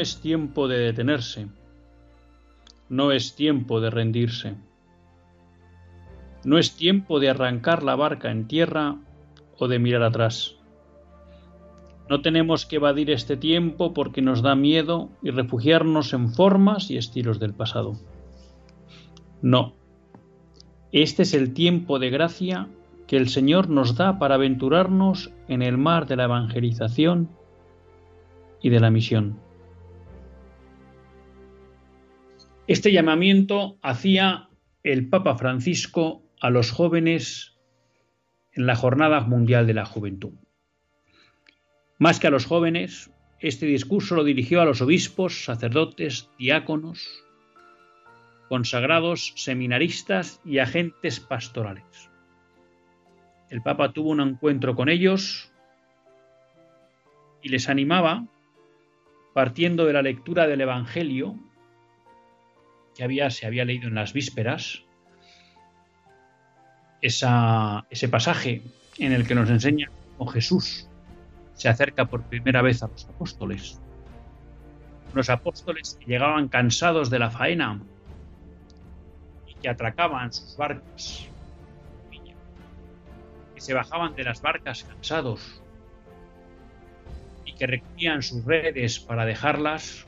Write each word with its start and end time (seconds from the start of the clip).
No 0.00 0.04
es 0.04 0.18
tiempo 0.22 0.66
de 0.66 0.78
detenerse, 0.78 1.48
no 2.88 3.12
es 3.12 3.34
tiempo 3.34 3.82
de 3.82 3.90
rendirse, 3.90 4.54
no 6.42 6.56
es 6.56 6.74
tiempo 6.74 7.20
de 7.20 7.28
arrancar 7.28 7.82
la 7.82 7.96
barca 7.96 8.30
en 8.30 8.48
tierra 8.48 8.96
o 9.58 9.68
de 9.68 9.78
mirar 9.78 10.02
atrás. 10.02 10.56
No 12.08 12.22
tenemos 12.22 12.64
que 12.64 12.76
evadir 12.76 13.10
este 13.10 13.36
tiempo 13.36 13.92
porque 13.92 14.22
nos 14.22 14.40
da 14.40 14.54
miedo 14.54 15.10
y 15.22 15.32
refugiarnos 15.32 16.14
en 16.14 16.32
formas 16.32 16.90
y 16.90 16.96
estilos 16.96 17.38
del 17.38 17.52
pasado. 17.52 17.92
No, 19.42 19.74
este 20.92 21.24
es 21.24 21.34
el 21.34 21.52
tiempo 21.52 21.98
de 21.98 22.08
gracia 22.08 22.68
que 23.06 23.18
el 23.18 23.28
Señor 23.28 23.68
nos 23.68 23.96
da 23.96 24.18
para 24.18 24.36
aventurarnos 24.36 25.30
en 25.46 25.60
el 25.60 25.76
mar 25.76 26.06
de 26.06 26.16
la 26.16 26.24
evangelización 26.24 27.28
y 28.62 28.70
de 28.70 28.80
la 28.80 28.90
misión. 28.90 29.49
Este 32.70 32.92
llamamiento 32.92 33.80
hacía 33.82 34.48
el 34.84 35.08
Papa 35.08 35.36
Francisco 35.36 36.22
a 36.40 36.50
los 36.50 36.70
jóvenes 36.70 37.58
en 38.52 38.64
la 38.64 38.76
Jornada 38.76 39.22
Mundial 39.22 39.66
de 39.66 39.74
la 39.74 39.84
Juventud. 39.84 40.34
Más 41.98 42.20
que 42.20 42.28
a 42.28 42.30
los 42.30 42.46
jóvenes, 42.46 43.10
este 43.40 43.66
discurso 43.66 44.14
lo 44.14 44.22
dirigió 44.22 44.60
a 44.60 44.64
los 44.64 44.80
obispos, 44.82 45.46
sacerdotes, 45.46 46.30
diáconos, 46.38 47.24
consagrados, 48.48 49.32
seminaristas 49.34 50.40
y 50.44 50.58
agentes 50.58 51.18
pastorales. 51.18 52.08
El 53.48 53.62
Papa 53.62 53.92
tuvo 53.92 54.10
un 54.10 54.20
encuentro 54.20 54.76
con 54.76 54.88
ellos 54.88 55.52
y 57.42 57.48
les 57.48 57.68
animaba, 57.68 58.28
partiendo 59.34 59.86
de 59.86 59.92
la 59.92 60.02
lectura 60.02 60.46
del 60.46 60.60
Evangelio, 60.60 61.36
que 62.94 63.04
había, 63.04 63.30
se 63.30 63.46
había 63.46 63.64
leído 63.64 63.88
en 63.88 63.94
las 63.94 64.12
vísperas, 64.12 64.84
ese 67.00 68.08
pasaje 68.10 68.62
en 68.98 69.12
el 69.12 69.26
que 69.26 69.34
nos 69.34 69.48
enseña 69.48 69.90
cómo 70.16 70.30
Jesús 70.30 70.88
se 71.54 71.68
acerca 71.68 72.06
por 72.06 72.22
primera 72.22 72.62
vez 72.62 72.82
a 72.82 72.88
los 72.88 73.06
apóstoles. 73.06 73.80
Los 75.14 75.28
apóstoles 75.28 75.98
que 75.98 76.06
llegaban 76.06 76.48
cansados 76.48 77.10
de 77.10 77.18
la 77.18 77.30
faena 77.30 77.80
y 79.46 79.54
que 79.54 79.68
atracaban 79.68 80.32
sus 80.32 80.56
barcas, 80.56 81.28
que 83.54 83.60
se 83.60 83.74
bajaban 83.74 84.14
de 84.14 84.24
las 84.24 84.40
barcas 84.40 84.84
cansados 84.84 85.60
y 87.44 87.54
que 87.54 87.66
recogían 87.66 88.22
sus 88.22 88.44
redes 88.44 89.00
para 89.00 89.24
dejarlas 89.24 90.06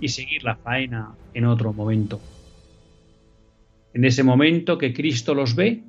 y 0.00 0.08
seguir 0.08 0.44
la 0.44 0.56
faena 0.56 1.14
en 1.34 1.44
otro 1.44 1.72
momento. 1.72 2.20
En 3.94 4.04
ese 4.04 4.22
momento 4.22 4.78
que 4.78 4.92
Cristo 4.92 5.34
los 5.34 5.54
ve, 5.54 5.82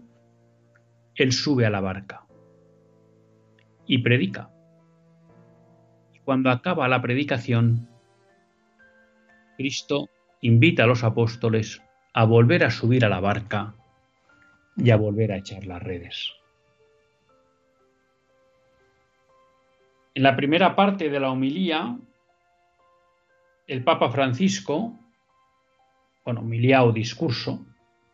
Él 1.16 1.32
sube 1.32 1.66
a 1.66 1.70
la 1.70 1.80
barca 1.80 2.26
y 3.86 4.00
predica. 4.00 4.50
Y 6.14 6.20
cuando 6.20 6.50
acaba 6.50 6.88
la 6.88 7.02
predicación, 7.02 7.88
Cristo 9.58 10.10
invita 10.42 10.84
a 10.84 10.88
los 10.88 11.04
apóstoles 11.04 11.82
a 12.14 12.26
volver 12.26 12.64
a 12.66 12.72
subir 12.72 13.06
a 13.06 13.10
la 13.10 13.20
barca 13.20 13.74
y 14.76 14.92
a 14.92 14.98
volver 14.98 15.32
a 15.32 15.38
echar 15.38 15.66
las 15.66 15.82
redes. 15.82 16.34
En 20.16 20.24
la 20.24 20.36
primera 20.36 20.76
parte 20.76 21.10
de 21.10 21.20
la 21.20 21.32
homilía 21.32 21.98
el 23.68 23.84
Papa 23.84 24.10
Francisco, 24.12 25.00
bueno, 26.26 26.42
humilía 26.42 26.84
o 26.84 26.92
discurso, 26.92 27.66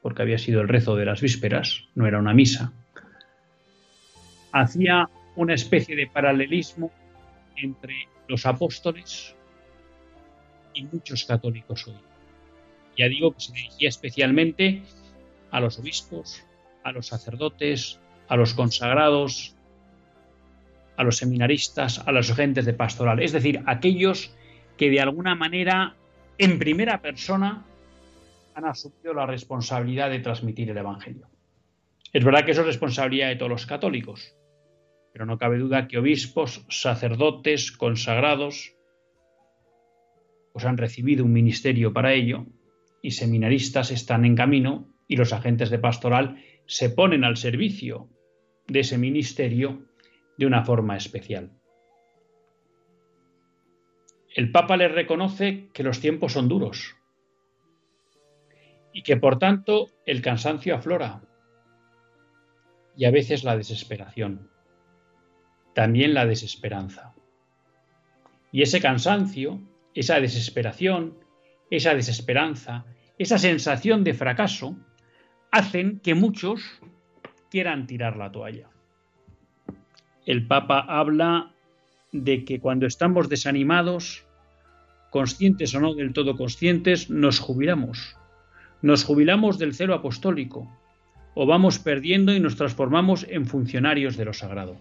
porque 0.02 0.22
había 0.22 0.38
sido 0.38 0.62
el 0.62 0.68
rezo 0.68 0.96
de 0.96 1.06
las 1.06 1.22
vísperas, 1.22 1.86
no 1.96 2.08
era 2.08 2.20
una 2.20 2.34
misa, 2.34 2.72
hacía 4.52 5.10
una 5.36 5.54
especie 5.54 5.96
de 5.96 6.08
paralelismo 6.08 6.92
entre 7.56 8.08
los 8.28 8.46
apóstoles 8.46 9.36
y 10.74 10.84
muchos 10.84 11.26
católicos 11.26 11.88
hoy. 11.88 11.98
Ya 12.98 13.08
digo 13.08 13.34
que 13.34 13.42
se 13.42 13.54
dirigía 13.54 13.90
especialmente 13.90 14.84
a 15.52 15.60
los 15.60 15.80
obispos, 15.80 16.44
a 16.84 16.92
los 16.92 17.08
sacerdotes, 17.08 18.00
a 18.28 18.36
los 18.36 18.54
consagrados, 18.54 19.56
a 20.98 21.04
los 21.04 21.18
seminaristas, 21.18 22.00
a 22.06 22.12
los 22.12 22.30
agentes 22.30 22.66
de 22.66 22.74
pastoral, 22.74 23.22
es 23.22 23.32
decir, 23.32 23.64
aquellos 23.66 24.36
que 24.80 24.90
de 24.90 25.02
alguna 25.02 25.36
manera, 25.36 25.98
en 26.38 26.58
primera 26.58 27.02
persona, 27.02 27.66
han 28.56 28.64
asumido 28.64 29.14
la 29.14 29.26
responsabilidad 29.26 30.10
de 30.10 30.20
transmitir 30.20 30.70
el 30.70 30.78
Evangelio. 30.78 31.28
Es 32.14 32.24
verdad 32.24 32.46
que 32.46 32.52
eso 32.52 32.62
es 32.62 32.68
responsabilidad 32.68 33.28
de 33.28 33.36
todos 33.36 33.52
los 33.52 33.66
católicos, 33.66 34.38
pero 35.12 35.26
no 35.26 35.38
cabe 35.38 35.58
duda 35.58 35.90
que 35.90 35.98
obispos, 35.98 36.66
sacerdotes, 36.70 37.74
consagrados, 37.74 38.74
pues 40.54 40.64
han 40.64 40.78
recibido 40.78 41.26
un 41.26 41.34
ministerio 41.34 41.92
para 41.92 42.14
ello 42.14 42.46
y 43.02 43.12
seminaristas 43.12 43.92
están 43.92 44.24
en 44.24 44.36
camino 44.38 44.88
y 45.10 45.18
los 45.18 45.34
agentes 45.34 45.70
de 45.72 45.80
pastoral 45.80 46.42
se 46.68 46.90
ponen 46.90 47.26
al 47.26 47.36
servicio 47.36 48.08
de 48.68 48.80
ese 48.80 48.98
ministerio 48.98 49.90
de 50.38 50.46
una 50.46 50.64
forma 50.64 50.96
especial 50.96 51.59
el 54.36 54.52
Papa 54.52 54.78
les 54.78 54.92
reconoce 54.92 55.70
que 55.74 55.84
los 55.84 56.00
tiempos 56.00 56.34
son 56.34 56.48
duros 56.48 56.96
y 58.94 59.04
que 59.04 59.18
por 59.18 59.40
tanto 59.40 59.88
el 60.06 60.22
cansancio 60.22 60.76
aflora 60.76 61.22
y 62.96 63.06
a 63.06 63.12
veces 63.12 63.44
la 63.44 63.56
desesperación, 63.56 64.50
también 65.74 66.14
la 66.14 66.26
desesperanza. 66.26 67.14
Y 68.52 68.62
ese 68.62 68.82
cansancio, 68.82 69.62
esa 69.94 70.20
desesperación, 70.20 71.18
esa 71.70 71.94
desesperanza, 71.94 72.86
esa 73.18 73.38
sensación 73.38 74.04
de 74.04 74.14
fracaso, 74.14 74.76
hacen 75.52 76.00
que 76.00 76.14
muchos 76.14 76.82
quieran 77.50 77.88
tirar 77.88 78.18
la 78.18 78.32
toalla. 78.32 78.70
El 80.26 80.46
Papa 80.46 80.80
habla 80.88 81.54
de 82.12 82.46
que 82.46 82.60
cuando 82.60 82.86
estamos 82.86 83.30
desanimados, 83.30 84.26
conscientes 85.10 85.74
o 85.76 85.80
no 85.80 85.94
del 85.94 86.14
todo 86.14 86.36
conscientes, 86.38 87.10
nos 87.10 87.40
jubilamos. 87.40 88.16
Nos 88.82 89.04
jubilamos 89.04 89.58
del 89.58 89.76
celo 89.76 89.94
apostólico, 89.94 90.70
o 91.36 91.46
vamos 91.46 91.80
perdiendo 91.80 92.34
y 92.34 92.40
nos 92.40 92.56
transformamos 92.56 93.26
en 93.30 93.46
funcionarios 93.46 94.18
de 94.18 94.26
lo 94.26 94.34
sagrado. 94.34 94.78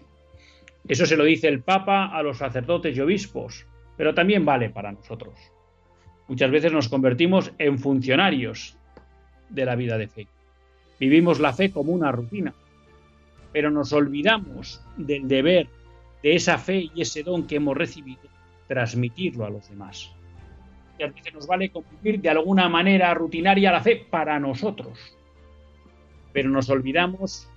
Eso 0.87 1.05
se 1.05 1.17
lo 1.17 1.23
dice 1.23 1.47
el 1.47 1.61
Papa 1.61 2.05
a 2.05 2.23
los 2.23 2.37
sacerdotes 2.37 2.95
y 2.95 3.01
obispos, 3.01 3.65
pero 3.97 4.13
también 4.13 4.45
vale 4.45 4.69
para 4.69 4.91
nosotros. 4.91 5.35
Muchas 6.27 6.51
veces 6.51 6.71
nos 6.71 6.89
convertimos 6.89 7.51
en 7.57 7.79
funcionarios 7.79 8.77
de 9.49 9.65
la 9.65 9.75
vida 9.75 9.97
de 9.97 10.07
fe. 10.07 10.27
Vivimos 10.99 11.39
la 11.39 11.53
fe 11.53 11.71
como 11.71 11.91
una 11.91 12.11
rutina, 12.11 12.53
pero 13.51 13.71
nos 13.71 13.93
olvidamos 13.93 14.81
del 14.97 15.27
deber 15.27 15.67
de 16.23 16.35
esa 16.35 16.57
fe 16.57 16.89
y 16.93 17.01
ese 17.01 17.23
don 17.23 17.47
que 17.47 17.55
hemos 17.55 17.77
recibido, 17.77 18.21
transmitirlo 18.67 19.45
a 19.45 19.49
los 19.49 19.69
demás. 19.69 20.11
que 20.97 21.05
a 21.05 21.07
veces 21.07 21.33
nos 21.33 21.47
vale 21.47 21.69
cumplir 21.69 22.19
de 22.19 22.29
alguna 22.29 22.67
manera 22.67 23.13
rutinaria 23.13 23.71
la 23.71 23.81
fe 23.81 23.95
para 23.95 24.37
nosotros. 24.37 24.99
Pero 26.33 26.49
nos 26.49 26.69
olvidamos 26.69 27.47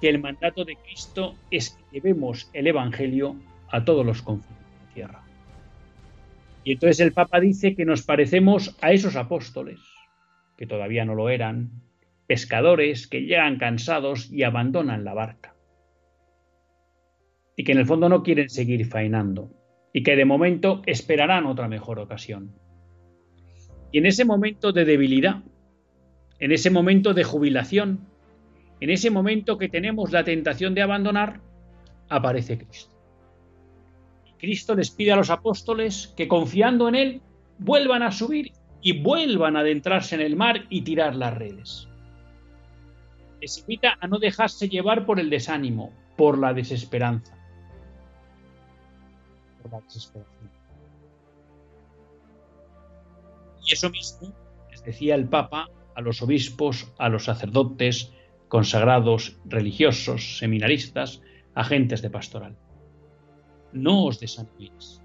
que 0.00 0.10
el 0.10 0.18
mandato 0.18 0.64
de 0.64 0.76
Cristo 0.76 1.36
es 1.50 1.70
que 1.70 1.84
llevemos 1.92 2.50
el 2.52 2.66
Evangelio 2.66 3.36
a 3.70 3.84
todos 3.84 4.04
los 4.04 4.20
confines 4.20 4.58
de 4.58 4.84
la 4.86 4.94
tierra. 4.94 5.22
Y 6.64 6.72
entonces 6.72 7.00
el 7.00 7.12
Papa 7.12 7.40
dice 7.40 7.74
que 7.74 7.84
nos 7.86 8.02
parecemos 8.02 8.76
a 8.82 8.92
esos 8.92 9.16
apóstoles, 9.16 9.80
que 10.58 10.66
todavía 10.66 11.04
no 11.04 11.14
lo 11.14 11.30
eran, 11.30 11.70
pescadores 12.26 13.06
que 13.06 13.22
llegan 13.22 13.56
cansados 13.56 14.30
y 14.30 14.42
abandonan 14.42 15.04
la 15.04 15.14
barca. 15.14 15.49
Y 17.60 17.62
que 17.62 17.72
en 17.72 17.78
el 17.78 17.84
fondo 17.84 18.08
no 18.08 18.22
quieren 18.22 18.48
seguir 18.48 18.86
faenando, 18.86 19.50
y 19.92 20.02
que 20.02 20.16
de 20.16 20.24
momento 20.24 20.80
esperarán 20.86 21.44
otra 21.44 21.68
mejor 21.68 21.98
ocasión. 21.98 22.54
Y 23.92 23.98
en 23.98 24.06
ese 24.06 24.24
momento 24.24 24.72
de 24.72 24.86
debilidad, 24.86 25.42
en 26.38 26.52
ese 26.52 26.70
momento 26.70 27.12
de 27.12 27.22
jubilación, 27.22 28.08
en 28.80 28.88
ese 28.88 29.10
momento 29.10 29.58
que 29.58 29.68
tenemos 29.68 30.10
la 30.10 30.24
tentación 30.24 30.74
de 30.74 30.80
abandonar, 30.80 31.42
aparece 32.08 32.56
Cristo. 32.56 32.96
Cristo 34.38 34.74
les 34.74 34.90
pide 34.90 35.12
a 35.12 35.16
los 35.16 35.28
apóstoles 35.28 36.14
que 36.16 36.28
confiando 36.28 36.88
en 36.88 36.94
Él 36.94 37.20
vuelvan 37.58 38.02
a 38.02 38.10
subir 38.10 38.52
y 38.80 39.02
vuelvan 39.02 39.58
a 39.58 39.60
adentrarse 39.60 40.14
en 40.14 40.22
el 40.22 40.34
mar 40.34 40.64
y 40.70 40.80
tirar 40.80 41.14
las 41.14 41.36
redes. 41.36 41.90
Les 43.42 43.58
invita 43.58 43.98
a 44.00 44.06
no 44.06 44.18
dejarse 44.18 44.70
llevar 44.70 45.04
por 45.04 45.20
el 45.20 45.28
desánimo, 45.28 45.92
por 46.16 46.38
la 46.38 46.54
desesperanza. 46.54 47.36
Y 53.66 53.72
eso 53.72 53.90
mismo 53.90 54.32
les 54.70 54.82
decía 54.84 55.14
el 55.14 55.28
Papa 55.28 55.68
a 55.94 56.00
los 56.00 56.22
obispos, 56.22 56.92
a 56.98 57.08
los 57.08 57.24
sacerdotes, 57.24 58.12
consagrados, 58.48 59.38
religiosos, 59.44 60.38
seminaristas, 60.38 61.22
agentes 61.54 62.02
de 62.02 62.10
pastoral 62.10 62.56
no 63.72 64.06
os 64.06 64.20
desaniméis. 64.20 65.02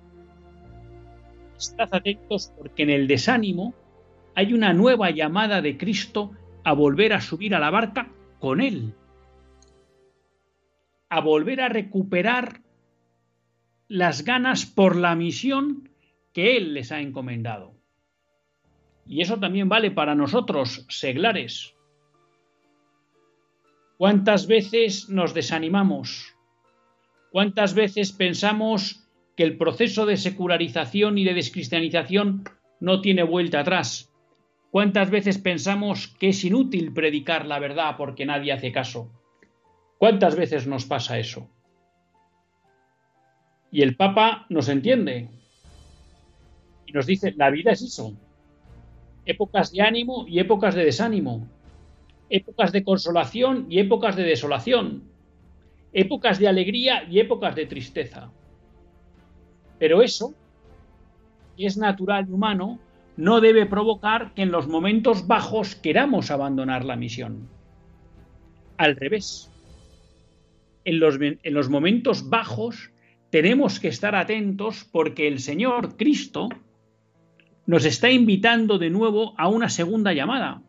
Estad 1.57 1.89
atentos 1.91 2.53
porque 2.57 2.83
en 2.83 2.89
el 2.89 3.07
desánimo 3.07 3.73
hay 4.35 4.53
una 4.53 4.73
nueva 4.73 5.11
llamada 5.11 5.61
de 5.61 5.77
Cristo 5.77 6.31
a 6.63 6.73
volver 6.73 7.13
a 7.13 7.21
subir 7.21 7.55
a 7.55 7.59
la 7.59 7.69
barca 7.69 8.11
con 8.39 8.59
Él, 8.59 8.93
a 11.09 11.21
volver 11.21 11.61
a 11.61 11.69
recuperar 11.69 12.61
las 13.87 14.23
ganas 14.23 14.65
por 14.65 14.95
la 14.95 15.15
misión 15.15 15.89
que 16.33 16.57
Él 16.57 16.73
les 16.73 16.91
ha 16.91 17.01
encomendado. 17.01 17.75
Y 19.05 19.21
eso 19.21 19.39
también 19.39 19.69
vale 19.69 19.91
para 19.91 20.15
nosotros, 20.15 20.85
seglares. 20.89 21.75
¿Cuántas 23.97 24.47
veces 24.47 25.09
nos 25.09 25.33
desanimamos? 25.33 26.35
¿Cuántas 27.31 27.75
veces 27.75 28.11
pensamos 28.11 29.07
que 29.37 29.43
el 29.43 29.57
proceso 29.57 30.05
de 30.05 30.17
secularización 30.17 31.17
y 31.17 31.23
de 31.23 31.33
descristianización 31.33 32.43
no 32.79 33.01
tiene 33.01 33.23
vuelta 33.23 33.59
atrás? 33.59 34.11
¿Cuántas 34.71 35.09
veces 35.11 35.37
pensamos 35.37 36.07
que 36.19 36.29
es 36.29 36.43
inútil 36.43 36.93
predicar 36.93 37.45
la 37.45 37.59
verdad 37.59 37.95
porque 37.97 38.25
nadie 38.25 38.51
hace 38.51 38.71
caso? 38.71 39.11
¿Cuántas 39.97 40.35
veces 40.35 40.67
nos 40.67 40.85
pasa 40.85 41.19
eso? 41.19 41.49
Y 43.75 43.81
el 43.81 43.97
Papa 43.97 44.45
nos 44.47 44.69
entiende 44.69 45.27
y 46.85 46.93
nos 46.93 47.05
dice, 47.05 47.33
la 47.35 47.49
vida 47.49 47.71
es 47.73 47.81
eso. 47.81 48.13
Épocas 49.25 49.73
de 49.73 49.81
ánimo 49.81 50.23
y 50.29 50.39
épocas 50.39 50.75
de 50.75 50.85
desánimo. 50.85 51.45
Épocas 52.29 52.71
de 52.71 52.85
consolación 52.85 53.65
y 53.69 53.79
épocas 53.79 54.15
de 54.15 54.23
desolación 54.23 55.03
épocas 55.91 56.39
de 56.39 56.47
alegría 56.47 57.03
y 57.09 57.19
épocas 57.19 57.53
de 57.53 57.65
tristeza. 57.65 58.31
Pero 59.77 60.01
eso, 60.01 60.33
que 61.57 61.65
es 61.65 61.75
natural 61.75 62.27
y 62.29 62.31
humano, 62.31 62.79
no 63.17 63.41
debe 63.41 63.65
provocar 63.65 64.33
que 64.33 64.43
en 64.43 64.51
los 64.51 64.69
momentos 64.69 65.27
bajos 65.27 65.75
queramos 65.75 66.31
abandonar 66.31 66.85
la 66.85 66.95
misión. 66.95 67.49
Al 68.77 68.95
revés, 68.95 69.51
en 70.85 70.99
los, 70.99 71.17
en 71.19 71.53
los 71.53 71.69
momentos 71.69 72.29
bajos 72.29 72.91
tenemos 73.35 73.81
que 73.81 73.89
estar 73.89 74.15
atentos 74.15 74.87
porque 74.89 75.27
el 75.27 75.41
Señor 75.41 75.97
Cristo 75.97 76.47
nos 77.65 77.83
está 77.83 78.09
invitando 78.09 78.77
de 78.77 78.89
nuevo 78.89 79.33
a 79.37 79.49
una 79.49 79.67
segunda 79.67 80.13
llamada, 80.13 80.63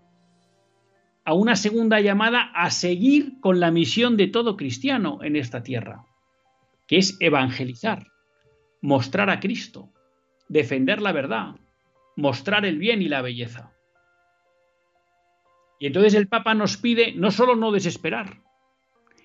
a 1.24 1.32
una 1.32 1.54
segunda 1.54 2.00
llamada 2.00 2.50
a 2.52 2.72
seguir 2.72 3.38
con 3.40 3.60
la 3.60 3.70
misión 3.70 4.16
de 4.16 4.26
todo 4.26 4.56
cristiano 4.56 5.20
en 5.22 5.36
esta 5.36 5.62
tierra, 5.62 6.06
que 6.88 6.96
es 6.96 7.16
evangelizar, 7.20 8.08
mostrar 8.80 9.30
a 9.30 9.38
Cristo, 9.38 9.92
defender 10.48 11.00
la 11.00 11.12
verdad, 11.12 11.54
mostrar 12.16 12.66
el 12.66 12.78
bien 12.78 13.00
y 13.00 13.08
la 13.08 13.22
belleza. 13.22 13.74
Y 15.78 15.86
entonces 15.86 16.14
el 16.14 16.26
Papa 16.26 16.54
nos 16.54 16.78
pide 16.78 17.12
no 17.12 17.30
solo 17.30 17.54
no 17.54 17.70
desesperar, 17.70 18.42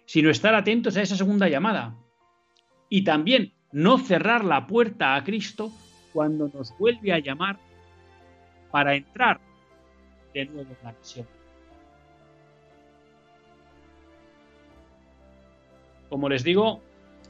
sino 0.06 0.30
estar 0.30 0.54
atentos 0.54 0.96
a 0.96 1.02
esa 1.02 1.16
segunda 1.16 1.50
llamada. 1.50 1.98
Y 2.92 3.04
también 3.04 3.54
no 3.72 3.98
cerrar 3.98 4.46
la 4.46 4.68
puerta 4.68 5.16
a 5.16 5.24
Cristo 5.24 5.72
cuando 6.14 6.52
nos 6.54 6.78
vuelve 6.78 7.12
a 7.12 7.18
llamar 7.18 7.58
para 8.70 8.94
entrar 8.94 9.40
de 10.36 10.46
nuevo 10.46 10.70
en 10.70 10.86
la 10.86 10.94
misión. 10.94 11.26
como 16.12 16.28
les 16.28 16.44
digo, 16.44 16.82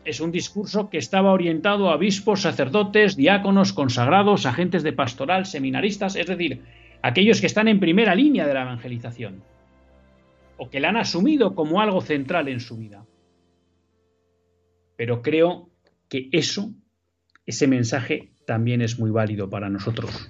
es 0.06 0.22
un 0.22 0.32
discurso 0.32 0.90
que 0.90 0.98
estaba 0.98 1.34
orientado 1.34 1.92
a 1.92 1.96
obispos, 1.98 2.42
sacerdotes, 2.42 3.16
diáconos, 3.16 3.74
consagrados, 3.74 4.48
agentes 4.48 4.82
de 4.82 4.92
pastoral, 4.92 5.46
seminaristas, 5.46 6.16
es 6.16 6.26
decir, 6.26 6.64
aquellos 7.04 7.40
que 7.42 7.46
están 7.46 7.68
en 7.68 7.80
primera 7.80 8.16
línea 8.16 8.48
de 8.48 8.56
la 8.56 8.64
evangelización, 8.64 9.44
o 10.58 10.72
que 10.72 10.80
la 10.80 10.90
han 10.90 10.98
asumido 10.98 11.54
como 11.54 11.80
algo 11.80 12.02
central 12.02 12.48
en 12.48 12.60
su 12.60 12.76
vida. 12.76 13.06
Pero 14.98 15.22
creo 15.22 15.70
que 16.10 16.30
eso, 16.32 16.74
ese 17.46 17.68
mensaje, 17.68 18.32
también 18.46 18.82
es 18.82 19.00
muy 19.00 19.12
válido 19.12 19.50
para 19.50 19.70
nosotros 19.70 20.30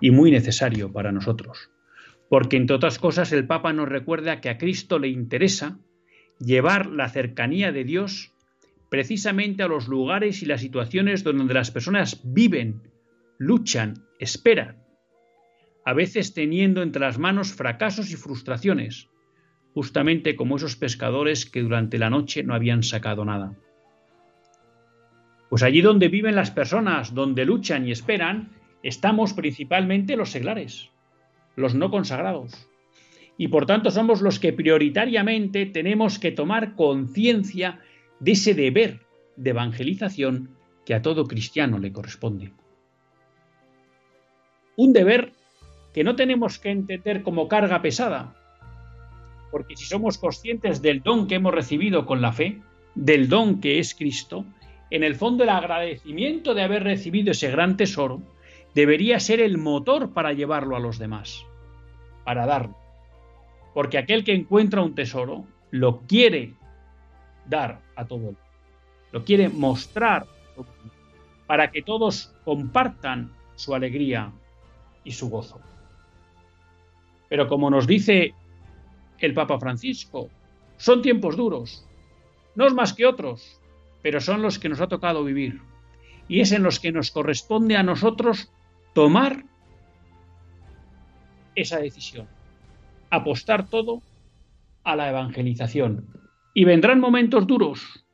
y 0.00 0.10
muy 0.10 0.30
necesario 0.30 0.92
para 0.92 1.12
nosotros. 1.12 1.70
Porque, 2.28 2.56
entre 2.56 2.76
otras 2.76 2.98
cosas, 2.98 3.32
el 3.32 3.46
Papa 3.46 3.72
nos 3.72 3.88
recuerda 3.88 4.40
que 4.40 4.48
a 4.48 4.58
Cristo 4.58 4.98
le 4.98 5.08
interesa 5.08 5.78
llevar 6.38 6.86
la 6.86 7.08
cercanía 7.08 7.72
de 7.72 7.84
Dios 7.84 8.32
precisamente 8.90 9.62
a 9.62 9.68
los 9.68 9.88
lugares 9.88 10.42
y 10.42 10.46
las 10.46 10.60
situaciones 10.60 11.24
donde 11.24 11.54
las 11.54 11.70
personas 11.70 12.20
viven, 12.24 12.82
luchan, 13.38 14.04
esperan, 14.18 14.82
a 15.84 15.94
veces 15.94 16.34
teniendo 16.34 16.82
entre 16.82 17.00
las 17.00 17.18
manos 17.18 17.52
fracasos 17.52 18.10
y 18.10 18.16
frustraciones, 18.16 19.08
justamente 19.72 20.36
como 20.36 20.56
esos 20.56 20.76
pescadores 20.76 21.46
que 21.46 21.62
durante 21.62 21.98
la 21.98 22.10
noche 22.10 22.42
no 22.42 22.54
habían 22.54 22.82
sacado 22.82 23.24
nada. 23.24 23.56
Pues 25.52 25.62
allí 25.62 25.82
donde 25.82 26.08
viven 26.08 26.34
las 26.34 26.50
personas, 26.50 27.12
donde 27.12 27.44
luchan 27.44 27.86
y 27.86 27.92
esperan, 27.92 28.48
estamos 28.82 29.34
principalmente 29.34 30.16
los 30.16 30.30
seglares, 30.30 30.88
los 31.56 31.74
no 31.74 31.90
consagrados 31.90 32.70
y 33.36 33.48
por 33.48 33.66
tanto 33.66 33.90
somos 33.90 34.22
los 34.22 34.38
que 34.38 34.54
prioritariamente 34.54 35.66
tenemos 35.66 36.18
que 36.18 36.32
tomar 36.32 36.74
conciencia 36.74 37.80
de 38.18 38.32
ese 38.32 38.54
deber 38.54 39.00
de 39.36 39.50
evangelización 39.50 40.56
que 40.86 40.94
a 40.94 41.02
todo 41.02 41.26
cristiano 41.26 41.78
le 41.78 41.92
corresponde. 41.92 42.54
Un 44.76 44.94
deber 44.94 45.34
que 45.92 46.02
no 46.02 46.16
tenemos 46.16 46.58
que 46.58 46.70
entender 46.70 47.22
como 47.22 47.48
carga 47.48 47.82
pesada, 47.82 48.34
porque 49.50 49.76
si 49.76 49.84
somos 49.84 50.16
conscientes 50.16 50.80
del 50.80 51.02
don 51.02 51.26
que 51.26 51.34
hemos 51.34 51.52
recibido 51.52 52.06
con 52.06 52.22
la 52.22 52.32
fe, 52.32 52.62
del 52.94 53.28
don 53.28 53.60
que 53.60 53.78
es 53.78 53.94
Cristo, 53.94 54.46
en 54.92 55.04
el 55.04 55.16
fondo 55.16 55.42
el 55.42 55.48
agradecimiento 55.48 56.52
de 56.52 56.62
haber 56.62 56.84
recibido 56.84 57.30
ese 57.30 57.50
gran 57.50 57.78
tesoro 57.78 58.20
debería 58.74 59.18
ser 59.20 59.40
el 59.40 59.56
motor 59.56 60.12
para 60.12 60.34
llevarlo 60.34 60.76
a 60.76 60.80
los 60.80 60.98
demás, 60.98 61.46
para 62.24 62.44
darlo. 62.44 62.76
Porque 63.72 63.96
aquel 63.96 64.22
que 64.22 64.34
encuentra 64.34 64.82
un 64.82 64.94
tesoro 64.94 65.46
lo 65.70 66.02
quiere 66.02 66.52
dar 67.46 67.80
a 67.96 68.04
todo 68.04 68.18
el 68.18 68.24
mundo, 68.26 68.40
lo 69.12 69.24
quiere 69.24 69.48
mostrar 69.48 70.26
para 71.46 71.70
que 71.70 71.80
todos 71.80 72.34
compartan 72.44 73.32
su 73.54 73.74
alegría 73.74 74.30
y 75.04 75.12
su 75.12 75.30
gozo. 75.30 75.58
Pero 77.30 77.48
como 77.48 77.70
nos 77.70 77.86
dice 77.86 78.34
el 79.20 79.32
Papa 79.32 79.58
Francisco, 79.58 80.28
son 80.76 81.00
tiempos 81.00 81.34
duros, 81.34 81.88
no 82.54 82.66
es 82.66 82.74
más 82.74 82.92
que 82.92 83.06
otros, 83.06 83.61
pero 84.02 84.20
son 84.20 84.42
los 84.42 84.58
que 84.58 84.68
nos 84.68 84.80
ha 84.80 84.88
tocado 84.88 85.24
vivir. 85.24 85.60
Y 86.28 86.40
es 86.40 86.52
en 86.52 86.62
los 86.62 86.80
que 86.80 86.92
nos 86.92 87.10
corresponde 87.10 87.76
a 87.76 87.82
nosotros 87.82 88.52
tomar 88.94 89.44
esa 91.54 91.78
decisión, 91.78 92.28
apostar 93.10 93.68
todo 93.68 94.02
a 94.84 94.96
la 94.96 95.08
evangelización. 95.08 96.08
Y 96.54 96.64
vendrán 96.64 97.00
momentos 97.00 97.46
duros, 97.46 98.04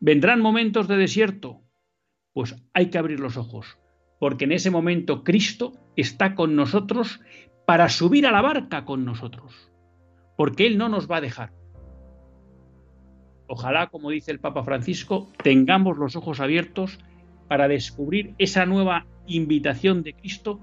vendrán 0.00 0.40
momentos 0.40 0.88
de 0.88 0.96
desierto, 0.96 1.62
pues 2.32 2.56
hay 2.72 2.90
que 2.90 2.98
abrir 2.98 3.20
los 3.20 3.36
ojos, 3.36 3.78
porque 4.18 4.44
en 4.44 4.52
ese 4.52 4.70
momento 4.70 5.24
Cristo 5.24 5.72
está 5.96 6.34
con 6.34 6.56
nosotros 6.56 7.20
para 7.66 7.88
subir 7.88 8.26
a 8.26 8.32
la 8.32 8.42
barca 8.42 8.84
con 8.84 9.04
nosotros, 9.04 9.70
porque 10.36 10.66
Él 10.66 10.78
no 10.78 10.88
nos 10.88 11.10
va 11.10 11.18
a 11.18 11.20
dejar. 11.20 11.52
Ojalá, 13.54 13.88
como 13.88 14.08
dice 14.08 14.30
el 14.30 14.40
Papa 14.40 14.64
Francisco, 14.64 15.28
tengamos 15.42 15.98
los 15.98 16.16
ojos 16.16 16.40
abiertos 16.40 16.98
para 17.48 17.68
descubrir 17.68 18.34
esa 18.38 18.64
nueva 18.64 19.04
invitación 19.26 20.02
de 20.02 20.14
Cristo 20.14 20.58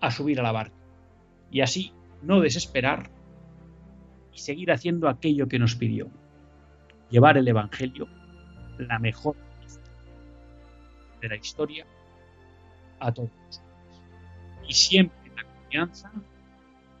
a 0.00 0.10
subir 0.10 0.40
a 0.40 0.42
la 0.42 0.50
barca. 0.50 0.74
Y 1.52 1.60
así 1.60 1.92
no 2.22 2.40
desesperar 2.40 3.08
y 4.32 4.38
seguir 4.38 4.72
haciendo 4.72 5.08
aquello 5.08 5.46
que 5.46 5.60
nos 5.60 5.76
pidió. 5.76 6.08
Llevar 7.08 7.38
el 7.38 7.46
Evangelio, 7.46 8.08
la 8.78 8.98
mejor 8.98 9.36
de 11.20 11.28
la 11.28 11.36
historia, 11.36 11.86
a 12.98 13.12
todos. 13.12 13.30
Y 14.68 14.74
siempre 14.74 15.30
la 15.36 15.44
confianza 15.44 16.10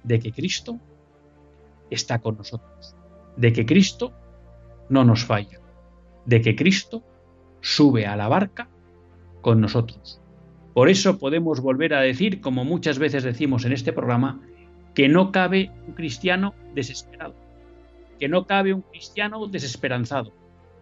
de 0.04 0.20
que 0.20 0.30
Cristo 0.30 0.78
está 1.90 2.20
con 2.20 2.36
nosotros, 2.36 2.94
de 3.36 3.52
que 3.52 3.66
Cristo 3.66 4.12
no 4.88 5.04
nos 5.04 5.24
falla, 5.24 5.60
de 6.26 6.40
que 6.40 6.56
Cristo 6.56 7.02
sube 7.60 8.06
a 8.06 8.16
la 8.16 8.28
barca 8.28 8.68
con 9.40 9.60
nosotros. 9.60 10.20
Por 10.74 10.88
eso 10.88 11.18
podemos 11.18 11.60
volver 11.60 11.94
a 11.94 12.00
decir, 12.00 12.40
como 12.40 12.64
muchas 12.64 12.98
veces 12.98 13.22
decimos 13.22 13.64
en 13.64 13.72
este 13.72 13.92
programa, 13.92 14.40
que 14.94 15.08
no 15.08 15.32
cabe 15.32 15.70
un 15.86 15.94
cristiano 15.94 16.54
desesperado, 16.74 17.34
que 18.18 18.28
no 18.28 18.46
cabe 18.46 18.74
un 18.74 18.82
cristiano 18.82 19.46
desesperanzado. 19.46 20.32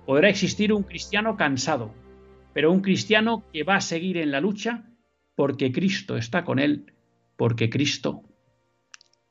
Podrá 0.06 0.28
existir 0.28 0.72
un 0.72 0.82
cristiano 0.82 1.36
cansado, 1.36 1.94
pero 2.52 2.72
un 2.72 2.80
cristiano 2.80 3.44
que 3.52 3.64
va 3.64 3.76
a 3.76 3.80
seguir 3.80 4.16
en 4.16 4.30
la 4.30 4.40
lucha 4.40 4.84
porque 5.34 5.72
Cristo 5.72 6.16
está 6.16 6.44
con 6.44 6.58
él, 6.58 6.92
porque 7.36 7.70
Cristo 7.70 8.22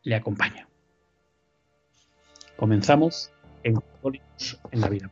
le 0.04 0.16
acompaña. 0.16 0.68
Comenzamos 2.58 3.32
en 3.63 3.75
en 4.72 4.82
la 4.82 4.89
vida. 4.89 5.12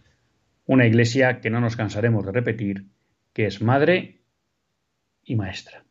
Una 0.71 0.87
iglesia 0.87 1.41
que 1.41 1.49
no 1.49 1.59
nos 1.59 1.75
cansaremos 1.75 2.25
de 2.25 2.31
repetir, 2.31 2.85
que 3.33 3.45
es 3.45 3.61
madre 3.61 4.21
y 5.21 5.35
maestra. 5.35 5.83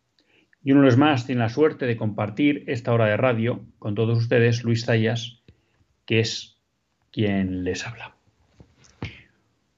Y 0.64 0.72
uno 0.72 0.88
es 0.88 0.96
más 0.96 1.26
tiene 1.26 1.42
la 1.42 1.50
suerte 1.50 1.84
de 1.84 1.98
compartir 1.98 2.64
esta 2.66 2.94
hora 2.94 3.04
de 3.04 3.18
radio 3.18 3.62
con 3.78 3.94
todos 3.94 4.16
ustedes, 4.16 4.64
Luis 4.64 4.86
Zayas, 4.86 5.42
que 6.06 6.20
es 6.20 6.56
quien 7.12 7.62
les 7.62 7.86
habla. 7.86 8.16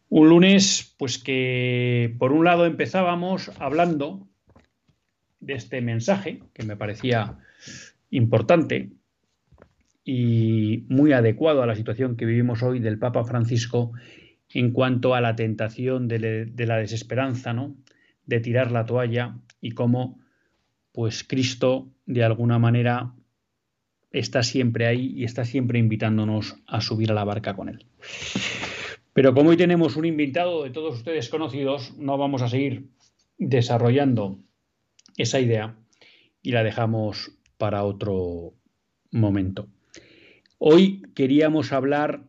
Un 0.09 0.28
lunes, 0.28 0.94
pues 0.97 1.18
que 1.18 2.14
por 2.21 2.30
un 2.30 2.44
lado 2.44 2.64
empezábamos 2.64 3.50
hablando 3.59 4.28
de 5.40 5.54
este 5.54 5.80
mensaje 5.80 6.44
que 6.54 6.62
me 6.62 6.76
parecía 6.76 7.38
importante 8.11 8.92
y 10.04 10.85
muy 10.88 11.12
adecuado 11.12 11.61
a 11.61 11.66
la 11.66 11.75
situación 11.75 12.16
que 12.16 12.25
vivimos 12.25 12.62
hoy 12.62 12.78
del 12.78 13.00
Papa 13.00 13.25
Francisco 13.25 13.90
en 14.54 14.73
cuanto 14.73 15.14
a 15.14 15.21
la 15.21 15.35
tentación 15.37 16.09
de, 16.09 16.52
la 16.56 16.76
desesperanza, 16.76 17.52
¿no? 17.52 17.76
de 18.26 18.40
tirar 18.40 18.71
la 18.71 18.85
toalla 18.85 19.37
y 19.61 19.73
cómo 19.73 20.21
pues 20.92 21.25
Cristo 21.25 21.88
de 22.06 22.23
alguna 22.23 22.59
manera 22.59 23.14
está 24.11 24.42
siempre 24.42 24.87
ahí 24.87 25.12
y 25.16 25.25
está 25.25 25.44
siempre 25.44 25.78
invitándonos 25.78 26.56
a 26.66 26.80
subir 26.80 27.11
a 27.11 27.14
la 27.14 27.25
barca 27.25 27.54
con 27.54 27.68
él. 27.68 27.87
Pero 29.14 29.35
como 29.35 29.50
hoy 29.50 29.56
tenemos 29.56 29.97
un 29.97 30.04
invitado 30.04 30.64
de 30.64 30.71
todos 30.71 30.94
ustedes 30.97 31.28
conocidos, 31.28 31.97
no 31.99 32.18
vamos 32.18 32.42
a 32.42 32.49
seguir 32.49 32.90
desarrollando 33.38 34.38
esa 35.16 35.40
idea 35.40 35.76
y 36.42 36.52
la 36.52 36.62
dejamos 36.62 37.32
para 37.56 37.85
otro 37.85 38.54
momento. 39.11 39.68
Hoy 40.59 41.02
queríamos 41.14 41.73
hablar 41.73 42.25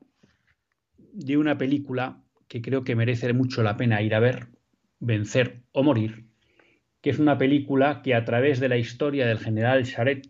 de 1.14 1.38
una 1.38 1.58
película 1.58 2.24
que 2.48 2.62
creo 2.62 2.84
que 2.84 2.96
merece 2.96 3.32
mucho 3.34 3.64
la 3.64 3.78
pena 3.78 4.02
ir 4.02 4.16
a 4.16 4.20
ver, 4.20 4.50
Vencer 5.00 5.64
o 5.72 5.84
Morir, 5.84 6.26
que 7.02 7.10
es 7.10 7.20
una 7.20 7.38
película 7.38 8.02
que 8.02 8.16
a 8.16 8.26
través 8.26 8.60
de 8.60 8.70
la 8.70 8.78
historia 8.78 9.28
del 9.28 9.40
general 9.40 9.86
Charet 9.86 10.28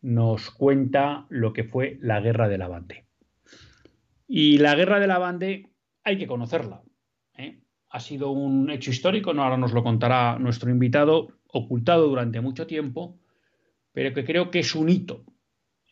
nos 0.00 0.50
cuenta 0.50 1.26
lo 1.28 1.52
que 1.52 1.64
fue 1.64 1.98
la 2.00 2.20
guerra 2.20 2.48
de 2.48 2.58
la 2.58 2.68
Bande. 2.68 3.06
Y 4.26 4.58
la 4.58 4.74
guerra 4.74 5.00
de 5.00 5.06
la 5.06 5.18
Bande 5.18 5.70
hay 6.02 6.18
que 6.18 6.26
conocerla. 6.26 6.82
¿eh? 7.36 7.60
Ha 7.88 8.00
sido 8.00 8.30
un 8.30 8.70
hecho 8.70 8.90
histórico, 8.90 9.34
¿no? 9.34 9.42
ahora 9.42 9.56
nos 9.56 9.72
lo 9.72 9.82
contará 9.82 10.38
nuestro 10.38 10.70
invitado, 10.70 11.28
ocultado 11.48 12.08
durante 12.08 12.40
mucho 12.40 12.66
tiempo, 12.66 13.18
pero 13.92 14.14
que 14.14 14.24
creo 14.24 14.50
que 14.50 14.60
es 14.60 14.74
un 14.74 14.88
hito 14.88 15.24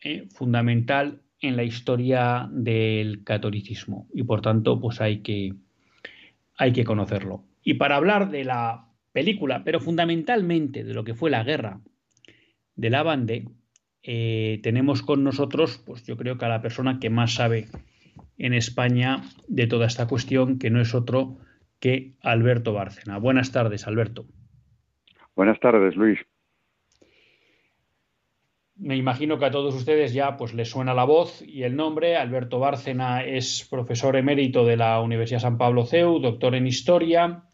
¿eh? 0.02 0.28
fundamental 0.30 1.22
en 1.42 1.56
la 1.56 1.64
historia 1.64 2.48
del 2.50 3.24
catolicismo 3.24 4.08
y 4.14 4.22
por 4.22 4.40
tanto 4.40 4.80
pues 4.80 5.00
hay 5.00 5.18
que, 5.18 5.54
hay 6.56 6.72
que 6.72 6.84
conocerlo. 6.84 7.44
Y 7.62 7.74
para 7.74 7.96
hablar 7.96 8.30
de 8.30 8.44
la 8.44 8.86
película, 9.12 9.62
pero 9.64 9.80
fundamentalmente 9.80 10.84
de 10.84 10.94
lo 10.94 11.04
que 11.04 11.14
fue 11.14 11.30
la 11.30 11.44
guerra 11.44 11.80
de 12.76 12.90
la 12.90 13.02
Bande, 13.02 13.48
eh, 14.04 14.60
tenemos 14.62 15.02
con 15.02 15.22
nosotros, 15.22 15.82
pues 15.84 16.06
yo 16.06 16.16
creo 16.16 16.38
que 16.38 16.44
a 16.44 16.48
la 16.48 16.62
persona 16.62 16.98
que 16.98 17.10
más 17.10 17.34
sabe 17.34 17.66
en 18.38 18.54
España 18.54 19.22
de 19.48 19.66
toda 19.66 19.86
esta 19.86 20.06
cuestión, 20.06 20.58
que 20.58 20.70
no 20.70 20.80
es 20.80 20.94
otro 20.94 21.38
que 21.80 22.14
Alberto 22.22 22.72
Bárcena. 22.72 23.18
Buenas 23.18 23.52
tardes, 23.52 23.86
Alberto. 23.86 24.26
Buenas 25.34 25.58
tardes, 25.60 25.96
Luis. 25.96 26.18
Me 28.76 28.96
imagino 28.96 29.38
que 29.38 29.44
a 29.44 29.50
todos 29.50 29.74
ustedes 29.74 30.12
ya 30.12 30.36
pues 30.36 30.54
les 30.54 30.70
suena 30.70 30.94
la 30.94 31.04
voz 31.04 31.42
y 31.42 31.62
el 31.62 31.76
nombre. 31.76 32.16
Alberto 32.16 32.58
Bárcena 32.58 33.24
es 33.24 33.66
profesor 33.70 34.16
emérito 34.16 34.64
de 34.64 34.76
la 34.76 35.00
Universidad 35.00 35.40
San 35.40 35.58
Pablo 35.58 35.84
CEU, 35.84 36.18
doctor 36.20 36.54
en 36.54 36.66
historia. 36.66 37.44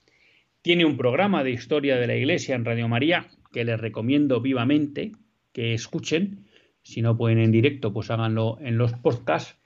Tiene 0.62 0.84
un 0.84 0.96
programa 0.96 1.44
de 1.44 1.50
historia 1.50 1.96
de 1.96 2.06
la 2.06 2.16
Iglesia 2.16 2.54
en 2.54 2.64
Radio 2.64 2.88
María 2.88 3.26
que 3.52 3.64
les 3.64 3.80
recomiendo 3.80 4.40
vivamente 4.40 5.12
que 5.52 5.74
escuchen. 5.74 6.46
Si 6.82 7.02
no 7.02 7.16
pueden 7.16 7.38
en 7.38 7.52
directo, 7.52 7.92
pues 7.92 8.10
háganlo 8.10 8.58
en 8.60 8.78
los 8.78 8.92
podcasts. 8.92 9.58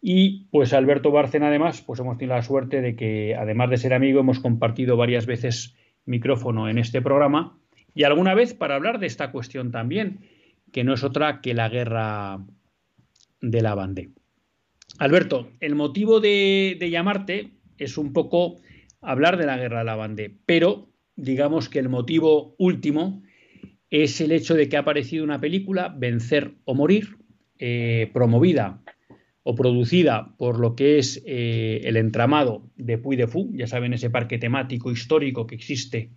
Y 0.00 0.46
pues 0.50 0.72
Alberto 0.72 1.12
Bárcena 1.12 1.46
además, 1.46 1.80
pues 1.80 2.00
hemos 2.00 2.18
tenido 2.18 2.34
la 2.34 2.42
suerte 2.42 2.80
de 2.80 2.96
que 2.96 3.36
además 3.36 3.70
de 3.70 3.76
ser 3.76 3.94
amigo 3.94 4.20
hemos 4.20 4.40
compartido 4.40 4.96
varias 4.96 5.26
veces 5.26 5.76
micrófono 6.04 6.68
en 6.68 6.78
este 6.78 7.00
programa 7.00 7.56
y 7.94 8.04
alguna 8.04 8.34
vez 8.34 8.54
para 8.54 8.74
hablar 8.74 8.98
de 8.98 9.06
esta 9.06 9.30
cuestión 9.30 9.70
también 9.70 10.20
que 10.72 10.84
no 10.84 10.94
es 10.94 11.04
otra 11.04 11.40
que 11.40 11.54
la 11.54 11.68
guerra 11.68 12.44
de 13.40 13.60
la 13.60 13.74
Bandé. 13.74 14.10
Alberto, 14.98 15.50
el 15.60 15.74
motivo 15.74 16.20
de, 16.20 16.76
llamarte 16.90 17.50
es 17.78 17.98
un 17.98 18.12
poco 18.12 18.56
hablar 19.00 19.36
de 19.36 19.46
la 19.46 19.56
guerra 19.56 19.80
de 19.80 19.84
la 19.84 19.96
Bandé, 19.96 20.34
pero 20.46 20.88
digamos 21.16 21.68
que 21.68 21.78
el 21.78 21.88
motivo 21.88 22.54
último 22.58 23.22
es 23.90 24.20
el 24.20 24.32
hecho 24.32 24.54
de 24.54 24.68
que 24.68 24.76
ha 24.76 24.80
aparecido 24.80 25.24
una 25.24 25.40
película, 25.40 25.94
Vencer 25.96 26.54
o 26.64 26.74
Morir, 26.74 27.16
eh, 27.58 28.10
promovida 28.12 28.82
o 29.42 29.54
producida 29.54 30.34
por 30.38 30.58
lo 30.58 30.76
que 30.76 30.98
es 30.98 31.22
eh, 31.26 31.80
el 31.84 31.96
entramado 31.96 32.70
de 32.76 32.96
Puy 32.96 33.16
de 33.16 33.26
Fou, 33.26 33.52
ya 33.54 33.66
saben, 33.66 33.92
ese 33.92 34.08
parque 34.08 34.38
temático 34.38 34.90
histórico 34.90 35.46
que 35.46 35.56
existe 35.56 36.10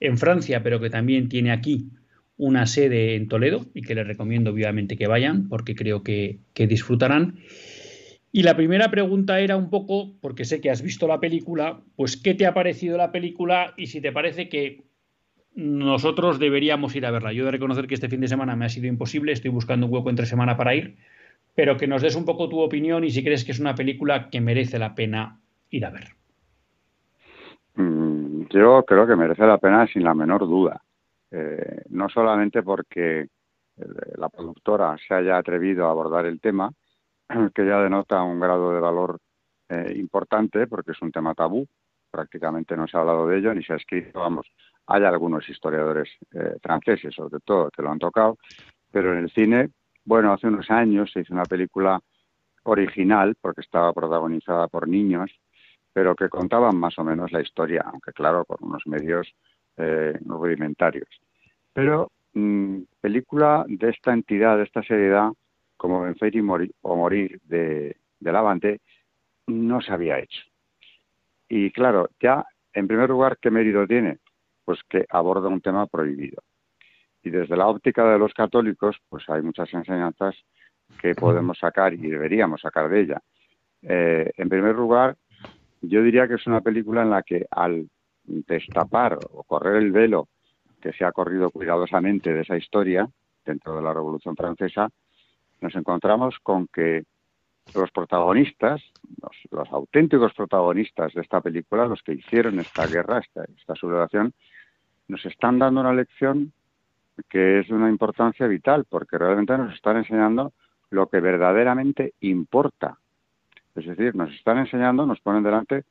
en 0.00 0.18
Francia, 0.18 0.62
pero 0.62 0.80
que 0.80 0.90
también 0.90 1.28
tiene 1.28 1.52
aquí 1.52 1.90
una 2.36 2.66
sede 2.66 3.14
en 3.14 3.28
Toledo 3.28 3.66
y 3.74 3.82
que 3.82 3.94
les 3.94 4.06
recomiendo 4.06 4.52
vivamente 4.52 4.96
que 4.96 5.06
vayan 5.06 5.48
porque 5.48 5.74
creo 5.74 6.02
que, 6.02 6.38
disfrutarán. 6.54 7.38
Y 8.32 8.42
la 8.42 8.56
primera 8.56 8.90
pregunta 8.90 9.38
era 9.38 9.56
un 9.56 9.70
poco, 9.70 10.14
porque 10.20 10.44
sé 10.44 10.60
que 10.60 10.70
has 10.70 10.82
visto 10.82 11.06
la 11.06 11.20
película, 11.20 11.80
pues 11.94 12.16
qué 12.16 12.34
te 12.34 12.46
ha 12.46 12.54
parecido 12.54 12.96
la 12.96 13.12
película 13.12 13.74
y 13.76 13.86
si 13.86 14.00
te 14.00 14.10
parece 14.10 14.48
que 14.48 14.82
nosotros 15.54 16.40
deberíamos 16.40 16.96
ir 16.96 17.06
a 17.06 17.12
verla. 17.12 17.32
Yo 17.32 17.44
de 17.44 17.52
reconocer 17.52 17.86
que 17.86 17.94
este 17.94 18.08
fin 18.08 18.20
de 18.20 18.26
semana 18.26 18.56
me 18.56 18.64
ha 18.64 18.68
sido 18.68 18.88
imposible, 18.88 19.30
estoy 19.30 19.52
buscando 19.52 19.86
un 19.86 19.92
hueco 19.92 20.10
entre 20.10 20.26
semana 20.26 20.56
para 20.56 20.74
ir, 20.74 20.96
pero 21.54 21.76
que 21.76 21.86
nos 21.86 22.02
des 22.02 22.16
un 22.16 22.24
poco 22.24 22.48
tu 22.48 22.58
opinión 22.58 23.04
y 23.04 23.10
si 23.10 23.22
crees 23.22 23.44
que 23.44 23.52
es 23.52 23.60
una 23.60 23.76
película 23.76 24.30
que 24.30 24.40
merece 24.40 24.80
la 24.80 24.96
pena 24.96 25.38
ir 25.70 25.86
a 25.86 25.90
ver. 25.90 26.08
Mm, 27.76 28.46
yo 28.50 28.84
creo 28.84 29.06
que 29.06 29.14
merece 29.14 29.46
la 29.46 29.58
pena 29.58 29.86
sin 29.86 30.02
la 30.02 30.14
menor 30.14 30.40
duda. 30.40 30.82
Eh, 31.36 31.82
no 31.88 32.08
solamente 32.08 32.62
porque 32.62 33.22
eh, 33.22 33.28
la 34.18 34.28
productora 34.28 34.96
se 34.96 35.14
haya 35.14 35.36
atrevido 35.36 35.86
a 35.86 35.90
abordar 35.90 36.26
el 36.26 36.40
tema, 36.40 36.70
que 37.54 37.66
ya 37.66 37.80
denota 37.80 38.22
un 38.22 38.38
grado 38.38 38.72
de 38.72 38.78
valor 38.78 39.18
eh, 39.68 39.94
importante, 39.96 40.68
porque 40.68 40.92
es 40.92 41.02
un 41.02 41.10
tema 41.10 41.34
tabú, 41.34 41.66
prácticamente 42.08 42.76
no 42.76 42.86
se 42.86 42.96
ha 42.96 43.00
hablado 43.00 43.26
de 43.26 43.38
ello, 43.38 43.52
ni 43.52 43.64
se 43.64 43.72
ha 43.72 43.76
escrito, 43.76 44.20
vamos, 44.20 44.46
hay 44.86 45.02
algunos 45.02 45.48
historiadores 45.48 46.08
franceses, 46.62 47.12
sobre 47.12 47.40
todo, 47.40 47.68
que 47.70 47.82
lo 47.82 47.90
han 47.90 47.98
tocado, 47.98 48.38
pero 48.92 49.12
en 49.12 49.24
el 49.24 49.30
cine, 49.32 49.70
bueno, 50.04 50.32
hace 50.32 50.46
unos 50.46 50.70
años 50.70 51.10
se 51.10 51.22
hizo 51.22 51.34
una 51.34 51.42
película 51.42 51.98
original, 52.62 53.34
porque 53.40 53.62
estaba 53.62 53.92
protagonizada 53.92 54.68
por 54.68 54.86
niños, 54.86 55.32
pero 55.92 56.14
que 56.14 56.28
contaban 56.28 56.76
más 56.76 56.96
o 57.00 57.02
menos 57.02 57.32
la 57.32 57.40
historia, 57.40 57.82
aunque 57.86 58.12
claro, 58.12 58.44
con 58.44 58.58
unos 58.60 58.86
medios 58.86 59.34
eh, 59.76 60.16
rudimentarios. 60.24 61.08
Pero 61.74 62.10
mm, 62.32 62.78
película 63.00 63.66
de 63.68 63.90
esta 63.90 64.14
entidad, 64.14 64.56
de 64.56 64.62
esta 64.62 64.82
seriedad, 64.82 65.30
como 65.76 66.00
Vencer 66.00 66.34
y 66.34 66.40
morir, 66.40 66.72
o 66.80 66.96
Morir 66.96 67.38
de, 67.44 67.96
de 68.20 68.32
Lavante, 68.32 68.80
no 69.48 69.82
se 69.82 69.92
había 69.92 70.18
hecho. 70.18 70.40
Y 71.48 71.70
claro, 71.72 72.08
ya, 72.20 72.46
en 72.72 72.88
primer 72.88 73.10
lugar, 73.10 73.36
¿qué 73.38 73.50
mérito 73.50 73.86
tiene? 73.86 74.18
Pues 74.64 74.80
que 74.88 75.04
aborda 75.10 75.48
un 75.48 75.60
tema 75.60 75.86
prohibido. 75.86 76.42
Y 77.22 77.30
desde 77.30 77.56
la 77.56 77.66
óptica 77.66 78.10
de 78.10 78.18
los 78.18 78.32
católicos, 78.32 78.96
pues 79.08 79.28
hay 79.28 79.42
muchas 79.42 79.72
enseñanzas 79.74 80.36
que 81.00 81.14
podemos 81.14 81.58
sacar 81.58 81.92
y 81.94 82.08
deberíamos 82.08 82.60
sacar 82.60 82.88
de 82.88 83.00
ella. 83.00 83.22
Eh, 83.82 84.30
en 84.36 84.48
primer 84.48 84.74
lugar, 84.74 85.16
yo 85.82 86.02
diría 86.02 86.28
que 86.28 86.34
es 86.34 86.46
una 86.46 86.60
película 86.60 87.02
en 87.02 87.10
la 87.10 87.22
que 87.22 87.46
al 87.50 87.88
destapar 88.24 89.18
o 89.32 89.42
correr 89.42 89.76
el 89.76 89.92
velo 89.92 90.28
que 90.84 90.92
se 90.92 91.06
ha 91.06 91.12
corrido 91.12 91.50
cuidadosamente 91.50 92.30
de 92.30 92.42
esa 92.42 92.58
historia 92.58 93.08
dentro 93.42 93.74
de 93.74 93.82
la 93.82 93.94
Revolución 93.94 94.36
Francesa, 94.36 94.90
nos 95.62 95.74
encontramos 95.74 96.38
con 96.42 96.66
que 96.66 97.04
los 97.74 97.90
protagonistas, 97.90 98.82
los, 99.50 99.72
auténticos 99.72 100.34
protagonistas 100.34 101.14
de 101.14 101.22
esta 101.22 101.40
película, 101.40 101.86
los 101.86 102.02
que 102.02 102.12
hicieron 102.12 102.60
esta 102.60 102.86
guerra, 102.86 103.20
esta, 103.20 103.44
esta 103.58 103.74
sublevación, 103.74 104.34
nos 105.08 105.24
están 105.24 105.58
dando 105.58 105.80
una 105.80 105.94
lección 105.94 106.52
que 107.30 107.60
es 107.60 107.68
de 107.68 107.74
una 107.74 107.88
importancia 107.88 108.46
vital, 108.46 108.84
porque 108.86 109.16
realmente 109.16 109.56
nos 109.56 109.72
están 109.72 109.96
enseñando 109.96 110.52
lo 110.90 111.08
que 111.08 111.20
verdaderamente 111.20 112.12
importa. 112.20 112.98
Es 113.74 113.86
decir, 113.86 114.14
nos 114.14 114.30
están 114.34 114.58
enseñando, 114.58 115.06
nos 115.06 115.20
ponen 115.20 115.42
delante 115.42 115.84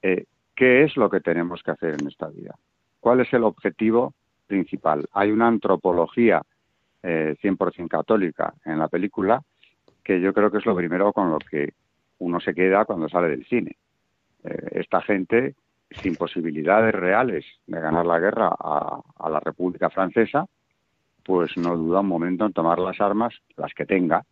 eh, 0.00 0.24
¿Qué 0.56 0.84
es 0.84 0.96
lo 0.96 1.10
que 1.10 1.20
tenemos 1.20 1.62
que 1.62 1.70
hacer 1.70 1.96
en 2.00 2.08
esta 2.08 2.28
vida? 2.28 2.54
¿Cuál 3.06 3.20
es 3.20 3.32
el 3.34 3.44
objetivo 3.44 4.14
principal? 4.48 5.06
Hay 5.12 5.30
una 5.30 5.46
antropología 5.46 6.42
eh, 7.04 7.36
100% 7.40 7.86
católica 7.86 8.52
en 8.64 8.80
la 8.80 8.88
película 8.88 9.40
que 10.02 10.20
yo 10.20 10.34
creo 10.34 10.50
que 10.50 10.58
es 10.58 10.66
lo 10.66 10.74
primero 10.74 11.12
con 11.12 11.30
lo 11.30 11.38
que 11.38 11.74
uno 12.18 12.40
se 12.40 12.52
queda 12.52 12.84
cuando 12.84 13.08
sale 13.08 13.28
del 13.28 13.46
cine. 13.46 13.76
Eh, 14.42 14.70
esta 14.72 15.00
gente 15.02 15.54
sin 15.88 16.16
posibilidades 16.16 16.92
reales 16.92 17.44
de 17.68 17.80
ganar 17.80 18.04
la 18.04 18.18
guerra 18.18 18.48
a, 18.58 19.30
la 19.30 19.38
República 19.38 19.88
Francesa, 19.88 20.44
pues 21.24 21.56
no 21.56 21.76
duda 21.76 22.00
un 22.00 22.08
momento 22.08 22.44
en 22.44 22.52
tomar 22.54 22.80
las 22.80 23.00
armas, 23.00 23.34
las 23.56 23.72
que 23.72 23.86
tenga, 23.86 24.24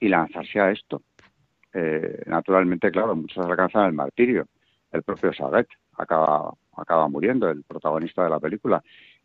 y 0.00 0.08
lanzarse 0.08 0.58
a 0.58 0.72
esto. 0.72 1.02
Eh, 1.72 2.24
naturalmente, 2.26 2.90
claro, 2.90 3.14
muchos 3.14 3.46
alcanzan 3.46 3.86
el 3.86 3.92
martirio, 3.92 4.48
el 4.90 5.04
propio 5.04 5.32
Saget 5.32 5.68
acaba, 5.96 6.52
acaba 6.80 7.08
muriendo, 7.08 7.48
el 7.48 7.62
protagonista 7.62 8.24
de 8.24 8.30
la 8.30 8.40
película. 8.40 8.82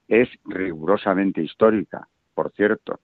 Es 0.07 0.29
rigurosamente 0.45 1.41
histórica, 1.41 2.07
por 2.33 2.51
cierto. 2.51 2.99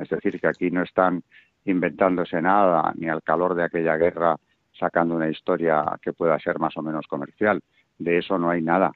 Es 0.00 0.08
decir, 0.08 0.40
que 0.40 0.46
aquí 0.46 0.70
no 0.70 0.82
están 0.82 1.22
inventándose 1.64 2.40
nada, 2.42 2.92
ni 2.96 3.08
al 3.08 3.22
calor 3.22 3.54
de 3.54 3.64
aquella 3.64 3.96
guerra 3.96 4.36
sacando 4.78 5.14
una 5.14 5.28
historia 5.28 5.84
que 6.02 6.12
pueda 6.12 6.38
ser 6.38 6.58
más 6.58 6.76
o 6.76 6.82
menos 6.82 7.06
comercial. 7.06 7.62
De 7.98 8.18
eso 8.18 8.38
no 8.38 8.50
hay 8.50 8.60
nada. 8.60 8.92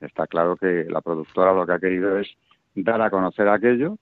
Está 0.00 0.26
claro 0.26 0.56
que 0.56 0.84
la 0.88 1.00
productora 1.00 1.52
lo 1.52 1.66
que 1.66 1.72
ha 1.72 1.78
querido 1.78 2.18
es 2.18 2.28
dar 2.74 3.00
a 3.00 3.10
conocer 3.10 3.48
aquello 3.48 3.96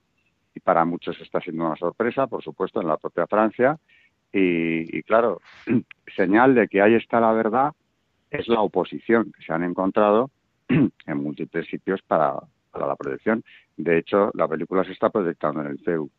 y 0.55 0.61
para 0.61 0.85
muchos 0.85 1.21
está 1.21 1.41
siendo 1.41 1.67
una 1.67 1.77
sorpresa, 1.77 2.27
por 2.27 2.43
supuesto, 2.43 2.81
en 2.81 2.89
la 2.89 2.97
propia 2.97 3.27
Francia. 3.27 3.79
Y, 4.33 4.99
y 4.99 5.03
claro, 5.03 5.41
señal 6.17 6.55
de 6.55 6.69
que 6.69 6.83
ahí 6.83 6.95
está 6.95 7.21
la 7.21 7.33
verdad 7.33 7.73
es 8.35 8.49
la 8.49 8.61
oposición 8.61 9.33
que 9.33 9.45
se 9.45 9.53
han 9.53 9.63
encontrado 9.63 10.31
en 10.69 11.17
múltiples 11.17 11.67
sitios 11.69 12.03
para, 12.03 12.35
la 12.75 12.97
proyección. 12.97 13.45
De 13.77 13.99
hecho, 13.99 14.33
la 14.35 14.49
película 14.49 14.83
se 14.83 14.93
está 14.93 15.09
proyectando 15.09 15.61
en 15.61 15.69
el 15.69 15.79
CEU. 15.85 16.11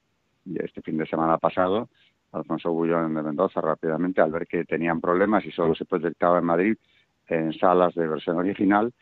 Y 0.45 0.63
este 0.63 0.81
fin 0.81 0.97
de 0.97 1.05
semana 1.05 1.37
pasado, 1.37 1.89
Alfonso 2.31 2.71
Bullón 2.71 3.13
de 3.13 3.21
Mendoza, 3.21 3.59
rápidamente, 3.59 4.21
al 4.21 4.31
ver 4.31 4.47
que 4.47 4.63
tenían 4.63 5.01
problemas 5.01 5.43
y 5.45 5.51
solo 5.51 5.75
se 5.75 5.83
proyectaba 5.83 6.39
en 6.39 6.45
Madrid 6.45 6.77
en 7.27 7.51
salas 7.53 7.93
de 7.95 8.07
versión 8.07 8.37
original, 8.37 8.93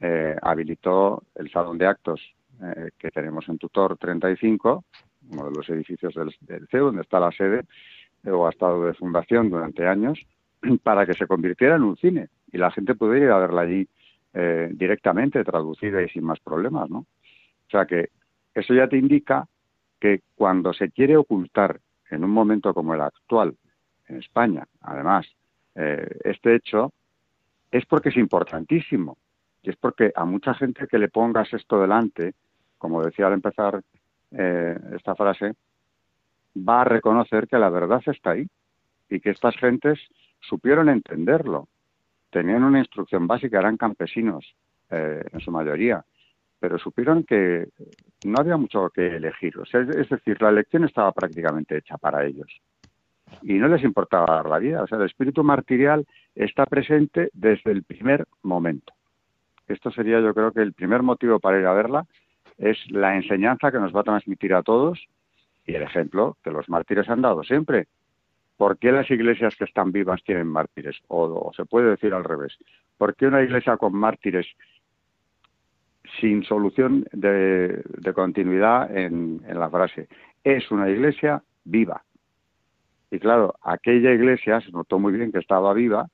eh, 0.00 0.36
habilitó 0.42 1.22
el 1.36 1.50
salón 1.50 1.78
de 1.78 1.86
actos 1.86 2.20
eh, 2.62 2.90
que 2.98 3.10
tenemos 3.10 3.48
en 3.48 3.56
Tutor 3.56 3.96
35, 3.96 4.84
uno 5.30 5.44
de 5.48 5.56
los 5.56 5.68
edificios 5.70 6.14
del, 6.14 6.68
CEU, 6.68 6.86
donde 6.86 7.02
está 7.02 7.20
la 7.20 7.32
sede, 7.32 7.62
o 8.26 8.46
ha 8.46 8.50
estado 8.50 8.84
de 8.84 8.94
fundación 8.94 9.48
durante 9.48 9.86
años, 9.86 10.18
para 10.82 11.06
que 11.06 11.14
se 11.14 11.26
convirtiera 11.26 11.76
en 11.76 11.84
un 11.84 11.96
cine 11.96 12.28
y 12.52 12.58
la 12.58 12.70
gente 12.70 12.94
puede 12.94 13.20
ir 13.20 13.30
a 13.30 13.38
verla 13.38 13.62
allí 13.62 13.88
eh, 14.34 14.70
directamente, 14.72 15.44
traducida 15.44 16.02
y 16.02 16.08
sin 16.08 16.24
más 16.24 16.40
problemas, 16.40 16.88
¿no? 16.90 16.98
O 16.98 17.70
sea 17.70 17.86
que 17.86 18.10
eso 18.54 18.74
ya 18.74 18.88
te 18.88 18.96
indica 18.96 19.46
que 20.00 20.22
cuando 20.34 20.72
se 20.72 20.90
quiere 20.90 21.16
ocultar 21.16 21.80
en 22.10 22.24
un 22.24 22.30
momento 22.30 22.72
como 22.72 22.94
el 22.94 23.00
actual 23.00 23.56
en 24.06 24.16
España, 24.16 24.66
además, 24.80 25.26
eh, 25.74 26.08
este 26.24 26.54
hecho, 26.54 26.92
es 27.70 27.84
porque 27.86 28.08
es 28.08 28.16
importantísimo. 28.16 29.18
Y 29.62 29.70
es 29.70 29.76
porque 29.76 30.12
a 30.14 30.24
mucha 30.24 30.54
gente 30.54 30.86
que 30.86 30.98
le 30.98 31.08
pongas 31.08 31.52
esto 31.52 31.80
delante, 31.80 32.34
como 32.78 33.04
decía 33.04 33.26
al 33.26 33.34
empezar 33.34 33.82
eh, 34.30 34.78
esta 34.94 35.14
frase, 35.14 35.54
va 36.56 36.82
a 36.82 36.84
reconocer 36.84 37.48
que 37.48 37.58
la 37.58 37.68
verdad 37.68 38.02
está 38.06 38.30
ahí 38.30 38.46
y 39.10 39.20
que 39.20 39.30
estas 39.30 39.56
gentes 39.56 39.98
supieron 40.40 40.88
entenderlo 40.88 41.68
tenían 42.30 42.64
una 42.64 42.78
instrucción 42.78 43.26
básica, 43.26 43.58
eran 43.58 43.76
campesinos 43.76 44.54
eh, 44.90 45.22
en 45.32 45.40
su 45.40 45.50
mayoría, 45.50 46.04
pero 46.60 46.78
supieron 46.78 47.24
que, 47.24 47.68
no 48.24 48.36
había 48.38 48.56
mucho 48.56 48.90
que 48.90 49.16
elegir. 49.16 49.54
es 49.72 50.08
decir, 50.08 50.42
la 50.42 50.48
elección 50.48 50.84
estaba 50.84 51.12
prácticamente 51.12 51.78
hecha 51.78 51.96
para 51.98 52.24
ellos. 52.24 52.50
Y 53.42 53.54
no 53.54 53.68
les 53.68 53.84
importaba 53.84 54.26
dar 54.36 54.46
la 54.46 54.58
vida. 54.58 54.82
O 54.82 54.86
sea, 54.86 54.98
el 54.98 55.04
espíritu 55.04 55.44
martirial 55.44 56.06
está 56.34 56.64
presente 56.66 57.30
desde 57.32 57.70
el 57.70 57.82
primer 57.84 58.26
momento. 58.42 58.94
Esto 59.68 59.90
sería, 59.90 60.20
yo 60.20 60.34
creo 60.34 60.52
que 60.52 60.62
el 60.62 60.72
primer 60.72 61.02
motivo 61.02 61.38
para 61.38 61.60
ir 61.60 61.66
a 61.66 61.74
verla 61.74 62.06
es 62.56 62.78
la 62.90 63.14
enseñanza 63.14 63.70
que 63.70 63.78
nos 63.78 63.94
va 63.94 64.00
a 64.00 64.04
transmitir 64.04 64.54
a 64.54 64.62
todos 64.62 65.06
y 65.66 65.74
el 65.74 65.82
ejemplo 65.82 66.36
que 66.42 66.50
los 66.50 66.68
mártires 66.68 67.08
han 67.08 67.20
dado 67.20 67.44
siempre. 67.44 67.86
¿Por 68.58 68.76
qué 68.76 68.90
las 68.90 69.08
iglesias 69.08 69.54
que 69.56 69.64
están 69.64 69.92
vivas 69.92 70.20
tienen 70.24 70.48
mártires? 70.48 70.96
O, 71.06 71.52
se 71.56 71.64
puede 71.64 71.90
decir 71.90 72.12
al 72.12 72.24
revés. 72.24 72.58
¿Por 72.98 73.14
qué 73.14 73.28
una 73.28 73.40
iglesia 73.40 73.76
con 73.76 73.94
mártires 73.94 74.48
sin 76.20 76.42
solución 76.42 77.06
de, 77.12 77.84
continuidad 78.12 78.94
en, 78.94 79.40
la 79.48 79.70
frase? 79.70 80.08
Es 80.42 80.72
una 80.72 80.90
iglesia 80.90 81.40
viva. 81.64 82.02
Y 83.12 83.20
claro, 83.20 83.54
aquella 83.62 84.10
iglesia 84.10 84.60
se 84.60 84.72
notó 84.72 84.98
muy 84.98 85.12
bien 85.12 85.30
que 85.30 85.38
estaba 85.38 85.72
viva 85.72 86.08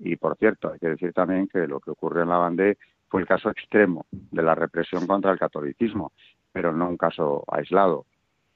y, 0.00 0.16
por 0.16 0.36
cierto, 0.36 0.72
hay 0.72 0.80
que 0.80 0.88
decir 0.88 1.12
también 1.12 1.46
que 1.46 1.68
lo 1.68 1.78
que 1.78 1.92
ocurrió 1.92 2.24
en 2.24 2.28
la 2.28 2.38
Bandé 2.38 2.76
fue 3.08 3.20
el 3.20 3.28
caso 3.28 3.50
extremo 3.50 4.04
de 4.10 4.42
la 4.42 4.56
represión 4.56 5.06
contra 5.06 5.30
el 5.30 5.38
catolicismo, 5.38 6.10
pero 6.50 6.72
no 6.72 6.88
un 6.88 6.96
caso 6.96 7.44
aislado. 7.46 8.04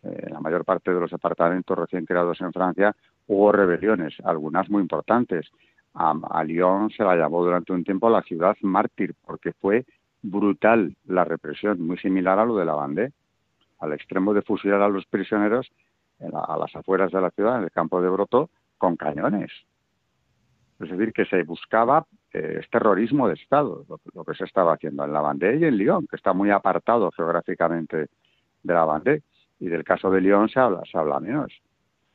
Eh, 0.03 0.27
la 0.29 0.41
mayor 0.41 0.65
parte 0.65 0.93
de 0.93 0.99
los 0.99 1.11
departamentos 1.11 1.79
recién 1.79 2.05
creados 2.05 2.41
en 2.41 2.53
Francia 2.53 2.95
hubo 3.29 3.53
rebeliones, 3.53 4.15
algunas 4.25 4.69
muy 4.69 4.83
importantes. 4.83 5.49
A, 5.95 6.45
Lyon 6.45 6.91
se 6.91 7.03
la 7.03 7.17
llamó 7.17 7.45
durante 7.45 7.73
un 7.73 7.85
tiempo 7.85 8.11
la 8.11 8.23
ciudad 8.23 8.57
mártir, 8.63 9.15
porque 9.25 9.53
fue 9.53 9.85
brutal 10.23 10.97
la 11.07 11.25
represión, 11.25 11.81
muy 11.81 11.99
similar 11.99 12.39
a 12.39 12.45
lo 12.45 12.57
de 12.57 12.65
la 12.65 12.75
Bandé, 12.75 13.13
al 13.79 13.93
extremo 13.93 14.35
de 14.35 14.43
fusilar 14.43 14.83
a 14.83 14.89
los 14.89 15.07
prisioneros 15.07 15.71
a 16.21 16.59
las 16.59 16.75
afueras 16.75 17.13
de 17.13 17.21
la 17.21 17.31
ciudad, 17.31 17.59
en 17.59 17.65
el 17.65 17.71
campo 17.71 18.03
de 18.03 18.09
Broto, 18.09 18.51
con 18.77 18.97
cañones. 18.97 19.53
Es 20.81 20.91
decir, 20.91 21.13
que 21.13 21.25
se 21.25 21.43
buscaba 21.45 22.07
eh, 22.33 22.61
terrorismo 22.71 23.29
de 23.29 23.35
Estado, 23.35 23.85
lo, 24.15 24.25
que 24.25 24.35
se 24.35 24.45
estaba 24.45 24.75
haciendo 24.75 25.05
en 25.05 25.13
la 25.13 25.23
Vendée 25.23 25.59
y 25.59 25.65
en 25.65 25.77
Lyon, 25.77 26.07
que 26.09 26.17
está 26.17 26.33
muy 26.33 26.51
apartado 26.51 27.11
geográficamente 27.13 28.09
de 28.63 28.75
la 28.75 28.85
Vendée. 28.85 29.23
Y 29.61 29.67
del 29.67 29.83
caso 29.83 30.11
de 30.11 30.21
Lyon 30.21 30.49
se 30.49 30.61
habla, 30.61 30.83
se 30.91 30.97
habla 30.97 31.19
menos. 31.19 31.53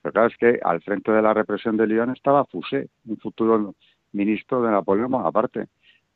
Pero 0.04 0.14
claro, 0.14 0.28
es 0.28 0.38
que 0.38 0.60
al 0.62 0.82
frente 0.82 1.12
de 1.12 1.22
la 1.22 1.34
represión 1.34 1.78
de 1.78 1.88
Lyon 1.88 2.12
estaba 2.12 2.46
Fouché, 2.46 2.90
un 3.06 3.18
futuro 3.18 3.74
ministro 4.12 4.62
de 4.62 4.70
Napoleón 4.70 5.10
Bonaparte. 5.10 5.68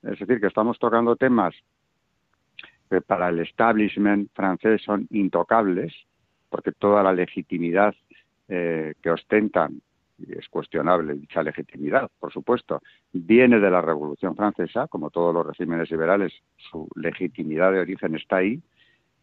Es 0.04 0.19
decir, 0.19 0.41
que 0.41 0.47
estamos 0.47 0.78
tocando 0.78 1.15
temas 1.15 1.56
que 2.89 3.02
para 3.02 3.30
el 3.30 3.39
establishment 3.39 4.30
francés 4.34 4.82
son 4.84 5.08
intocables, 5.10 5.93
porque 6.50 6.73
toda 6.73 7.02
la 7.02 7.13
legitimidad 7.13 7.95
eh, 8.50 8.93
que 9.02 9.10
ostentan 9.10 9.82
y 10.17 10.38
es 10.38 10.50
cuestionable 10.50 11.13
dicha 11.13 11.43
legitimidad, 11.43 12.10
por 12.19 12.34
supuesto, 12.34 12.82
viene 13.13 13.60
de 13.60 13.69
la 13.69 13.82
Revolución 13.82 14.36
Francesa, 14.36 14.88
como 14.88 15.12
todos 15.12 15.34
los 15.34 15.45
regímenes 15.45 15.91
liberales, 15.91 16.34
su 16.58 16.89
legitimidad 16.95 17.71
de 17.71 17.82
origen 17.82 18.15
está 18.15 18.38
ahí. 18.38 18.62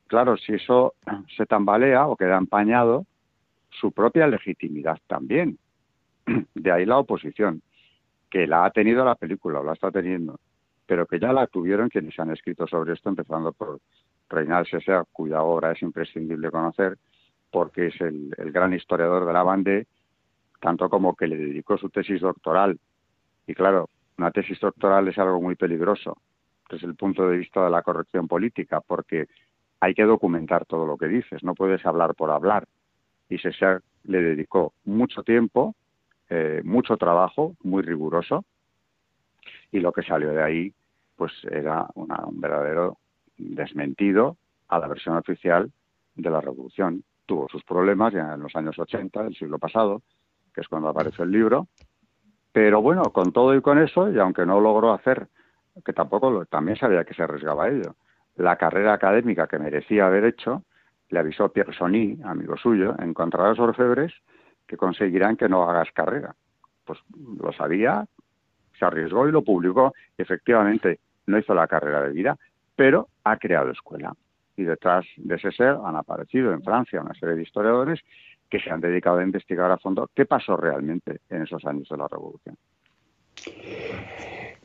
Claro, 0.06 0.36
si 0.36 0.54
eso 0.54 0.94
se 1.36 1.46
tambalea 1.46 2.06
o 2.06 2.16
queda 2.16 2.38
empañado, 2.38 3.06
su 3.80 3.92
propia 3.92 4.26
legitimidad 4.26 4.98
también. 5.06 5.58
De 6.54 6.72
ahí 6.72 6.86
la 6.86 6.98
oposición, 6.98 7.62
que 8.30 8.46
la 8.46 8.64
ha 8.64 8.70
tenido 8.70 9.04
la 9.04 9.14
película, 9.14 9.60
o 9.60 9.64
la 9.64 9.74
está 9.74 9.90
teniendo, 9.90 10.40
pero 10.86 11.06
que 11.06 11.18
ya 11.18 11.32
la 11.32 11.46
tuvieron 11.46 11.88
quienes 11.88 12.18
han 12.18 12.30
escrito 12.30 12.66
sobre 12.66 12.94
esto, 12.94 13.08
empezando 13.08 13.52
por 13.52 13.80
Reinald 14.28 14.66
César, 14.66 15.04
cuya 15.12 15.42
obra 15.42 15.72
es 15.72 15.82
imprescindible 15.82 16.50
conocer, 16.50 16.98
porque 17.50 17.86
es 17.86 18.00
el, 18.00 18.34
gran 18.52 18.74
historiador 18.74 19.26
de 19.26 19.32
la 19.32 19.42
Bande 19.42 19.86
tanto 20.60 20.88
como 20.88 21.14
que 21.14 21.26
le 21.26 21.36
dedicó 21.36 21.76
su 21.76 21.90
tesis 21.90 22.22
doctoral. 22.22 22.78
Y 23.46 23.52
claro, 23.52 23.90
una 24.16 24.30
tesis 24.30 24.58
doctoral 24.58 25.06
es 25.08 25.18
algo 25.18 25.40
muy 25.40 25.56
peligroso 25.56 26.16
desde 26.70 26.86
el 26.86 26.94
punto 26.94 27.28
de 27.28 27.36
vista 27.36 27.62
de 27.62 27.70
la 27.70 27.82
corrección 27.82 28.26
política, 28.26 28.80
porque 28.80 29.26
hay 29.80 29.94
que 29.94 30.04
documentar 30.04 30.64
todo 30.64 30.86
lo 30.86 30.96
que 30.96 31.06
dices, 31.06 31.44
no 31.44 31.54
puedes 31.54 31.84
hablar 31.84 32.14
por 32.14 32.30
hablar. 32.30 32.66
Y 33.34 33.38
César 33.38 33.82
le 34.04 34.22
dedicó 34.22 34.74
mucho 34.84 35.24
tiempo, 35.24 35.74
eh, 36.30 36.60
mucho 36.64 36.96
trabajo, 36.96 37.56
muy 37.64 37.82
riguroso, 37.82 38.44
y 39.72 39.80
lo 39.80 39.90
que 39.90 40.04
salió 40.04 40.30
de 40.30 40.40
ahí, 40.40 40.72
pues 41.16 41.32
era 41.50 41.88
un 41.96 42.40
verdadero 42.40 42.98
desmentido 43.36 44.36
a 44.68 44.78
la 44.78 44.86
versión 44.86 45.16
oficial 45.16 45.72
de 46.14 46.30
la 46.30 46.40
revolución. 46.40 47.02
Tuvo 47.26 47.48
sus 47.48 47.64
problemas 47.64 48.12
ya 48.12 48.34
en 48.34 48.40
los 48.40 48.54
años 48.54 48.78
80 48.78 49.24
del 49.24 49.34
siglo 49.34 49.58
pasado, 49.58 50.02
que 50.54 50.60
es 50.60 50.68
cuando 50.68 50.90
aparece 50.90 51.24
el 51.24 51.32
libro. 51.32 51.66
Pero 52.52 52.82
bueno, 52.82 53.02
con 53.12 53.32
todo 53.32 53.52
y 53.56 53.60
con 53.60 53.80
eso, 53.80 54.12
y 54.12 54.18
aunque 54.20 54.46
no 54.46 54.60
logró 54.60 54.92
hacer, 54.92 55.26
que 55.84 55.92
tampoco 55.92 56.30
lo, 56.30 56.46
también 56.46 56.76
sabía 56.76 57.04
que 57.04 57.14
se 57.14 57.24
arriesgaba 57.24 57.64
a 57.64 57.68
ello, 57.70 57.96
la 58.36 58.54
carrera 58.54 58.92
académica 58.92 59.48
que 59.48 59.58
merecía 59.58 60.06
haber 60.06 60.24
hecho, 60.24 60.62
le 61.14 61.20
avisó 61.20 61.48
Pierre 61.48 61.72
Sony, 61.72 62.18
amigo 62.24 62.56
suyo, 62.56 62.96
encontrarás 62.98 63.58
orfebres 63.60 64.12
que 64.66 64.76
conseguirán 64.76 65.36
que 65.36 65.48
no 65.48 65.62
hagas 65.62 65.92
carrera. 65.92 66.34
Pues 66.84 66.98
lo 67.40 67.52
sabía, 67.52 68.04
se 68.76 68.84
arriesgó 68.84 69.28
y 69.28 69.32
lo 69.32 69.42
publicó. 69.42 69.94
Efectivamente, 70.18 70.98
no 71.26 71.38
hizo 71.38 71.54
la 71.54 71.68
carrera 71.68 72.02
de 72.02 72.10
vida, 72.10 72.36
pero 72.74 73.08
ha 73.22 73.36
creado 73.36 73.70
escuela. 73.70 74.12
Y 74.56 74.64
detrás 74.64 75.06
de 75.16 75.36
ese 75.36 75.52
ser 75.52 75.78
han 75.84 75.94
aparecido 75.94 76.52
en 76.52 76.64
Francia 76.64 77.00
una 77.00 77.14
serie 77.14 77.36
de 77.36 77.42
historiadores 77.42 78.00
que 78.50 78.58
se 78.58 78.70
han 78.70 78.80
dedicado 78.80 79.18
a 79.18 79.22
investigar 79.22 79.70
a 79.70 79.78
fondo 79.78 80.10
qué 80.14 80.26
pasó 80.26 80.56
realmente 80.56 81.20
en 81.30 81.42
esos 81.42 81.64
años 81.64 81.88
de 81.88 81.96
la 81.96 82.08
Revolución. 82.08 82.56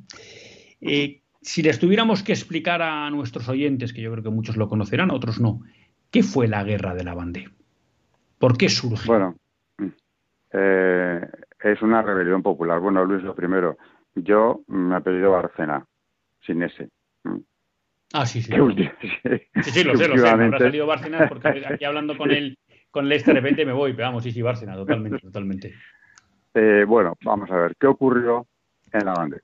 Eh, 0.82 1.22
si 1.42 1.64
les 1.64 1.80
tuviéramos 1.80 2.24
que 2.24 2.34
explicar 2.34 2.82
a 2.82 3.10
nuestros 3.10 3.48
oyentes, 3.48 3.94
que 3.94 4.02
yo 4.02 4.12
creo 4.12 4.24
que 4.24 4.30
muchos 4.30 4.58
lo 4.58 4.68
conocerán, 4.68 5.12
otros 5.12 5.40
no, 5.40 5.62
¿qué 6.12 6.24
fue 6.24 6.48
la 6.48 6.64
guerra 6.64 6.94
de 6.94 7.04
la 7.04 7.14
Bandé? 7.14 7.50
¿Por 8.38 8.58
qué 8.58 8.70
surge? 8.70 9.08
Bueno, 9.08 9.36
eh, 10.58 11.22
es 11.62 11.82
una 11.82 12.02
rebelión 12.02 12.42
popular. 12.42 12.80
Bueno, 12.80 13.06
Luis, 13.06 13.24
lo 13.24 13.36
primero, 13.36 13.78
yo 14.16 14.62
me 14.68 14.98
he 14.98 15.02
pedido 15.02 15.32
Barcena, 15.32 15.86
sin 16.42 16.64
ese. 16.64 16.90
Ah, 18.14 18.26
sí, 18.26 18.42
sí. 18.44 18.52
sí, 18.52 19.72
sí, 19.72 19.84
lo 19.84 19.96
sé, 19.96 20.08
lo 20.08 20.18
sé. 20.18 20.36
Me 20.36 20.46
habrá 20.46 20.60
salido 20.60 20.88
porque 21.30 21.66
aquí 21.70 21.86
hablando 21.86 22.18
con 22.18 22.32
él, 22.32 22.58
con 22.90 23.12
él 23.12 23.24
de 23.24 23.34
repente 23.34 23.66
me 23.66 23.74
voy, 23.74 23.94
pero 23.94 24.08
vamos, 24.08 24.24
sí, 24.24 24.32
sí, 24.32 24.42
Bárcena, 24.42 24.76
totalmente, 24.76 25.20
totalmente. 25.20 25.74
Eh, 26.54 26.86
bueno, 26.88 27.16
vamos 27.24 27.52
a 27.52 27.56
ver, 27.56 27.76
¿qué 27.80 27.88
ocurrió 27.88 28.48
en 28.92 29.06
la 29.06 29.14
Bandé? 29.14 29.42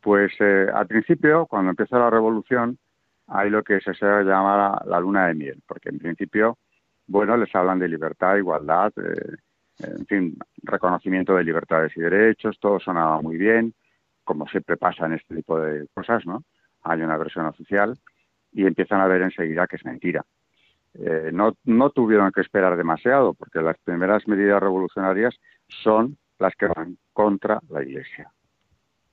Pues 0.00 0.32
eh, 0.38 0.68
al 0.72 0.86
principio, 0.86 1.46
cuando 1.46 1.70
empieza 1.70 1.98
la 1.98 2.10
revolución, 2.10 2.78
hay 3.26 3.50
lo 3.50 3.62
que 3.62 3.80
se 3.80 3.92
llama 3.92 4.80
la, 4.86 5.00
luna 5.00 5.26
de 5.26 5.34
miel, 5.34 5.62
porque 5.66 5.88
en 5.88 5.98
principio, 5.98 6.58
bueno, 7.06 7.36
les 7.36 7.54
hablan 7.54 7.78
de 7.78 7.88
libertad, 7.88 8.36
igualdad, 8.36 8.92
eh, 8.96 9.36
en 9.80 10.06
fin, 10.06 10.38
reconocimiento 10.62 11.34
de 11.34 11.44
libertades 11.44 11.96
y 11.96 12.00
derechos, 12.00 12.58
todo 12.60 12.80
sonaba 12.80 13.20
muy 13.20 13.36
bien, 13.36 13.74
como 14.24 14.46
siempre 14.48 14.76
pasa 14.76 15.06
en 15.06 15.14
este 15.14 15.34
tipo 15.34 15.58
de 15.58 15.86
cosas, 15.94 16.26
¿no? 16.26 16.42
Hay 16.82 17.02
una 17.02 17.16
versión 17.16 17.46
oficial 17.46 17.98
y 18.52 18.66
empiezan 18.66 19.00
a 19.00 19.06
ver 19.06 19.22
enseguida 19.22 19.66
que 19.66 19.76
es 19.76 19.84
mentira. 19.84 20.24
Eh, 20.94 21.30
no, 21.32 21.56
no 21.64 21.90
tuvieron 21.90 22.32
que 22.32 22.40
esperar 22.40 22.76
demasiado, 22.76 23.34
porque 23.34 23.60
las 23.60 23.78
primeras 23.78 24.26
medidas 24.26 24.60
revolucionarias 24.60 25.34
son 25.68 26.16
las 26.38 26.54
que 26.54 26.66
van 26.66 26.98
contra 27.12 27.60
la 27.68 27.82
Iglesia 27.82 28.30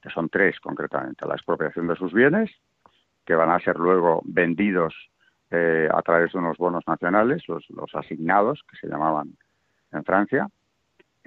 que 0.05 0.11
son 0.11 0.29
tres 0.29 0.59
concretamente, 0.59 1.25
la 1.25 1.33
expropiación 1.33 1.87
de 1.87 1.95
sus 1.95 2.13
bienes, 2.13 2.51
que 3.25 3.33
van 3.33 3.49
a 3.49 3.59
ser 3.59 3.77
luego 3.77 4.21
vendidos 4.23 4.93
eh, 5.49 5.89
a 5.91 5.99
través 6.03 6.31
de 6.31 6.37
unos 6.37 6.57
bonos 6.57 6.83
nacionales, 6.85 7.41
los, 7.47 7.65
asignados, 7.95 8.61
que 8.69 8.77
se 8.77 8.87
llamaban 8.87 9.35
en 9.91 10.03
Francia. 10.03 10.47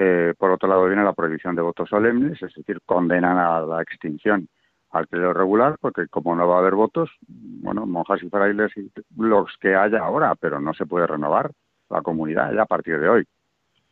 Eh, 0.01 0.33
por 0.39 0.53
otro 0.53 0.69
lado 0.69 0.87
viene 0.87 1.03
la 1.03 1.13
prohibición 1.13 1.57
de 1.57 1.63
votos 1.63 1.89
solemnes, 1.89 2.41
es 2.41 2.55
decir, 2.55 2.81
condenan 2.87 3.37
a 3.37 3.61
la 3.61 3.83
extinción 3.83 4.49
al 4.91 5.09
clero 5.09 5.35
regular, 5.35 5.77
porque 5.81 6.07
como 6.07 6.37
no 6.37 6.47
va 6.47 6.57
a 6.57 6.59
haber 6.61 6.77
votos, 6.77 7.11
bueno, 7.27 7.85
monjas 7.85 8.23
y 8.23 8.31
frailes 8.31 8.75
y 8.77 8.91
los 9.17 9.55
que 9.61 9.75
haya 9.75 9.99
ahora, 9.99 10.35
pero 10.37 10.61
no 10.61 10.73
se 10.73 10.87
puede 10.87 11.07
renovar 11.07 11.51
la 11.91 12.01
comunidad 12.03 12.53
ya 12.55 12.63
a 12.63 12.67
partir 12.67 13.01
de 13.01 13.09
hoy. 13.09 13.27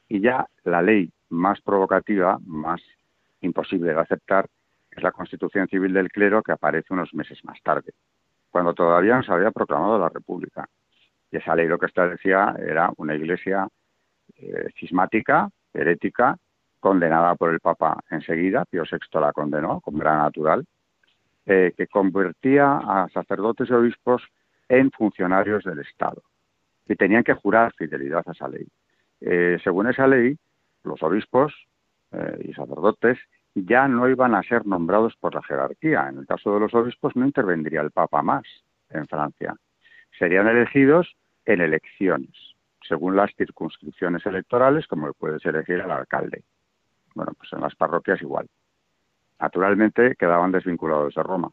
Y 0.08 0.20
ya 0.20 0.46
la 0.62 0.80
ley 0.80 1.10
más 1.30 1.60
provocativa, 1.60 2.38
más 2.46 2.80
imposible 3.40 3.92
de 3.92 4.00
aceptar, 4.00 4.46
es 4.90 5.02
la 5.02 5.12
Constitución 5.12 5.66
Civil 5.66 5.92
del 5.92 6.10
Clero 6.10 6.42
que 6.42 6.52
aparece 6.52 6.94
unos 6.94 7.12
meses 7.14 7.44
más 7.44 7.60
tarde, 7.62 7.92
cuando 8.50 8.74
todavía 8.74 9.16
no 9.16 9.22
se 9.24 9.32
había 9.32 9.50
proclamado 9.50 9.98
la 9.98 10.08
República. 10.08 10.68
Y 11.32 11.38
esa 11.38 11.56
ley 11.56 11.66
lo 11.66 11.78
que 11.78 11.86
establecía 11.86 12.54
era 12.64 12.90
una 12.96 13.14
iglesia 13.16 13.68
eh, 14.36 14.68
cismática, 14.78 15.50
herética, 15.76 16.36
condenada 16.80 17.34
por 17.34 17.52
el 17.52 17.60
Papa 17.60 17.98
enseguida, 18.10 18.64
Pío 18.64 18.84
VI 18.90 19.20
la 19.20 19.32
condenó 19.32 19.80
como 19.80 20.02
era 20.02 20.16
natural, 20.16 20.64
eh, 21.46 21.72
que 21.76 21.86
convertía 21.86 22.78
a 22.78 23.08
sacerdotes 23.12 23.70
y 23.70 23.72
obispos 23.72 24.22
en 24.68 24.90
funcionarios 24.90 25.64
del 25.64 25.80
Estado 25.80 26.22
y 26.88 26.94
tenían 26.96 27.24
que 27.24 27.34
jurar 27.34 27.72
fidelidad 27.76 28.22
a 28.26 28.32
esa 28.32 28.48
ley. 28.48 28.66
Eh, 29.20 29.58
según 29.62 29.88
esa 29.88 30.06
ley, 30.06 30.36
los 30.84 31.02
obispos 31.02 31.52
y 32.40 32.54
sacerdotes 32.54 33.18
ya 33.56 33.88
no 33.88 34.08
iban 34.08 34.34
a 34.34 34.42
ser 34.42 34.66
nombrados 34.66 35.16
por 35.16 35.34
la 35.34 35.42
jerarquía. 35.42 36.08
En 36.08 36.18
el 36.18 36.26
caso 36.26 36.52
de 36.54 36.60
los 36.60 36.74
obispos 36.74 37.16
no 37.16 37.24
intervendría 37.24 37.80
el 37.80 37.90
Papa 37.90 38.22
más 38.22 38.44
en 38.90 39.06
Francia. 39.06 39.56
Serían 40.18 40.46
elegidos 40.46 41.16
en 41.46 41.60
elecciones, 41.60 42.55
según 42.86 43.16
las 43.16 43.34
circunscripciones 43.36 44.24
electorales, 44.26 44.86
como 44.86 45.12
puede 45.14 45.38
ser 45.38 45.56
elegir 45.56 45.80
el 45.80 45.90
alcalde. 45.90 46.44
Bueno, 47.14 47.32
pues 47.36 47.52
en 47.52 47.60
las 47.60 47.74
parroquias 47.74 48.20
igual. 48.22 48.46
Naturalmente 49.40 50.14
quedaban 50.16 50.52
desvinculados 50.52 51.14
de 51.14 51.22
Roma. 51.22 51.50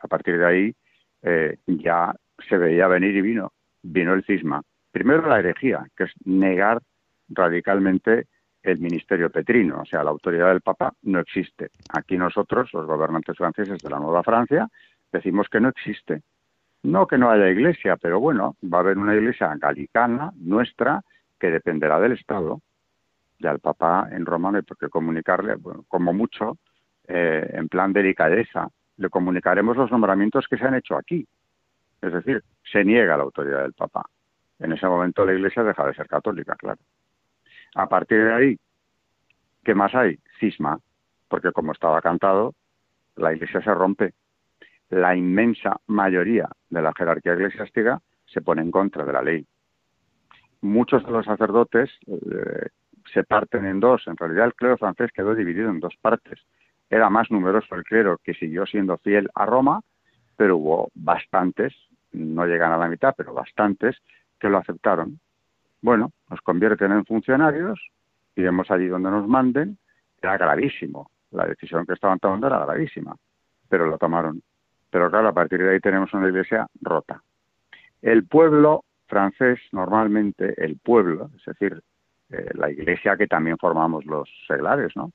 A 0.00 0.08
partir 0.08 0.38
de 0.38 0.46
ahí 0.46 0.74
eh, 1.22 1.58
ya 1.66 2.14
se 2.48 2.58
veía 2.58 2.88
venir 2.88 3.16
y 3.16 3.22
vino. 3.22 3.52
Vino 3.82 4.14
el 4.14 4.24
cisma. 4.24 4.62
Primero 4.90 5.26
la 5.28 5.38
herejía, 5.38 5.86
que 5.96 6.04
es 6.04 6.12
negar 6.24 6.80
radicalmente 7.28 8.26
el 8.62 8.78
ministerio 8.78 9.30
petrino, 9.30 9.80
o 9.80 9.84
sea, 9.84 10.04
la 10.04 10.10
autoridad 10.10 10.48
del 10.48 10.60
Papa 10.60 10.92
no 11.02 11.18
existe. 11.18 11.70
Aquí 11.92 12.16
nosotros, 12.16 12.72
los 12.72 12.86
gobernantes 12.86 13.36
franceses 13.36 13.80
de 13.80 13.90
la 13.90 13.98
Nueva 13.98 14.22
Francia, 14.22 14.68
decimos 15.10 15.48
que 15.48 15.60
no 15.60 15.68
existe. 15.68 16.22
No 16.82 17.06
que 17.06 17.18
no 17.18 17.30
haya 17.30 17.48
iglesia, 17.48 17.96
pero 17.96 18.20
bueno, 18.20 18.56
va 18.62 18.78
a 18.78 18.80
haber 18.80 18.98
una 18.98 19.14
iglesia 19.14 19.54
galicana, 19.56 20.32
nuestra, 20.36 21.02
que 21.38 21.50
dependerá 21.50 22.00
del 22.00 22.12
Estado. 22.12 22.60
Y 23.38 23.46
al 23.46 23.60
Papa 23.60 24.08
en 24.10 24.26
Roma 24.26 24.50
no 24.50 24.58
hay 24.58 24.62
por 24.62 24.78
qué 24.78 24.88
comunicarle, 24.88 25.56
como 25.88 26.12
mucho, 26.12 26.58
eh, 27.06 27.48
en 27.52 27.68
plan 27.68 27.92
delicadeza, 27.92 28.68
le 28.96 29.10
comunicaremos 29.10 29.76
los 29.76 29.90
nombramientos 29.90 30.46
que 30.48 30.56
se 30.56 30.64
han 30.64 30.74
hecho 30.74 30.96
aquí. 30.96 31.26
Es 32.00 32.12
decir, 32.12 32.42
se 32.70 32.84
niega 32.84 33.16
la 33.16 33.22
autoridad 33.22 33.62
del 33.62 33.74
Papa. 33.74 34.04
En 34.58 34.72
ese 34.72 34.86
momento 34.86 35.24
la 35.24 35.34
Iglesia 35.34 35.62
deja 35.62 35.86
de 35.86 35.94
ser 35.94 36.06
católica, 36.08 36.54
claro. 36.56 36.80
A 37.74 37.88
partir 37.88 38.24
de 38.24 38.32
ahí, 38.32 38.58
¿qué 39.64 39.74
más 39.74 39.94
hay? 39.94 40.18
Cisma, 40.38 40.78
porque 41.28 41.52
como 41.52 41.72
estaba 41.72 42.02
cantado, 42.02 42.54
la 43.16 43.32
iglesia 43.32 43.62
se 43.62 43.72
rompe. 43.72 44.12
La 44.92 45.16
inmensa 45.16 45.80
mayoría 45.88 46.48
de 46.70 46.82
la 46.82 46.92
jerarquía 46.96 47.34
eclesiástica 47.34 48.00
se 48.26 48.40
pone 48.40 48.62
en 48.62 48.70
contra 48.70 49.04
de 49.04 49.12
la 49.12 49.22
ley. 49.22 49.46
Muchos 50.60 51.04
de 51.04 51.10
los 51.10 51.26
sacerdotes 51.26 51.90
eh, 52.06 52.68
se 53.12 53.24
parten 53.24 53.66
en 53.66 53.80
dos. 53.80 54.06
En 54.06 54.16
realidad 54.16 54.46
el 54.46 54.54
clero 54.54 54.78
francés 54.78 55.10
quedó 55.12 55.34
dividido 55.34 55.70
en 55.70 55.80
dos 55.80 55.96
partes. 56.00 56.38
Era 56.88 57.10
más 57.10 57.30
numeroso 57.30 57.74
el 57.74 57.84
clero 57.84 58.20
que 58.22 58.34
siguió 58.34 58.66
siendo 58.66 58.98
fiel 58.98 59.28
a 59.34 59.46
Roma, 59.46 59.80
pero 60.36 60.56
hubo 60.58 60.90
bastantes, 60.94 61.74
no 62.12 62.46
llegan 62.46 62.72
a 62.72 62.78
la 62.78 62.88
mitad, 62.88 63.14
pero 63.16 63.34
bastantes, 63.34 63.96
que 64.38 64.48
lo 64.48 64.58
aceptaron 64.58 65.18
bueno, 65.82 66.12
nos 66.30 66.40
convierten 66.40 66.92
en 66.92 67.04
funcionarios, 67.04 67.80
iremos 68.36 68.70
allí 68.70 68.86
donde 68.86 69.10
nos 69.10 69.28
manden. 69.28 69.78
Era 70.22 70.38
gravísimo. 70.38 71.10
La 71.32 71.44
decisión 71.46 71.84
que 71.84 71.94
estaban 71.94 72.20
tomando 72.20 72.46
era 72.46 72.64
gravísima, 72.64 73.16
pero 73.68 73.86
lo 73.86 73.98
tomaron. 73.98 74.40
Pero 74.92 75.10
claro, 75.10 75.28
a 75.28 75.32
partir 75.32 75.58
de 75.62 75.70
ahí 75.70 75.80
tenemos 75.80 76.12
una 76.12 76.28
iglesia 76.28 76.66
rota. 76.82 77.22
El 78.02 78.26
pueblo 78.26 78.84
francés, 79.06 79.58
normalmente 79.72 80.54
el 80.62 80.78
pueblo, 80.78 81.30
es 81.34 81.44
decir, 81.46 81.82
eh, 82.28 82.50
la 82.52 82.70
iglesia 82.70 83.16
que 83.16 83.26
también 83.26 83.56
formamos 83.56 84.04
los 84.04 84.28
seglares, 84.46 84.92
¿no? 84.94 85.10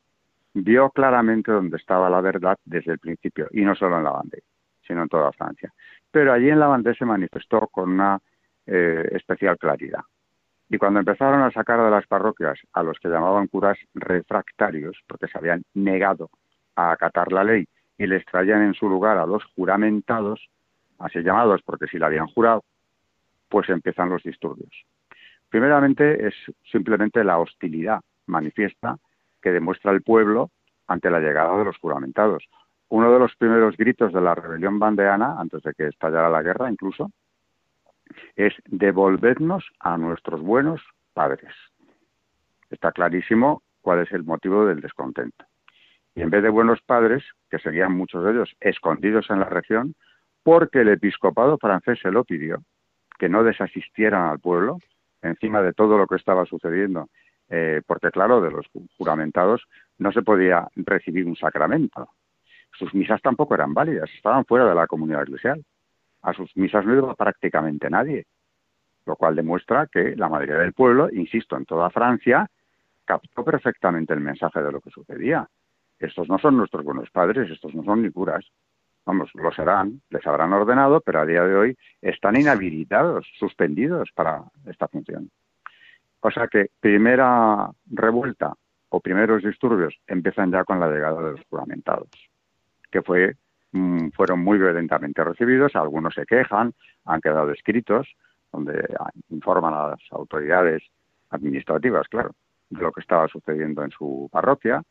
Vio 0.55 0.89
claramente 0.89 1.51
dónde 1.51 1.77
estaba 1.77 2.09
la 2.09 2.21
verdad 2.21 2.57
desde 2.65 2.93
el 2.93 2.97
principio, 2.97 3.47
y 3.51 3.61
no 3.61 3.75
solo 3.75 3.99
en 3.99 4.05
la 4.05 4.13
Vendée, 4.13 4.41
sino 4.81 5.03
en 5.03 5.09
toda 5.09 5.31
Francia. 5.31 5.71
Pero 6.09 6.33
allí 6.33 6.49
en 6.49 6.59
la 6.59 6.69
Vendée 6.69 6.95
se 6.95 7.05
manifestó 7.05 7.67
con 7.67 7.91
una 7.91 8.19
eh, 8.65 9.07
especial 9.11 9.59
claridad. 9.59 10.01
Y 10.69 10.79
cuando 10.79 10.99
empezaron 10.99 11.43
a 11.43 11.51
sacar 11.51 11.83
de 11.83 11.91
las 11.91 12.07
parroquias 12.07 12.59
a 12.73 12.81
los 12.81 12.97
que 12.97 13.09
llamaban 13.09 13.45
curas 13.45 13.77
refractarios, 13.93 14.97
porque 15.07 15.27
se 15.27 15.37
habían 15.37 15.63
negado 15.75 16.31
a 16.75 16.91
acatar 16.91 17.31
la 17.31 17.43
ley, 17.43 17.67
y 17.97 18.07
les 18.07 18.25
traían 18.25 18.61
en 18.61 18.73
su 18.73 18.89
lugar 18.89 19.17
a 19.17 19.25
los 19.25 19.43
juramentados, 19.55 20.49
así 20.99 21.19
llamados 21.19 21.61
porque 21.63 21.87
si 21.87 21.97
la 21.97 22.07
habían 22.07 22.27
jurado, 22.27 22.63
pues 23.49 23.69
empiezan 23.69 24.09
los 24.09 24.23
disturbios. 24.23 24.71
Primeramente 25.49 26.27
es 26.27 26.33
simplemente 26.71 27.23
la 27.23 27.39
hostilidad 27.39 28.01
manifiesta 28.25 28.97
que 29.41 29.51
demuestra 29.51 29.91
el 29.91 30.01
pueblo 30.01 30.51
ante 30.87 31.09
la 31.09 31.19
llegada 31.19 31.57
de 31.57 31.65
los 31.65 31.77
juramentados. 31.77 32.43
Uno 32.89 33.11
de 33.11 33.19
los 33.19 33.35
primeros 33.35 33.75
gritos 33.77 34.13
de 34.13 34.21
la 34.21 34.35
rebelión 34.35 34.79
bandeana, 34.79 35.39
antes 35.39 35.61
de 35.63 35.73
que 35.73 35.87
estallara 35.87 36.29
la 36.29 36.41
guerra 36.41 36.71
incluso, 36.71 37.11
es 38.35 38.53
devolvernos 38.65 39.65
a 39.79 39.97
nuestros 39.97 40.41
buenos 40.41 40.81
padres. 41.13 41.53
Está 42.69 42.91
clarísimo 42.91 43.61
cuál 43.81 43.99
es 43.99 44.11
el 44.11 44.23
motivo 44.23 44.65
del 44.65 44.81
descontento. 44.81 45.45
Y 46.17 46.21
en 46.23 46.31
vez 46.31 46.41
de 46.41 46.49
buenos 46.49 46.81
padres, 46.81 47.23
que 47.49 47.59
serían 47.59 47.93
muchos 47.93 48.23
de 48.23 48.31
ellos 48.31 48.55
escondidos 48.59 49.29
en 49.29 49.39
la 49.39 49.45
región, 49.45 49.93
porque 50.43 50.81
el 50.81 50.89
episcopado 50.89 51.57
francés 51.57 51.99
se 52.01 52.11
lo 52.11 52.23
pidió, 52.23 52.63
que 53.19 53.29
no 53.29 53.43
desasistieran 53.43 54.23
al 54.23 54.39
pueblo, 54.39 54.79
encima 55.21 55.61
de 55.61 55.73
todo 55.73 55.97
lo 55.97 56.07
que 56.07 56.15
estaba 56.15 56.45
sucediendo, 56.45 57.07
eh, 57.49 57.81
porque 57.85 58.09
claro, 58.09 58.41
de 58.41 58.49
los 58.49 58.65
juramentados 58.97 59.67
no 59.99 60.11
se 60.11 60.23
podía 60.23 60.67
recibir 60.75 61.27
un 61.27 61.35
sacramento. 61.35 62.09
Sus 62.73 62.93
misas 62.95 63.21
tampoco 63.21 63.53
eran 63.53 63.75
válidas, 63.75 64.09
estaban 64.15 64.43
fuera 64.45 64.65
de 64.65 64.75
la 64.75 64.87
comunidad 64.87 65.21
eclesial 65.21 65.63
a 66.27 66.33
sus 66.33 66.55
misas 66.57 66.85
no 66.85 66.93
iba 66.93 67.15
prácticamente 67.15 67.89
nadie, 67.89 68.25
lo 69.05 69.15
cual 69.15 69.35
demuestra 69.35 69.87
que 69.87 70.15
la 70.15 70.27
mayoría 70.27 70.57
del 70.57 70.73
pueblo, 70.73 71.09
insisto, 71.11 71.55
en 71.55 71.65
toda 71.65 71.89
Francia, 71.89 72.49
captó 73.05 73.45
perfectamente 73.45 74.13
el 74.13 74.19
mensaje 74.19 74.61
de 74.61 74.71
lo 74.71 74.81
que 74.81 74.89
sucedía. 74.89 75.47
Estos 75.99 76.29
no 76.29 76.37
son 76.37 76.57
nuestros 76.57 76.83
buenos 76.83 77.09
padres, 77.09 77.49
estos 77.49 77.73
no 77.73 77.83
son 77.83 78.03
ni 78.03 78.11
curas. 78.11 78.45
Vamos, 79.05 79.29
lo 79.35 79.51
serán, 79.51 80.01
les 80.09 80.25
habrán 80.27 80.53
ordenado, 80.53 81.01
pero 81.01 81.21
a 81.21 81.25
día 81.25 81.43
de 81.43 81.55
hoy 81.55 81.77
están 82.01 82.35
inhabilitados, 82.35 83.25
suspendidos 83.39 84.09
para 84.13 84.43
esta 84.65 84.87
función. 84.87 85.29
O 86.19 86.31
sea 86.31 86.47
que 86.47 86.71
primera 86.79 87.69
revuelta 87.85 88.53
o 88.89 88.99
primeros 88.99 89.43
disturbios 89.43 89.95
empiezan 90.07 90.51
ya 90.51 90.63
con 90.63 90.79
la 90.79 90.89
llegada 90.89 91.21
de 91.21 91.31
los 91.31 91.41
juramentados, 91.49 92.09
que 92.91 93.01
fue 93.01 93.35
Mm, 93.71 94.09
fueron 94.11 94.43
muy 94.43 94.57
violentamente 94.57 95.23
recibidos, 95.23 95.75
algunos 95.75 96.13
se 96.13 96.25
quejan, 96.25 96.73
han 97.05 97.21
quedado 97.21 97.51
escritos, 97.51 98.07
donde 98.51 98.87
informan 99.29 99.73
a 99.73 99.87
las 99.89 99.99
autoridades 100.11 100.81
administrativas, 101.29 102.07
claro, 102.07 102.31
de 102.69 102.81
lo 102.81 102.91
que 102.91 103.01
estaba 103.01 103.27
sucediendo 103.27 103.83
en 103.83 103.91
su 103.91 104.29
parroquia. 104.31 104.81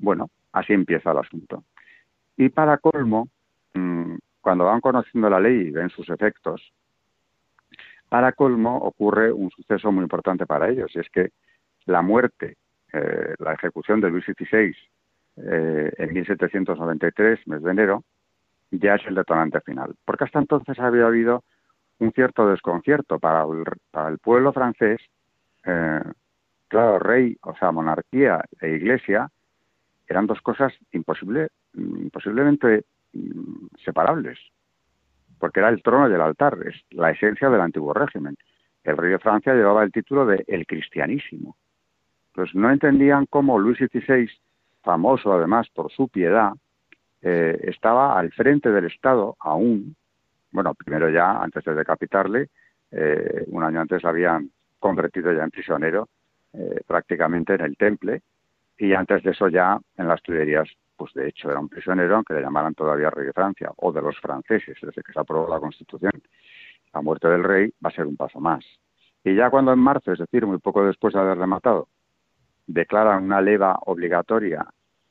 Bueno, 0.00 0.30
así 0.52 0.72
empieza 0.72 1.12
el 1.12 1.18
asunto. 1.18 1.64
Y 2.36 2.48
para 2.48 2.78
colmo, 2.78 3.28
mm, 3.74 4.16
cuando 4.40 4.64
van 4.64 4.80
conociendo 4.80 5.28
la 5.28 5.40
ley 5.40 5.68
y 5.68 5.70
ven 5.70 5.90
sus 5.90 6.08
efectos, 6.08 6.72
para 8.08 8.32
colmo 8.32 8.78
ocurre 8.78 9.30
un 9.30 9.50
suceso 9.50 9.92
muy 9.92 10.02
importante 10.02 10.46
para 10.46 10.68
ellos, 10.68 10.90
y 10.94 11.00
es 11.00 11.08
que 11.10 11.30
la 11.84 12.02
muerte, 12.02 12.56
eh, 12.92 13.34
la 13.38 13.52
ejecución 13.52 14.00
de 14.00 14.10
Luis 14.10 14.24
XVI 14.24 14.74
eh, 15.36 15.92
en 15.96 16.12
1793, 16.12 17.46
mes 17.46 17.62
de 17.62 17.70
enero, 17.70 18.04
ya 18.70 18.94
es 18.94 19.06
el 19.06 19.14
detonante 19.14 19.60
final. 19.60 19.94
Porque 20.04 20.24
hasta 20.24 20.38
entonces 20.38 20.78
había 20.78 21.06
habido 21.06 21.44
un 21.98 22.12
cierto 22.12 22.48
desconcierto 22.48 23.18
para 23.18 23.44
el, 24.08 24.18
pueblo 24.18 24.52
francés. 24.52 25.00
Eh, 25.64 26.02
claro, 26.68 26.98
rey, 26.98 27.36
o 27.42 27.54
sea, 27.56 27.70
monarquía 27.70 28.42
e 28.60 28.70
iglesia 28.70 29.30
eran 30.10 30.26
dos 30.26 30.40
cosas 30.40 30.72
imposible, 30.92 31.48
imposiblemente 31.74 32.84
mm, 33.12 33.66
separables. 33.84 34.38
porque 35.38 35.60
era 35.60 35.70
el 35.70 35.82
trono 35.82 36.10
y 36.10 36.12
el 36.12 36.20
altar, 36.20 36.58
es 36.66 36.74
la 36.90 37.12
esencia 37.12 37.48
del 37.48 37.62
antiguo 37.62 37.94
régimen. 37.94 38.36
El 38.84 38.98
rey 38.98 39.12
de 39.12 39.18
Francia 39.18 39.54
llevaba 39.54 39.82
el 39.82 39.90
título 39.90 40.26
de 40.26 40.44
el 40.46 40.66
cristianísimo. 40.66 41.56
Pues 42.34 42.54
no 42.54 42.70
entendían 42.70 43.24
cómo 43.24 43.58
Luis 43.58 43.78
XVI, 43.78 44.28
famoso 44.82 45.32
además 45.32 45.66
por 45.70 45.90
su 45.90 46.08
piedad, 46.08 46.52
eh, 47.22 47.58
estaba 47.62 48.18
al 48.18 48.30
frente 48.32 48.70
del 48.70 48.84
Estado 48.84 49.36
aún, 49.40 49.96
bueno, 50.52 50.74
primero 50.74 51.08
ya, 51.08 51.40
antes 51.40 51.64
de 51.64 51.74
decapitarle, 51.74 52.48
eh, 52.90 53.44
un 53.46 53.62
año 53.62 53.80
antes 53.80 54.02
la 54.02 54.10
habían 54.10 54.50
convertido 54.78 55.32
ya 55.32 55.44
en 55.44 55.50
prisionero, 55.50 56.08
eh, 56.52 56.80
prácticamente 56.86 57.54
en 57.54 57.60
el 57.62 57.76
temple, 57.76 58.20
y 58.80 58.94
antes 58.94 59.22
de 59.22 59.32
eso 59.32 59.48
ya 59.48 59.78
en 59.98 60.08
las 60.08 60.22
tuberías, 60.22 60.66
pues 60.96 61.12
de 61.12 61.28
hecho 61.28 61.50
era 61.50 61.60
un 61.60 61.68
prisionero, 61.68 62.16
aunque 62.16 62.32
le 62.32 62.40
llamaran 62.40 62.74
todavía 62.74 63.10
rey 63.10 63.26
de 63.26 63.34
Francia, 63.34 63.70
o 63.76 63.92
de 63.92 64.00
los 64.00 64.18
franceses, 64.18 64.78
desde 64.80 65.02
que 65.02 65.12
se 65.12 65.20
aprobó 65.20 65.46
la 65.48 65.60
Constitución. 65.60 66.12
La 66.94 67.02
muerte 67.02 67.28
del 67.28 67.44
rey 67.44 67.70
va 67.84 67.90
a 67.90 67.92
ser 67.92 68.06
un 68.06 68.16
paso 68.16 68.40
más. 68.40 68.64
Y 69.22 69.34
ya 69.34 69.50
cuando 69.50 69.74
en 69.74 69.80
marzo, 69.80 70.12
es 70.12 70.18
decir, 70.18 70.46
muy 70.46 70.58
poco 70.58 70.82
después 70.82 71.12
de 71.12 71.20
haberle 71.20 71.46
matado, 71.46 71.88
declaran 72.66 73.24
una 73.24 73.42
leva 73.42 73.78
obligatoria 73.84 74.66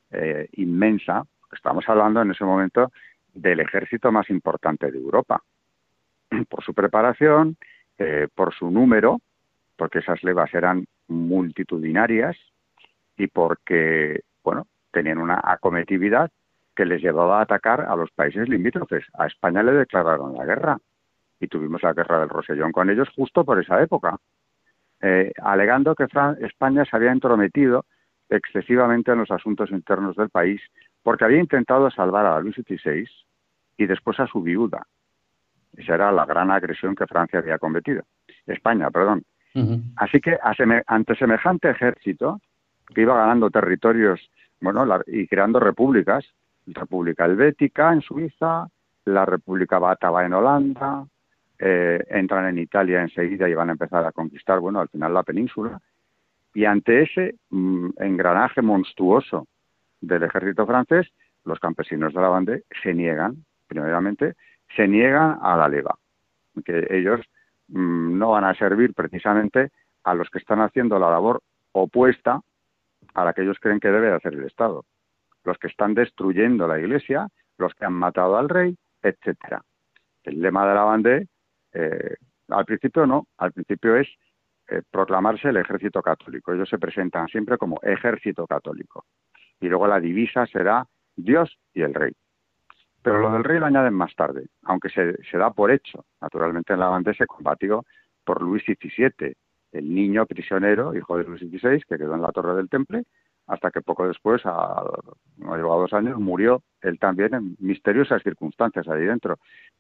eh, 0.10 0.50
inmensa, 0.54 1.24
estamos 1.54 1.88
hablando 1.88 2.24
en 2.24 2.32
ese 2.32 2.46
momento 2.46 2.92
del 3.36 3.60
ejército 3.60 4.12
más 4.12 4.32
importante 4.32 4.90
de 4.90 4.98
Europa, 4.98 5.44
por 6.50 6.64
su 6.64 6.74
preparación, 6.74 7.56
eh, 8.00 8.28
por 8.34 8.52
su 8.56 8.72
número, 8.72 9.20
porque 9.78 10.00
esas 10.00 10.24
levas 10.24 10.52
eran 10.56 10.88
multitudinarias 11.08 12.36
y 13.20 13.28
porque, 13.28 14.22
bueno, 14.44 14.66
tenían 14.92 15.20
una 15.20 15.40
acometividad 15.44 16.32
que 16.74 16.86
les 16.86 17.02
llevaba 17.02 17.40
a 17.40 17.42
atacar 17.44 17.82
a 17.82 17.96
los 17.98 18.10
países 18.12 18.48
limítrofes. 18.48 19.06
A 19.14 19.28
España 19.28 19.62
le 19.62 19.74
declararon 19.74 20.38
la 20.38 20.46
guerra 20.46 20.78
y 21.40 21.48
tuvimos 21.48 21.84
la 21.84 21.94
guerra 21.94 22.22
del 22.22 22.30
Rosellón 22.30 22.72
con 22.72 22.90
ellos 22.90 23.10
justo 23.14 23.44
por 23.44 23.60
esa 23.60 23.82
época, 23.84 24.18
eh, 25.02 25.34
alegando 25.44 25.96
que 25.96 26.08
España 26.40 26.86
se 26.86 26.96
había 26.96 27.12
entrometido 27.12 27.86
excesivamente 28.30 29.12
en 29.12 29.20
los 29.20 29.32
asuntos 29.32 29.70
internos 29.72 30.16
del 30.16 30.30
país 30.30 30.62
porque 31.04 31.26
había 31.26 31.40
intentado 31.40 31.92
salvar 31.92 32.26
a 32.26 32.40
Luis 32.40 32.56
XVI 32.56 33.06
y 33.78 33.86
después 33.86 34.18
a 34.22 34.28
su 34.28 34.42
viuda. 34.42 34.88
Esa 35.76 35.96
era 35.96 36.12
la 36.14 36.26
gran 36.26 36.52
agresión 36.52 36.96
que 36.96 37.08
Francia 37.08 37.40
había 37.40 37.58
cometido. 37.58 38.04
España, 38.48 38.90
perdón. 38.90 39.26
Así 39.98 40.22
que 40.22 40.38
ante 40.88 41.16
semejante 41.16 41.70
ejército, 41.70 42.40
que 42.94 43.02
iba 43.02 43.16
ganando 43.16 43.50
territorios 43.50 44.30
bueno, 44.62 44.86
y 45.08 45.28
creando 45.28 45.60
repúblicas, 45.60 46.26
la 46.66 46.82
República 46.82 47.26
Helvética 47.26 47.94
en 47.94 48.02
Suiza, 48.02 48.68
la 49.06 49.26
República 49.26 49.80
Bátava 49.80 50.26
en 50.26 50.34
Holanda, 50.34 51.06
eh, 51.58 52.04
entran 52.10 52.48
en 52.48 52.58
Italia 52.58 53.02
enseguida 53.02 53.48
y 53.50 53.54
van 53.54 53.70
a 53.70 53.74
empezar 53.74 54.06
a 54.06 54.12
conquistar, 54.12 54.60
bueno, 54.60 54.80
al 54.80 54.90
final 54.90 55.14
la 55.14 55.24
península. 55.24 55.80
Y 56.54 56.66
ante 56.66 57.04
ese 57.04 57.36
mm, 57.50 57.90
engranaje 57.98 58.62
monstruoso 58.62 59.48
del 60.02 60.24
ejército 60.24 60.66
francés, 60.66 61.08
los 61.46 61.60
campesinos 61.60 62.14
de 62.14 62.22
la 62.22 62.28
Bande 62.28 62.64
se 62.84 62.94
niegan, 62.94 63.46
primeramente, 63.68 64.36
se 64.76 64.88
niegan 64.88 65.40
a 65.42 65.56
la 65.56 65.68
leva, 65.68 65.96
que 66.66 66.88
ellos 66.90 67.22
mm, 67.70 68.18
no 68.18 68.32
van 68.32 68.44
a 68.44 68.56
servir 68.56 68.94
precisamente 68.94 69.72
a 70.04 70.14
los 70.14 70.30
que 70.30 70.40
están 70.40 70.62
haciendo 70.62 71.00
la 71.00 71.10
labor 71.10 71.42
opuesta 71.72 72.42
a 73.14 73.26
la 73.26 73.34
que 73.34 73.42
ellos 73.42 73.58
creen 73.60 73.80
que 73.80 73.90
debe 73.90 74.12
hacer 74.12 74.34
el 74.34 74.46
Estado, 74.46 74.86
los 75.44 75.58
que 75.58 75.68
están 75.68 75.94
destruyendo 75.94 76.68
la 76.68 76.80
Iglesia, 76.80 77.28
los 77.58 77.74
que 77.74 77.86
han 77.86 77.94
matado 77.94 78.38
al 78.38 78.50
rey, 78.50 78.78
etcétera. 79.02 79.62
El 80.24 80.42
lema 80.42 80.68
de 80.68 80.76
la 80.76 80.84
Bande 80.84 81.28
eh, 81.74 82.16
al 82.50 82.66
principio 82.66 83.06
no, 83.06 83.28
al 83.38 83.52
principio 83.52 83.96
es 83.96 84.08
eh, 84.68 84.82
proclamarse 84.90 85.50
el 85.50 85.58
ejército 85.58 86.02
católico. 86.02 86.54
Ellos 86.54 86.70
se 86.70 86.78
presentan 86.78 87.28
siempre 87.28 87.58
como 87.58 87.80
ejército 87.82 88.48
católico. 88.48 89.06
Y 89.60 89.68
luego 89.68 89.88
la 89.88 90.00
divisa 90.00 90.46
será 90.48 90.86
Dios 91.16 91.58
y 91.74 91.82
el 91.82 91.94
rey. 91.94 92.14
Pero 93.02 93.20
lo 93.20 93.32
del 93.32 93.44
rey 93.44 93.60
lo 93.60 93.66
añaden 93.66 93.94
más 93.94 94.14
tarde, 94.16 94.48
aunque 94.64 94.90
se, 94.90 95.38
da 95.38 95.52
por 95.52 95.72
hecho. 95.72 96.06
Naturalmente 96.22 96.74
en 96.74 96.80
la 96.80 96.90
banda 96.90 97.14
se 97.14 97.28
combatió 97.28 97.86
por 98.24 98.42
Luis 98.42 98.64
XVII, 98.64 99.36
el 99.72 99.94
niño 99.94 100.26
prisionero, 100.26 100.96
hijo 100.96 101.18
de 101.18 101.26
Luis 101.26 101.42
XVI, 101.42 101.82
que 101.88 101.98
quedó 101.98 102.16
en 102.16 102.22
la 102.22 102.32
torre 102.32 102.56
del 102.56 102.70
temple, 102.70 103.04
hasta 103.50 103.72
que 103.72 103.82
poco 103.82 104.08
después, 104.08 104.42
a, 104.46 104.84
no 105.38 105.58
dos 105.58 105.94
años, 105.94 106.20
murió 106.20 106.62
él 106.82 107.00
también 107.00 107.34
en 107.34 107.56
misteriosas 107.60 108.22
circunstancias 108.22 108.88
ahí 108.88 109.06
dentro. 109.06 109.38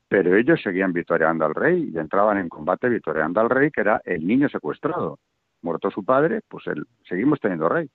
Pero 0.08 0.36
ellos 0.36 0.60
seguían 0.64 0.92
victoriando 0.92 1.46
al 1.46 1.54
rey 1.54 1.92
y 1.94 1.98
entraban 2.00 2.40
en 2.40 2.50
combate 2.50 2.90
victoriando 2.90 3.40
al 3.40 3.50
rey, 3.50 3.70
que 3.70 3.82
era 3.82 4.02
el 4.06 4.26
niño 4.26 4.50
secuestrado. 4.50 5.20
Muerto 5.62 5.92
su 5.92 6.04
padre, 6.04 6.42
pues 6.48 6.66
él, 6.68 6.86
seguimos 7.08 7.40
teniendo 7.40 7.70
rey, 7.70 7.88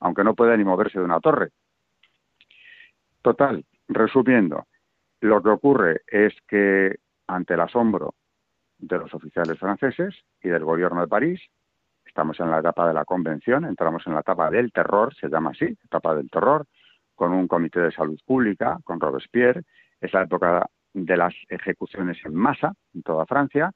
aunque 0.00 0.24
no 0.24 0.34
pueda 0.34 0.56
ni 0.56 0.64
moverse 0.64 0.98
de 0.98 1.04
una 1.04 1.20
torre. 1.20 1.50
Total, 3.22 3.64
resumiendo, 3.88 4.66
lo 5.20 5.42
que 5.42 5.50
ocurre 5.50 6.00
es 6.08 6.34
que 6.48 6.96
ante 7.28 7.54
el 7.54 7.60
asombro 7.60 8.14
de 8.80 8.98
los 8.98 9.12
oficiales 9.14 9.58
franceses 9.58 10.14
y 10.42 10.48
del 10.48 10.64
gobierno 10.64 11.00
de 11.00 11.08
París, 11.08 11.40
Estamos 12.10 12.40
en 12.40 12.50
la 12.50 12.58
etapa 12.58 12.88
de 12.88 12.92
la 12.92 13.04
convención, 13.04 13.64
entramos 13.64 14.04
en 14.04 14.14
la 14.14 14.20
etapa 14.20 14.50
del 14.50 14.72
terror, 14.72 15.14
se 15.14 15.28
llama 15.28 15.50
así, 15.50 15.66
etapa 15.84 16.12
del 16.16 16.28
terror, 16.28 16.66
con 17.14 17.32
un 17.32 17.46
comité 17.46 17.78
de 17.78 17.92
salud 17.92 18.18
pública, 18.26 18.80
con 18.82 18.98
Robespierre. 18.98 19.62
Es 20.00 20.12
la 20.12 20.22
época 20.22 20.66
de 20.92 21.16
las 21.16 21.32
ejecuciones 21.48 22.18
en 22.24 22.34
masa 22.34 22.74
en 22.94 23.04
toda 23.04 23.26
Francia, 23.26 23.70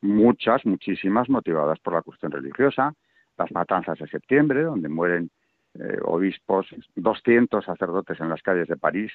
muchas, 0.00 0.64
muchísimas 0.64 1.28
motivadas 1.28 1.80
por 1.80 1.94
la 1.94 2.02
cuestión 2.02 2.30
religiosa, 2.30 2.94
las 3.36 3.50
matanzas 3.50 3.98
de 3.98 4.06
septiembre, 4.06 4.62
donde 4.62 4.88
mueren 4.88 5.28
eh, 5.74 5.98
obispos, 6.04 6.68
200 6.94 7.64
sacerdotes 7.64 8.20
en 8.20 8.28
las 8.28 8.42
calles 8.42 8.68
de 8.68 8.76
París 8.76 9.10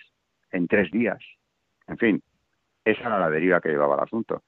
en 0.51 0.67
tres 0.67 0.91
días. 0.91 1.23
En 1.87 1.97
fin, 1.97 2.21
esa 2.83 3.01
era 3.01 3.17
la 3.17 3.29
deriva 3.29 3.61
que 3.61 3.69
llevaba 3.69 3.95
el 3.95 4.01
asunto. 4.01 4.43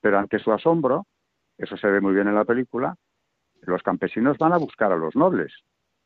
Pero 0.00 0.18
ante 0.18 0.38
su 0.38 0.52
asombro, 0.52 1.06
eso 1.58 1.76
se 1.76 1.88
ve 1.88 2.00
muy 2.00 2.14
bien 2.14 2.28
en 2.28 2.34
la 2.34 2.44
película, 2.44 2.96
los 3.62 3.82
campesinos 3.82 4.38
van 4.38 4.52
a 4.52 4.58
buscar 4.58 4.92
a 4.92 4.96
los 4.96 5.14
nobles. 5.14 5.52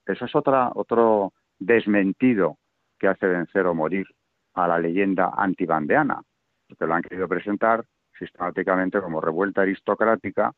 Eso 0.07 0.25
es 0.25 0.35
otra, 0.35 0.71
otro 0.75 1.33
desmentido 1.59 2.59
que 2.99 3.09
hace 3.09 3.27
vencer 3.27 3.67
o 3.67 3.75
morir 3.75 4.07
a 4.55 4.69
la 4.69 4.79
leyenda 4.79 5.33
antibandeana, 5.37 6.23
porque 6.69 6.87
lo 6.87 6.95
han 6.95 7.03
querido 7.03 7.29
presentar 7.29 7.85
sistemáticamente 8.19 9.01
como 9.01 9.21
revuelta 9.21 9.63
aristocrática. 9.63 10.53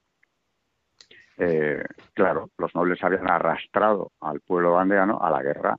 Eh, 1.38 1.82
claro, 2.14 2.50
los 2.58 2.74
nobles 2.74 3.02
habían 3.02 3.30
arrastrado 3.30 4.12
al 4.20 4.40
pueblo 4.40 4.72
bandeano 4.72 5.18
a 5.20 5.30
la 5.30 5.42
guerra 5.42 5.76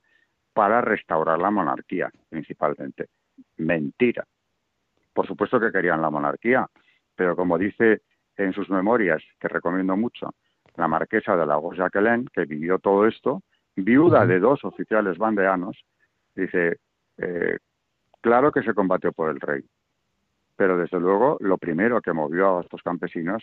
para 0.52 0.80
restaurar 0.80 1.38
la 1.38 1.50
monarquía, 1.50 2.10
principalmente. 2.28 3.08
Mentira. 3.58 4.24
Por 5.12 5.26
supuesto 5.26 5.60
que 5.60 5.72
querían 5.72 6.02
la 6.02 6.10
monarquía, 6.10 6.66
pero 7.18 7.34
como 7.34 7.58
dice 7.58 8.02
en 8.36 8.52
sus 8.52 8.70
memorias, 8.70 9.20
que 9.40 9.48
recomiendo 9.48 9.96
mucho, 9.96 10.32
la 10.76 10.86
marquesa 10.86 11.36
de 11.36 11.44
Lagos 11.44 11.76
Jacqueline, 11.76 12.28
que 12.32 12.44
vivió 12.44 12.78
todo 12.78 13.08
esto, 13.08 13.42
viuda 13.74 14.24
de 14.24 14.38
dos 14.38 14.64
oficiales 14.64 15.18
bandeanos, 15.18 15.76
dice, 16.36 16.78
eh, 17.16 17.58
claro 18.20 18.52
que 18.52 18.62
se 18.62 18.72
combatió 18.72 19.10
por 19.10 19.30
el 19.30 19.40
rey, 19.40 19.64
pero 20.54 20.78
desde 20.78 21.00
luego 21.00 21.38
lo 21.40 21.58
primero 21.58 22.00
que 22.00 22.12
movió 22.12 22.58
a 22.58 22.60
estos 22.60 22.84
campesinos 22.84 23.42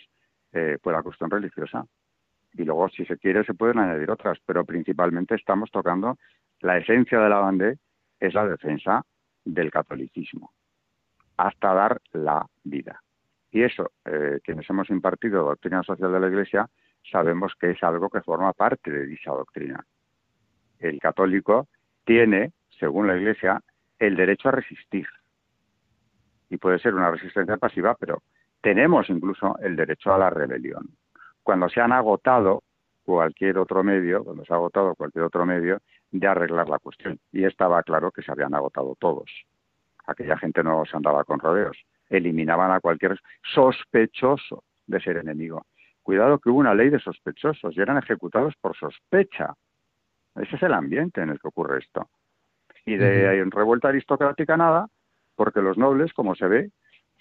eh, 0.52 0.78
fue 0.82 0.94
la 0.94 1.02
cuestión 1.02 1.30
religiosa. 1.30 1.84
Y 2.54 2.64
luego, 2.64 2.88
si 2.88 3.04
se 3.04 3.18
quiere, 3.18 3.44
se 3.44 3.52
pueden 3.52 3.78
añadir 3.78 4.10
otras, 4.10 4.38
pero 4.46 4.64
principalmente 4.64 5.34
estamos 5.34 5.70
tocando 5.70 6.16
la 6.60 6.78
esencia 6.78 7.20
de 7.20 7.28
la 7.28 7.40
bande 7.40 7.76
es 8.18 8.32
la 8.32 8.48
defensa 8.48 9.04
del 9.44 9.70
catolicismo, 9.70 10.54
hasta 11.36 11.74
dar 11.74 12.00
la 12.12 12.46
vida. 12.64 13.02
Y 13.56 13.62
eso, 13.62 13.90
eh, 14.04 14.40
quienes 14.44 14.68
hemos 14.68 14.90
impartido 14.90 15.42
doctrina 15.42 15.82
social 15.82 16.12
de 16.12 16.20
la 16.20 16.28
Iglesia, 16.28 16.68
sabemos 17.10 17.54
que 17.58 17.70
es 17.70 17.82
algo 17.82 18.10
que 18.10 18.20
forma 18.20 18.52
parte 18.52 18.90
de 18.90 19.06
dicha 19.06 19.30
doctrina. 19.30 19.82
El 20.78 21.00
católico 21.00 21.66
tiene, 22.04 22.52
según 22.78 23.06
la 23.06 23.16
Iglesia, 23.16 23.62
el 23.98 24.14
derecho 24.14 24.50
a 24.50 24.52
resistir. 24.52 25.06
Y 26.50 26.58
puede 26.58 26.78
ser 26.80 26.94
una 26.94 27.10
resistencia 27.10 27.56
pasiva, 27.56 27.96
pero 27.98 28.22
tenemos 28.60 29.08
incluso 29.08 29.56
el 29.60 29.74
derecho 29.74 30.12
a 30.12 30.18
la 30.18 30.28
rebelión. 30.28 30.90
Cuando 31.42 31.70
se 31.70 31.80
han 31.80 31.92
agotado 31.92 32.62
cualquier 33.06 33.56
otro 33.56 33.82
medio, 33.82 34.22
cuando 34.22 34.44
se 34.44 34.52
ha 34.52 34.56
agotado 34.56 34.94
cualquier 34.96 35.24
otro 35.24 35.46
medio 35.46 35.80
de 36.10 36.26
arreglar 36.26 36.68
la 36.68 36.78
cuestión. 36.78 37.18
Y 37.32 37.46
estaba 37.46 37.82
claro 37.84 38.10
que 38.10 38.20
se 38.20 38.30
habían 38.30 38.54
agotado 38.54 38.96
todos. 39.00 39.30
Aquella 40.06 40.36
gente 40.36 40.62
no 40.62 40.84
se 40.84 40.94
andaba 40.94 41.24
con 41.24 41.38
rodeos. 41.38 41.78
Eliminaban 42.08 42.70
a 42.70 42.80
cualquier 42.80 43.18
sospechoso 43.42 44.64
de 44.86 45.00
ser 45.00 45.16
enemigo. 45.18 45.66
Cuidado 46.02 46.38
que 46.38 46.50
hubo 46.50 46.60
una 46.60 46.74
ley 46.74 46.90
de 46.90 47.00
sospechosos 47.00 47.76
y 47.76 47.80
eran 47.80 47.98
ejecutados 47.98 48.54
por 48.60 48.76
sospecha. 48.76 49.54
Ese 50.36 50.56
es 50.56 50.62
el 50.62 50.74
ambiente 50.74 51.20
en 51.20 51.30
el 51.30 51.40
que 51.40 51.48
ocurre 51.48 51.78
esto. 51.78 52.08
Y 52.84 52.96
de 52.96 53.44
revuelta 53.50 53.88
aristocrática 53.88 54.56
nada, 54.56 54.86
porque 55.34 55.60
los 55.60 55.76
nobles, 55.76 56.12
como 56.12 56.36
se 56.36 56.46
ve, 56.46 56.70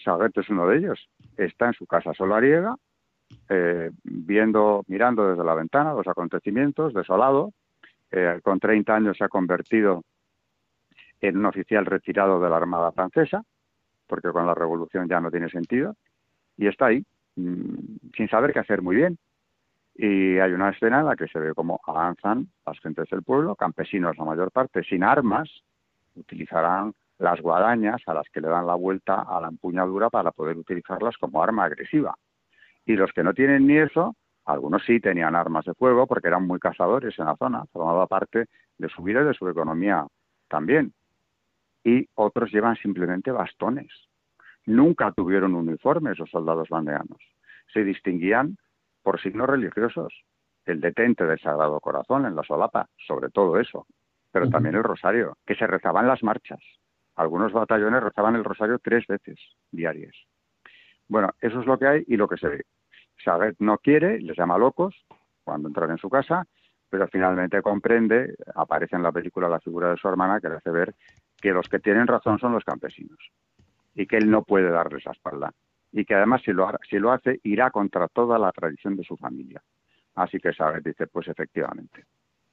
Saguet 0.04 0.38
es 0.38 0.50
uno 0.50 0.68
de 0.68 0.78
ellos. 0.78 1.10
Está 1.38 1.68
en 1.68 1.74
su 1.74 1.88
casa 1.88 2.14
solariega, 2.14 2.76
eh, 3.50 3.92
viendo, 4.04 4.84
mirando 4.88 5.30
desde 5.30 5.44
la 5.44 5.56
ventana 5.56 5.94
los 5.94 6.08
acontecimientos, 6.08 6.94
desolado. 6.94 7.54
Eh, 8.12 8.40
con 8.44 8.60
30 8.60 8.96
años 8.96 9.18
se 9.18 9.24
ha 9.24 9.30
convertido 9.30 10.04
en 11.22 11.38
un 11.38 11.46
oficial 11.46 11.86
retirado 11.86 12.40
de 12.40 12.50
la 12.50 12.58
Armada 12.58 12.92
Francesa, 12.92 13.44
porque 14.08 14.32
con 14.32 14.46
la 14.46 14.54
revolución 14.54 15.08
ya 15.08 15.20
no 15.20 15.32
tiene 15.32 15.50
sentido, 15.50 15.96
y 16.58 16.68
está 16.68 16.88
ahí, 16.88 17.04
mm, 17.36 18.12
sin 18.16 18.30
saber 18.30 18.54
qué 18.54 18.60
hacer 18.60 18.82
muy 18.82 18.96
bien. 18.96 19.18
Y 19.96 20.38
hay 20.40 20.52
una 20.52 20.70
escena 20.70 21.00
en 21.00 21.06
la 21.06 21.16
que 21.16 21.28
se 21.28 21.40
ve 21.40 21.54
cómo 21.54 21.80
avanzan 21.86 22.50
las 22.66 22.80
gentes 22.80 23.10
del 23.10 23.24
pueblo, 23.24 23.56
campesinos 23.56 24.18
la 24.18 24.26
mayor 24.26 24.52
parte, 24.52 24.84
sin 24.84 25.04
armas, 25.04 25.50
utilizarán 26.16 26.94
las 27.18 27.40
guadañas 27.42 28.02
a 28.08 28.14
las 28.14 28.28
que 28.30 28.42
le 28.42 28.50
dan 28.50 28.68
la 28.68 28.76
vuelta 28.76 29.22
a 29.22 29.40
la 29.40 29.48
empuñadura 29.48 30.10
para 30.10 30.32
poder 30.32 30.58
utilizarlas 30.58 31.18
como 31.18 31.42
arma 31.42 31.64
agresiva. 31.66 32.16
Y 32.86 32.96
los 32.96 33.12
que 33.14 33.24
no 33.24 33.34
tienen 33.34 33.66
ni 33.68 33.78
eso, 33.78 34.16
algunos 34.46 34.84
sí 34.86 35.00
tenían 35.00 35.36
armas 35.36 35.66
de 35.66 35.74
fuego 35.74 36.08
porque 36.08 36.28
eran 36.28 36.46
muy 36.46 36.60
cazadores 36.60 37.18
en 37.18 37.26
la 37.26 37.36
zona, 37.38 37.66
formaba 37.72 38.06
parte 38.08 38.46
de 38.78 38.90
su 38.90 39.02
vida 39.02 39.22
y 39.22 39.26
de 39.26 39.34
su 39.34 39.48
economía 39.48 40.06
también. 40.48 40.94
Y 41.86 42.10
otros 42.16 42.52
llevan 42.52 42.76
simplemente 42.76 43.32
bastones. 43.32 43.90
Nunca 44.66 45.14
tuvieron 45.14 45.56
uniformes 45.56 46.20
los 46.20 46.30
soldados 46.30 46.68
bandeanos. 46.68 47.22
Se 47.72 47.86
distinguían 47.86 48.58
por 49.04 49.22
signos 49.22 49.48
religiosos. 49.48 50.14
El 50.66 50.82
detente 50.82 51.26
del 51.26 51.40
Sagrado 51.40 51.80
Corazón 51.80 52.26
en 52.26 52.36
la 52.36 52.44
solapa, 52.44 52.90
sobre 53.08 53.30
todo 53.30 53.60
eso, 53.60 53.86
pero 54.32 54.50
también 54.50 54.76
el 54.76 54.84
rosario, 54.84 55.38
que 55.46 55.56
se 55.56 55.68
rezaban 55.68 56.08
las 56.08 56.24
marchas. 56.24 56.60
Algunos 57.16 57.54
batallones 57.54 58.04
rezaban 58.04 58.36
el 58.36 58.44
rosario 58.44 58.80
tres 58.80 59.06
veces 59.08 59.40
diarias. 59.72 60.16
Bueno, 61.08 61.30
eso 61.40 61.60
es 61.62 61.68
lo 61.68 61.78
que 61.78 61.88
hay 61.88 62.04
y 62.08 62.18
lo 62.18 62.28
que 62.28 62.38
se 62.38 62.50
ve. 62.50 62.64
Saget 63.24 63.56
no 63.60 63.78
quiere, 63.78 64.20
les 64.20 64.36
llama 64.36 64.58
locos 64.58 65.06
cuando 65.44 65.68
entran 65.68 65.92
en 65.92 65.98
su 65.98 66.10
casa, 66.10 66.46
pero 66.90 67.08
finalmente 67.08 67.62
comprende, 67.62 68.36
aparece 68.56 68.96
en 68.96 69.04
la 69.04 69.12
película 69.12 69.48
la 69.48 69.60
figura 69.60 69.92
de 69.92 69.98
su 69.98 70.08
hermana 70.08 70.42
que 70.42 70.50
le 70.50 70.56
hace 70.56 70.72
ver 70.72 70.96
que 71.46 71.54
los 71.54 71.70
que 71.70 71.78
tienen 71.78 72.08
razón 72.08 72.40
son 72.40 72.54
los 72.54 72.64
campesinos 72.64 73.20
y 73.94 74.08
que 74.08 74.18
él 74.18 74.32
no 74.32 74.42
puede 74.42 74.68
darles 74.68 75.06
la 75.06 75.12
espalda 75.12 75.54
y 75.92 76.04
que 76.04 76.16
además 76.16 76.42
si 76.44 76.52
lo, 76.52 76.68
si 76.90 76.98
lo 76.98 77.12
hace 77.12 77.40
irá 77.44 77.70
contra 77.70 78.08
toda 78.08 78.40
la 78.40 78.52
tradición 78.52 78.96
de 78.96 79.04
su 79.04 79.16
familia. 79.16 79.62
Así 80.16 80.40
que 80.40 80.54
Saget 80.54 80.84
dice, 80.84 81.06
pues 81.06 81.28
efectivamente, 81.28 82.06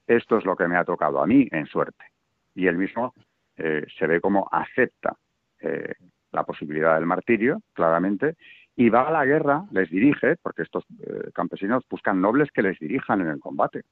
esto 0.05 0.37
es 0.37 0.45
lo 0.45 0.55
que 0.55 0.67
me 0.67 0.77
ha 0.77 0.83
tocado 0.83 1.23
a 1.23 1.25
mí 1.25 1.47
en 1.51 1.65
suerte. 1.65 2.05
Y 2.53 2.67
él 2.67 2.77
mismo 2.77 3.15
eh, 3.57 3.83
se 3.97 4.05
ve 4.05 4.21
como 4.21 4.47
acepta 4.51 5.15
eh, 5.59 5.95
la 6.31 6.43
posibilidad 6.43 6.93
del 6.93 7.07
martirio, 7.07 7.63
claramente, 7.73 8.35
y 8.75 8.89
va 8.89 9.07
a 9.07 9.11
la 9.11 9.25
guerra, 9.25 9.63
les 9.71 9.89
dirige, 9.89 10.35
porque 10.35 10.61
estos 10.61 10.85
eh, 10.99 11.31
campesinos 11.33 11.83
buscan 11.89 12.21
nobles 12.21 12.51
que 12.51 12.61
les 12.61 12.77
dirijan 12.77 13.21
en 13.21 13.29
el 13.29 13.39
combate. 13.39 13.85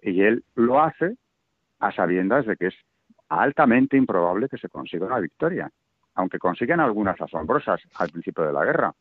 Y 0.00 0.22
él 0.22 0.44
lo 0.54 0.80
hace 0.80 1.16
a 1.80 1.90
sabiendas 1.90 2.46
de 2.46 2.56
que 2.56 2.68
es 2.68 2.76
altamente 3.28 3.96
improbable 3.96 4.48
que 4.48 4.58
se 4.58 4.68
consiga 4.68 5.06
una 5.06 5.20
victoria, 5.20 5.70
aunque 6.14 6.38
consiguen 6.38 6.80
algunas 6.80 7.20
asombrosas 7.20 7.80
al 7.94 8.10
principio 8.10 8.44
de 8.44 8.52
la 8.52 8.64
guerra. 8.64 8.92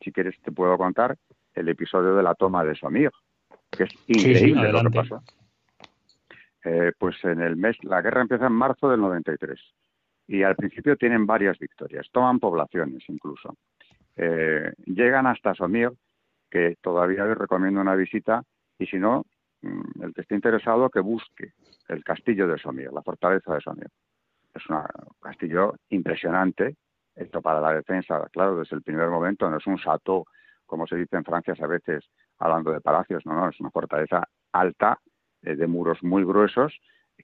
Si 0.00 0.12
quieres 0.12 0.40
te 0.42 0.52
puedo 0.52 0.76
contar 0.76 1.16
el 1.54 1.68
episodio 1.68 2.14
de 2.14 2.22
la 2.22 2.34
toma 2.34 2.64
de 2.64 2.74
Somir, 2.74 3.10
que 3.70 3.84
es 3.84 3.90
increíble 4.06 4.72
lo 4.72 4.82
que 4.82 4.90
pasó. 4.90 5.22
Eh, 6.64 6.92
pues 6.98 7.16
en 7.24 7.40
el 7.40 7.56
mes, 7.56 7.76
la 7.82 8.02
guerra 8.02 8.22
empieza 8.22 8.46
en 8.46 8.52
marzo 8.52 8.90
del 8.90 9.00
93 9.00 9.58
y 10.26 10.42
al 10.42 10.56
principio 10.56 10.96
tienen 10.96 11.26
varias 11.26 11.58
victorias, 11.58 12.08
toman 12.12 12.38
poblaciones 12.38 13.02
incluso. 13.08 13.56
Eh, 14.16 14.72
llegan 14.84 15.26
hasta 15.26 15.54
Somir, 15.54 15.90
que 16.50 16.76
todavía 16.80 17.24
les 17.24 17.38
recomiendo 17.38 17.80
una 17.80 17.94
visita 17.94 18.42
y 18.78 18.86
si 18.86 18.98
no, 18.98 19.24
el 19.62 20.14
que 20.14 20.20
esté 20.20 20.34
interesado 20.34 20.88
que 20.90 21.00
busque 21.00 21.52
el 21.88 22.04
castillo 22.04 22.46
de 22.46 22.58
Somir, 22.58 22.92
la 22.92 23.02
fortaleza 23.02 23.54
de 23.54 23.60
Somir. 23.60 23.88
Es 24.54 24.62
un 24.68 24.78
castillo 25.20 25.74
impresionante, 25.90 26.76
esto 27.14 27.42
para 27.42 27.60
la 27.60 27.74
defensa, 27.74 28.26
claro, 28.32 28.58
desde 28.58 28.76
el 28.76 28.82
primer 28.82 29.08
momento 29.08 29.50
no 29.50 29.56
es 29.56 29.66
un 29.66 29.76
chateau, 29.76 30.24
como 30.66 30.86
se 30.86 30.96
dice 30.96 31.16
en 31.16 31.24
Francia 31.24 31.54
a 31.60 31.66
veces 31.66 32.04
hablando 32.38 32.72
de 32.72 32.80
palacios, 32.80 33.26
no, 33.26 33.34
no, 33.34 33.48
es 33.48 33.58
una 33.60 33.70
fortaleza 33.70 34.28
alta 34.52 34.98
eh, 35.42 35.56
de 35.56 35.66
muros 35.66 36.02
muy 36.02 36.24
gruesos, 36.24 36.78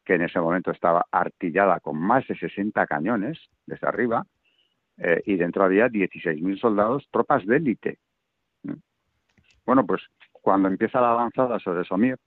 que 0.05 0.15
en 0.15 0.23
ese 0.23 0.41
momento 0.41 0.71
estaba 0.71 1.07
artillada 1.11 1.79
con 1.81 1.99
más 1.99 2.27
de 2.27 2.37
60 2.37 2.87
cañones 2.87 3.39
desde 3.67 3.87
arriba, 3.87 4.27
eh, 4.99 5.23
y 5.27 5.37
dentro 5.37 5.65
había 5.65 5.89
16.000 5.89 6.59
soldados, 6.59 7.07
tropas 7.11 7.45
de 7.47 7.57
élite. 7.57 7.99
Bueno, 9.65 9.87
pues 9.87 10.03
cuando 10.45 10.69
empieza 10.69 11.01
la 11.01 11.13
avanzada 11.13 11.59
sobre 11.59 11.85
Somir, 11.85 12.19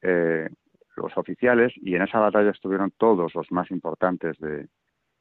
eh, 0.00 0.48
los 0.94 1.16
oficiales, 1.16 1.72
y 1.74 1.96
en 1.96 2.02
esa 2.02 2.20
batalla 2.20 2.50
estuvieron 2.50 2.92
todos 2.96 3.34
los 3.34 3.50
más 3.50 3.68
importantes 3.72 4.38
de, 4.38 4.68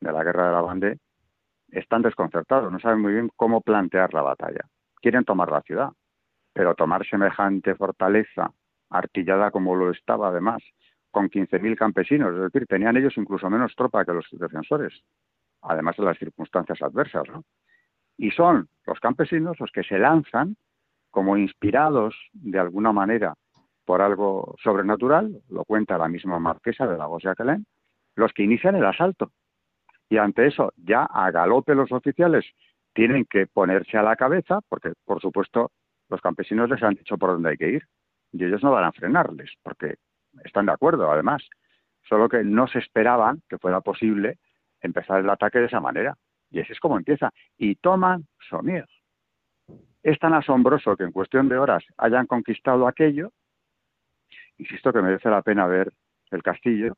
la 0.01 0.23
guerra 0.23 0.45
de 0.45 0.53
la 0.53 0.61
Bande, 0.61 0.99
están 1.71 2.03
desconcertados, 2.03 2.71
no 2.71 2.79
saben 2.79 3.01
muy 3.01 3.13
bien 3.13 3.31
cómo 3.35 3.61
plantear 3.61 4.13
la 4.13 4.21
batalla. 4.21 4.69
Quieren 5.01 5.25
tomar 5.25 5.51
la 5.51 5.63
ciudad, 5.63 5.89
pero 6.53 6.75
tomar 6.75 7.03
semejante 7.07 7.73
fortaleza 7.73 8.51
artillada 8.91 9.49
como 9.49 9.75
lo 9.75 9.89
estaba 9.89 10.27
además, 10.27 10.61
con 11.09 11.27
15.000 11.27 11.75
campesinos, 11.75 12.35
es 12.35 12.41
decir, 12.41 12.67
tenían 12.67 12.97
ellos 12.97 13.17
incluso 13.17 13.49
menos 13.49 13.75
tropa 13.75 14.05
que 14.05 14.13
los 14.13 14.27
defensores, 14.31 14.93
además 15.63 15.97
de 15.97 16.03
las 16.05 16.19
circunstancias 16.19 16.83
adversas. 16.83 17.23
Y 18.15 18.29
son 18.29 18.69
los 18.85 18.99
campesinos 18.99 19.59
los 19.59 19.71
que 19.71 19.83
se 19.83 19.97
lanzan 19.97 20.55
como 21.15 21.37
inspirados 21.37 22.13
de 22.33 22.59
alguna 22.59 22.91
manera 22.91 23.35
por 23.85 24.01
algo 24.01 24.53
sobrenatural, 24.61 25.41
lo 25.47 25.63
cuenta 25.63 25.97
la 25.97 26.09
misma 26.09 26.39
marquesa 26.39 26.85
de 26.87 26.97
la 26.97 27.07
Jacqueline, 27.17 27.65
los 28.15 28.33
que 28.33 28.43
inician 28.43 28.75
el 28.75 28.85
asalto. 28.85 29.31
Y 30.09 30.17
ante 30.17 30.45
eso, 30.45 30.73
ya 30.75 31.05
a 31.05 31.31
galope 31.31 31.73
los 31.73 31.89
oficiales 31.93 32.45
tienen 32.93 33.23
que 33.29 33.47
ponerse 33.47 33.97
a 33.97 34.03
la 34.03 34.17
cabeza, 34.17 34.59
porque 34.67 34.91
por 35.05 35.21
supuesto 35.21 35.71
los 36.09 36.19
campesinos 36.19 36.69
les 36.69 36.83
han 36.83 36.95
dicho 36.95 37.17
por 37.17 37.29
dónde 37.29 37.51
hay 37.51 37.57
que 37.57 37.69
ir 37.69 37.87
y 38.33 38.43
ellos 38.43 38.61
no 38.61 38.71
van 38.71 38.83
a 38.83 38.91
frenarles, 38.91 39.53
porque 39.63 39.95
están 40.43 40.65
de 40.65 40.73
acuerdo, 40.73 41.09
además. 41.09 41.47
Solo 42.09 42.27
que 42.27 42.43
no 42.43 42.67
se 42.67 42.79
esperaban 42.79 43.41
que 43.47 43.57
fuera 43.57 43.79
posible 43.79 44.37
empezar 44.81 45.21
el 45.21 45.29
ataque 45.29 45.59
de 45.59 45.67
esa 45.67 45.79
manera. 45.79 46.17
Y 46.51 46.59
así 46.59 46.73
es 46.73 46.79
como 46.81 46.97
empieza. 46.97 47.31
Y 47.57 47.75
toman 47.75 48.27
Sommier. 48.49 48.85
Es 50.05 50.19
tan 50.19 50.35
asombroso 50.35 50.95
que 50.95 51.03
en 51.03 51.11
cuestión 51.11 51.49
de 51.49 51.57
horas 51.57 51.83
hayan 51.97 52.27
conquistado 52.27 52.87
aquello. 52.87 53.31
Insisto 54.59 54.93
que 54.93 55.01
merece 55.01 55.31
la 55.31 55.41
pena 55.41 55.65
ver 55.65 55.91
el 56.29 56.43
castillo. 56.43 56.93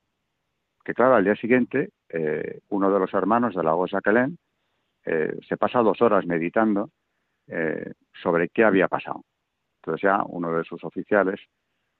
Que 0.83 0.93
claro, 0.93 1.15
al 1.15 1.23
día 1.23 1.37
siguiente, 1.37 1.91
eh, 2.09 2.59
uno 2.67 2.91
de 2.91 2.99
los 2.99 3.13
hermanos 3.13 3.55
de 3.55 3.63
la 3.63 3.77
Jacqueline 3.89 4.37
eh, 5.05 5.37
se 5.47 5.55
pasa 5.55 5.79
dos 5.79 6.01
horas 6.01 6.25
meditando 6.25 6.89
eh, 7.47 7.93
sobre 8.21 8.49
qué 8.49 8.65
había 8.65 8.89
pasado. 8.89 9.23
Entonces 9.77 10.01
ya 10.01 10.21
uno 10.27 10.51
de 10.57 10.65
sus 10.65 10.83
oficiales, 10.83 11.39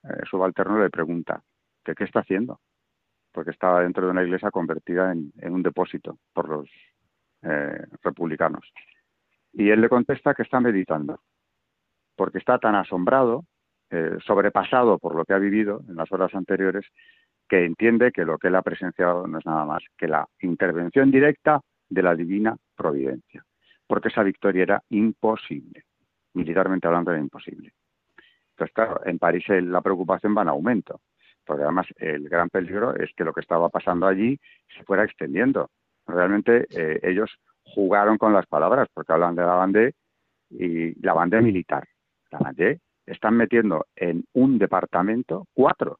eh, 0.04 0.26
subalterno, 0.28 0.78
le 0.78 0.90
pregunta 0.90 1.42
qué 1.84 2.04
está 2.04 2.20
haciendo, 2.20 2.60
porque 3.32 3.52
estaba 3.52 3.80
dentro 3.80 4.04
de 4.04 4.10
una 4.10 4.24
iglesia 4.24 4.50
convertida 4.50 5.10
en, 5.12 5.32
un 5.40 5.62
depósito 5.62 6.18
por 6.34 6.50
los 6.50 6.68
eh, 7.40 7.86
republicanos. 8.02 8.70
Y 9.58 9.68
él 9.68 9.82
le 9.82 9.90
contesta 9.90 10.32
que 10.32 10.42
está 10.42 10.60
meditando, 10.60 11.20
porque 12.16 12.38
está 12.38 12.58
tan 12.58 12.74
asombrado, 12.74 13.44
eh, 13.90 14.16
sobrepasado 14.24 14.98
por 14.98 15.14
lo 15.14 15.26
que 15.26 15.34
ha 15.34 15.38
vivido 15.38 15.82
en 15.86 15.96
las 15.96 16.10
horas 16.10 16.34
anteriores, 16.34 16.86
que 17.46 17.66
entiende 17.66 18.10
que 18.10 18.24
lo 18.24 18.38
que 18.38 18.48
él 18.48 18.56
ha 18.56 18.62
presenciado 18.62 19.26
no 19.26 19.38
es 19.38 19.44
nada 19.44 19.66
más 19.66 19.82
que 19.98 20.08
la 20.08 20.26
intervención 20.40 21.10
directa 21.10 21.60
de 21.90 22.02
la 22.02 22.14
divina 22.14 22.56
providencia, 22.74 23.44
porque 23.86 24.08
esa 24.08 24.22
victoria 24.22 24.62
era 24.62 24.82
imposible 24.88 25.84
militarmente 26.38 26.86
hablando 26.86 27.10
era 27.10 27.20
imposible. 27.20 27.72
Entonces, 28.50 28.74
claro, 28.74 29.00
en 29.04 29.18
París 29.18 29.44
la 29.48 29.80
preocupación 29.82 30.36
va 30.36 30.42
en 30.42 30.48
aumento, 30.48 31.00
porque 31.44 31.62
además 31.62 31.86
el 31.96 32.28
gran 32.28 32.48
peligro 32.48 32.94
es 32.96 33.10
que 33.14 33.24
lo 33.24 33.32
que 33.32 33.40
estaba 33.40 33.68
pasando 33.68 34.06
allí 34.06 34.38
se 34.76 34.84
fuera 34.84 35.04
extendiendo. 35.04 35.70
Realmente 36.06 36.66
eh, 36.70 37.00
ellos 37.02 37.30
jugaron 37.74 38.18
con 38.18 38.32
las 38.32 38.46
palabras, 38.46 38.88
porque 38.92 39.12
hablan 39.12 39.34
de 39.34 39.42
la 39.42 39.54
bandé 39.54 39.94
y 40.50 41.00
la 41.04 41.14
bandé 41.14 41.40
militar. 41.40 41.86
La 42.30 42.38
bandé 42.38 42.80
están 43.06 43.36
metiendo 43.36 43.86
en 43.96 44.24
un 44.34 44.58
departamento 44.58 45.46
cuatro, 45.54 45.98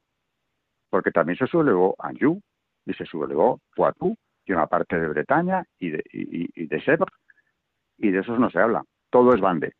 porque 0.89 1.11
también 1.11 1.37
se 1.37 1.47
sublevó 1.47 1.95
Anjou 1.99 2.41
y 2.85 2.93
se 2.93 3.05
sublevó 3.05 3.59
Poitou 3.75 4.15
y 4.45 4.51
una 4.51 4.67
parte 4.67 4.99
de 4.99 5.07
Bretaña 5.07 5.63
y 5.79 5.91
de, 5.91 6.03
y, 6.11 6.65
de 6.65 6.81
Sèvres, 6.81 7.13
y 7.97 8.09
de 8.11 8.19
esos 8.19 8.39
no 8.39 8.49
se 8.49 8.59
habla. 8.59 8.83
Todo 9.09 9.33
es 9.33 9.41
bandé. 9.41 9.73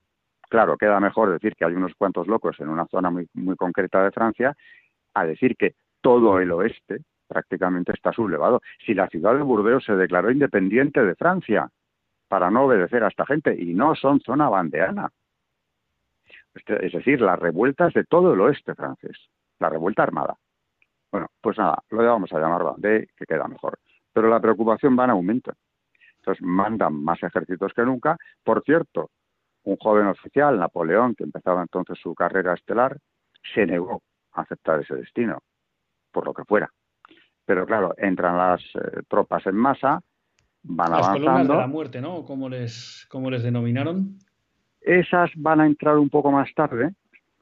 Claro, 0.49 0.77
queda 0.77 0.99
mejor 0.99 1.31
decir 1.31 1.55
que 1.55 1.65
hay 1.65 1.73
unos 1.73 1.93
cuantos 1.95 2.27
locos 2.27 2.59
en 2.59 2.69
una 2.69 2.85
zona 2.87 3.09
muy, 3.09 3.27
muy 3.33 3.55
concreta 3.55 4.03
de 4.03 4.11
Francia 4.11 4.55
a 5.13 5.25
decir 5.25 5.55
que 5.55 5.75
todo 6.01 6.39
el 6.39 6.51
oeste 6.51 7.01
prácticamente 7.27 7.93
está 7.93 8.11
sublevado. 8.11 8.61
Si 8.85 8.93
la 8.93 9.07
ciudad 9.07 9.35
de 9.35 9.43
Burdeos 9.43 9.85
se 9.85 9.95
declaró 9.95 10.31
independiente 10.31 11.03
de 11.03 11.15
Francia, 11.15 11.69
para 12.29 12.49
no 12.49 12.65
obedecer 12.65 13.03
a 13.03 13.09
esta 13.09 13.25
gente 13.25 13.53
y 13.53 13.73
no 13.73 13.95
son 13.95 14.21
zona 14.21 14.47
bandeana. 14.47 15.09
Este, 16.53 16.85
es 16.85 16.93
decir, 16.93 17.19
las 17.19 17.37
revueltas 17.37 17.93
de 17.93 18.05
todo 18.05 18.33
el 18.33 18.41
oeste 18.41 18.75
francés, 18.75 19.17
la 19.59 19.69
revuelta 19.69 20.03
armada. 20.03 20.37
Bueno, 21.11 21.27
pues 21.41 21.57
nada, 21.57 21.79
lo 21.89 22.05
vamos 22.05 22.31
a 22.31 22.39
llamar 22.39 22.63
Vendée, 22.63 23.07
que 23.17 23.25
queda 23.25 23.47
mejor. 23.47 23.79
Pero 24.13 24.29
la 24.29 24.39
preocupación 24.39 24.97
va 24.97 25.05
en 25.05 25.09
aumento. 25.09 25.51
Entonces 26.19 26.45
mandan 26.45 27.03
más 27.03 27.21
ejércitos 27.23 27.73
que 27.73 27.83
nunca. 27.83 28.15
Por 28.43 28.63
cierto, 28.63 29.09
un 29.63 29.77
joven 29.77 30.07
oficial, 30.07 30.59
Napoleón, 30.59 31.15
que 31.15 31.23
empezaba 31.23 31.61
entonces 31.61 31.97
su 31.99 32.13
carrera 32.13 32.53
estelar, 32.53 32.97
se 33.53 33.65
negó 33.65 34.03
a 34.33 34.41
aceptar 34.41 34.81
ese 34.81 34.95
destino, 34.95 35.39
por 36.11 36.25
lo 36.25 36.33
que 36.33 36.43
fuera. 36.43 36.69
Pero 37.45 37.65
claro, 37.65 37.95
entran 37.97 38.37
las 38.37 38.61
eh, 38.75 39.01
tropas 39.07 39.45
en 39.47 39.55
masa, 39.55 40.01
van 40.63 40.91
las 40.91 41.07
avanzando. 41.07 41.53
de 41.53 41.59
la 41.59 41.67
muerte, 41.67 42.01
¿no? 42.01 42.25
¿Cómo 42.25 42.49
les, 42.49 43.05
cómo 43.09 43.29
les 43.29 43.43
denominaron? 43.43 44.17
Esas 44.81 45.31
van 45.35 45.61
a 45.61 45.65
entrar 45.65 45.97
un 45.97 46.09
poco 46.09 46.31
más 46.31 46.53
tarde, 46.53 46.93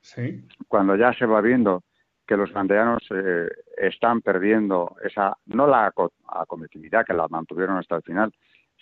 sí. 0.02 0.44
cuando 0.68 0.96
ya 0.96 1.14
se 1.14 1.26
va 1.26 1.42
viendo 1.42 1.84
que 2.26 2.36
los 2.36 2.52
bandeanos 2.52 3.02
eh, 3.12 3.48
están 3.78 4.22
perdiendo 4.22 4.96
esa, 5.04 5.38
no 5.46 5.66
la 5.66 5.94
acometividad 6.28 7.06
que 7.06 7.14
la 7.14 7.28
mantuvieron 7.30 7.78
hasta 7.78 7.96
el 7.96 8.04
final, 8.04 8.34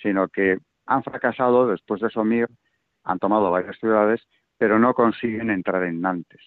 sino 0.01 0.27
que 0.27 0.57
han 0.87 1.03
fracasado 1.03 1.67
después 1.67 2.01
de 2.01 2.09
Somir, 2.09 2.47
han 3.03 3.19
tomado 3.19 3.51
varias 3.51 3.77
ciudades, 3.77 4.21
pero 4.57 4.79
no 4.79 4.93
consiguen 4.93 5.51
entrar 5.51 5.83
en 5.83 6.01
Nantes. 6.01 6.41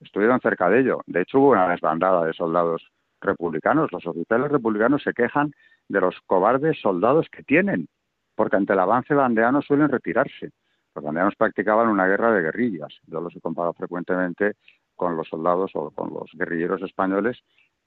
Estuvieron 0.00 0.40
cerca 0.40 0.68
de 0.68 0.80
ello. 0.80 1.00
De 1.06 1.22
hecho, 1.22 1.40
hubo 1.40 1.50
una 1.50 1.68
desbandada 1.68 2.24
de 2.24 2.34
soldados 2.34 2.86
republicanos. 3.20 3.90
Los 3.90 4.06
oficiales 4.06 4.50
republicanos 4.50 5.02
se 5.02 5.12
quejan 5.12 5.52
de 5.88 6.00
los 6.00 6.20
cobardes 6.26 6.80
soldados 6.80 7.28
que 7.30 7.42
tienen, 7.42 7.88
porque 8.34 8.56
ante 8.56 8.72
el 8.72 8.78
avance 8.78 9.14
bandeano 9.14 9.62
suelen 9.62 9.88
retirarse. 9.88 10.50
Los 10.94 11.04
bandeanos 11.04 11.34
practicaban 11.36 11.88
una 11.88 12.06
guerra 12.06 12.32
de 12.32 12.42
guerrillas. 12.42 12.92
Yo 13.06 13.20
los 13.20 13.34
he 13.34 13.40
comparado 13.40 13.72
frecuentemente 13.74 14.54
con 14.94 15.16
los 15.16 15.28
soldados 15.28 15.70
o 15.74 15.90
con 15.90 16.12
los 16.12 16.30
guerrilleros 16.34 16.82
españoles 16.82 17.38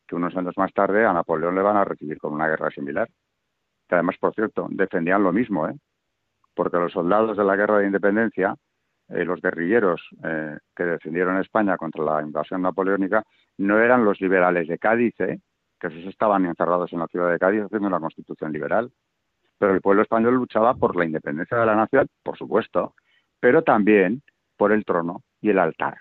que 0.07 0.15
unos 0.15 0.35
años 0.35 0.57
más 0.57 0.73
tarde 0.73 1.05
a 1.05 1.13
Napoleón 1.13 1.55
le 1.55 1.61
van 1.61 1.77
a 1.77 1.85
recibir 1.85 2.17
con 2.17 2.33
una 2.33 2.47
guerra 2.47 2.69
similar. 2.71 3.09
Que 3.87 3.95
además, 3.95 4.17
por 4.19 4.33
cierto, 4.33 4.67
defendían 4.69 5.23
lo 5.23 5.31
mismo, 5.31 5.67
¿eh? 5.67 5.75
porque 6.53 6.77
los 6.77 6.91
soldados 6.91 7.37
de 7.37 7.43
la 7.43 7.55
guerra 7.55 7.79
de 7.79 7.87
independencia, 7.87 8.55
eh, 9.09 9.25
los 9.25 9.41
guerrilleros 9.41 10.01
eh, 10.23 10.57
que 10.75 10.83
defendieron 10.83 11.39
España 11.39 11.77
contra 11.77 12.03
la 12.03 12.21
invasión 12.21 12.61
napoleónica, 12.61 13.23
no 13.57 13.79
eran 13.79 14.05
los 14.05 14.19
liberales 14.21 14.67
de 14.67 14.77
Cádiz, 14.77 15.19
¿eh? 15.19 15.39
Que 15.81 15.87
esos 15.87 16.05
estaban 16.05 16.45
encerrados 16.45 16.93
en 16.93 16.99
la 16.99 17.07
ciudad 17.07 17.31
de 17.31 17.39
Cádiz 17.39 17.63
haciendo 17.63 17.87
una 17.87 17.99
constitución 17.99 18.53
liberal. 18.53 18.91
Pero 19.57 19.73
el 19.73 19.81
pueblo 19.81 20.03
español 20.03 20.35
luchaba 20.35 20.75
por 20.75 20.95
la 20.95 21.05
independencia 21.05 21.57
de 21.57 21.65
la 21.65 21.75
nación, 21.75 22.07
por 22.23 22.37
supuesto, 22.37 22.93
pero 23.39 23.63
también 23.63 24.21
por 24.57 24.71
el 24.71 24.85
trono 24.85 25.23
y 25.41 25.49
el 25.49 25.59
altar. 25.59 25.97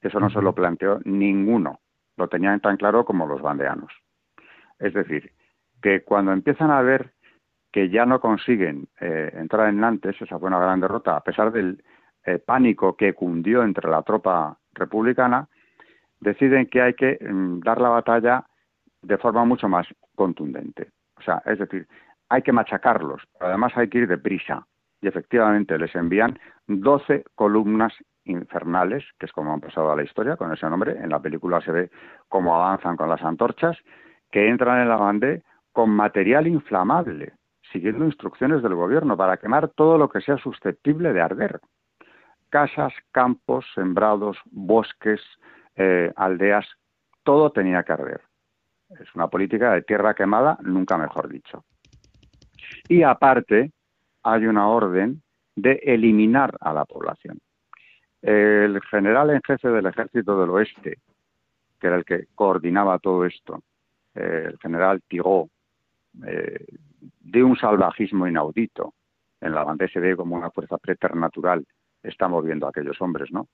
Eso 0.00 0.20
no 0.20 0.28
se 0.28 0.42
lo 0.42 0.54
planteó 0.54 1.00
ninguno, 1.04 1.80
lo 2.16 2.28
tenían 2.28 2.60
tan 2.60 2.76
claro 2.76 3.04
como 3.06 3.26
los 3.26 3.40
bandeanos. 3.40 3.90
Es 4.78 4.92
decir, 4.92 5.32
que 5.82 6.02
cuando 6.02 6.32
empiezan 6.32 6.70
a 6.70 6.82
ver 6.82 7.14
que 7.72 7.88
ya 7.88 8.04
no 8.04 8.20
consiguen 8.20 8.88
eh, 9.00 9.32
entrar 9.34 9.68
en 9.68 9.80
Nantes, 9.80 10.20
esa 10.20 10.38
fue 10.38 10.48
una 10.48 10.58
gran 10.58 10.80
derrota, 10.80 11.16
a 11.16 11.20
pesar 11.22 11.50
del 11.52 11.82
eh, 12.24 12.38
pánico 12.38 12.96
que 12.96 13.14
cundió 13.14 13.62
entre 13.62 13.90
la 13.90 14.02
tropa 14.02 14.58
republicana, 14.74 15.48
deciden 16.20 16.66
que 16.66 16.82
hay 16.82 16.94
que 16.94 17.18
mm, 17.20 17.60
dar 17.60 17.80
la 17.80 17.88
batalla 17.88 18.44
de 19.04 19.18
forma 19.18 19.44
mucho 19.44 19.68
más 19.68 19.86
contundente. 20.14 20.90
O 21.16 21.22
sea, 21.22 21.42
es 21.46 21.58
decir, 21.58 21.86
hay 22.28 22.42
que 22.42 22.52
machacarlos, 22.52 23.22
además 23.40 23.72
hay 23.76 23.88
que 23.88 23.98
ir 23.98 24.08
deprisa. 24.08 24.66
Y 25.00 25.08
efectivamente 25.08 25.78
les 25.78 25.94
envían 25.94 26.38
12 26.66 27.24
columnas 27.34 27.92
infernales, 28.24 29.04
que 29.18 29.26
es 29.26 29.32
como 29.32 29.52
han 29.52 29.60
pasado 29.60 29.92
a 29.92 29.96
la 29.96 30.02
historia 30.02 30.36
con 30.36 30.52
ese 30.52 30.68
nombre. 30.68 30.96
En 30.98 31.10
la 31.10 31.20
película 31.20 31.60
se 31.60 31.72
ve 31.72 31.90
cómo 32.28 32.54
avanzan 32.54 32.96
con 32.96 33.08
las 33.08 33.22
antorchas, 33.22 33.76
que 34.30 34.48
entran 34.48 34.80
en 34.80 34.88
la 34.88 34.96
bande 34.96 35.42
con 35.72 35.90
material 35.90 36.46
inflamable, 36.46 37.34
siguiendo 37.72 38.04
instrucciones 38.04 38.62
del 38.62 38.74
gobierno 38.74 39.16
para 39.16 39.36
quemar 39.36 39.68
todo 39.68 39.98
lo 39.98 40.08
que 40.08 40.20
sea 40.20 40.38
susceptible 40.38 41.12
de 41.12 41.20
arder. 41.20 41.60
Casas, 42.48 42.92
campos, 43.12 43.66
sembrados, 43.74 44.38
bosques, 44.46 45.20
eh, 45.76 46.12
aldeas, 46.16 46.66
todo 47.24 47.50
tenía 47.50 47.82
que 47.82 47.92
arder. 47.92 48.20
Es 49.00 49.14
una 49.14 49.28
política 49.28 49.72
de 49.72 49.82
tierra 49.82 50.14
quemada, 50.14 50.58
nunca 50.62 50.96
mejor 50.96 51.28
dicho. 51.28 51.64
Y 52.88 53.02
aparte, 53.02 53.72
hay 54.22 54.46
una 54.46 54.68
orden 54.68 55.22
de 55.56 55.80
eliminar 55.84 56.56
a 56.60 56.72
la 56.72 56.84
población. 56.84 57.38
El 58.22 58.80
general 58.82 59.30
en 59.30 59.42
jefe 59.42 59.68
del 59.68 59.86
ejército 59.86 60.40
del 60.40 60.50
oeste, 60.50 60.98
que 61.78 61.86
era 61.86 61.96
el 61.96 62.04
que 62.04 62.26
coordinaba 62.34 62.98
todo 62.98 63.24
esto, 63.24 63.62
eh, 64.14 64.44
el 64.46 64.58
general 64.58 65.02
Tigó, 65.06 65.48
eh, 66.26 66.64
de 67.20 67.42
un 67.42 67.56
salvajismo 67.56 68.26
inaudito. 68.26 68.94
En 69.40 69.54
la 69.54 69.64
banda 69.64 69.86
se 69.88 70.00
ve 70.00 70.16
como 70.16 70.36
una 70.36 70.50
fuerza 70.50 70.78
preternatural 70.78 71.64
está 72.04 72.28
moviendo 72.28 72.66
a 72.66 72.70
aquellos 72.70 73.00
hombres, 73.00 73.32
¿no? 73.32 73.48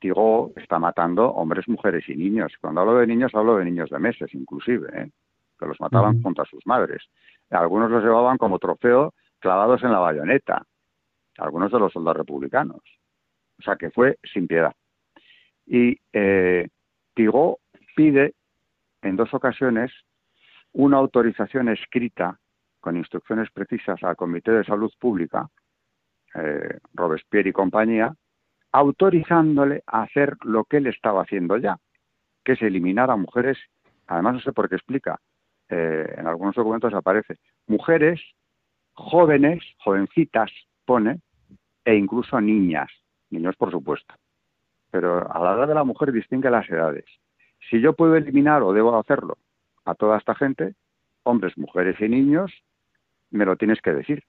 Tigó 0.00 0.52
está 0.56 0.78
matando 0.78 1.28
hombres, 1.30 1.68
mujeres 1.68 2.08
y 2.08 2.16
niños. 2.16 2.52
Cuando 2.60 2.80
hablo 2.80 2.96
de 2.96 3.06
niños, 3.06 3.34
hablo 3.34 3.56
de 3.56 3.64
niños 3.66 3.90
de 3.90 3.98
meses, 3.98 4.34
inclusive, 4.34 4.88
¿eh? 4.94 5.10
que 5.58 5.66
los 5.66 5.78
mataban 5.80 6.22
junto 6.22 6.42
a 6.42 6.46
sus 6.46 6.66
madres. 6.66 7.02
Algunos 7.50 7.90
los 7.90 8.02
llevaban 8.02 8.38
como 8.38 8.58
trofeo 8.58 9.12
clavados 9.38 9.82
en 9.82 9.92
la 9.92 9.98
bayoneta, 9.98 10.64
algunos 11.38 11.70
de 11.70 11.78
los 11.78 11.92
soldados 11.92 12.18
republicanos. 12.18 12.80
O 13.58 13.62
sea 13.62 13.76
que 13.76 13.90
fue 13.90 14.18
sin 14.32 14.46
piedad. 14.46 14.74
Y 15.66 15.98
eh, 16.12 16.68
Tigó 17.14 17.58
pide 17.94 18.34
en 19.02 19.16
dos 19.16 19.32
ocasiones 19.34 19.92
una 20.72 20.96
autorización 20.96 21.68
escrita 21.68 22.38
con 22.80 22.96
instrucciones 22.96 23.50
precisas 23.50 24.02
al 24.02 24.16
Comité 24.16 24.52
de 24.52 24.64
Salud 24.64 24.90
Pública, 24.98 25.48
eh, 26.34 26.78
Robespierre 26.94 27.50
y 27.50 27.52
compañía, 27.52 28.14
autorizándole 28.72 29.82
a 29.86 30.02
hacer 30.02 30.36
lo 30.44 30.64
que 30.64 30.78
él 30.78 30.86
estaba 30.86 31.22
haciendo 31.22 31.56
ya, 31.56 31.78
que 32.44 32.52
es 32.52 32.62
eliminar 32.62 33.10
a 33.10 33.16
mujeres, 33.16 33.58
además 34.06 34.34
no 34.34 34.40
sé 34.40 34.52
por 34.52 34.68
qué 34.68 34.76
explica, 34.76 35.20
eh, 35.68 36.14
en 36.16 36.26
algunos 36.26 36.54
documentos 36.54 36.94
aparece, 36.94 37.36
mujeres 37.66 38.20
jóvenes, 38.94 39.62
jovencitas, 39.78 40.50
pone, 40.84 41.20
e 41.84 41.94
incluso 41.94 42.40
niñas, 42.40 42.90
niños 43.30 43.56
por 43.56 43.70
supuesto. 43.70 44.14
Pero 44.90 45.18
a 45.32 45.38
la 45.38 45.52
hora 45.52 45.66
de 45.66 45.74
la 45.74 45.84
mujer 45.84 46.12
distingue 46.12 46.50
las 46.50 46.68
edades. 46.68 47.04
Si 47.70 47.80
yo 47.80 47.94
puedo 47.94 48.16
eliminar 48.16 48.62
o 48.62 48.72
debo 48.72 48.98
hacerlo 48.98 49.38
a 49.84 49.94
toda 49.94 50.18
esta 50.18 50.34
gente, 50.34 50.74
hombres, 51.22 51.56
mujeres 51.56 52.00
y 52.00 52.08
niños, 52.08 52.52
me 53.30 53.44
lo 53.44 53.56
tienes 53.56 53.80
que 53.80 53.92
decir, 53.92 54.24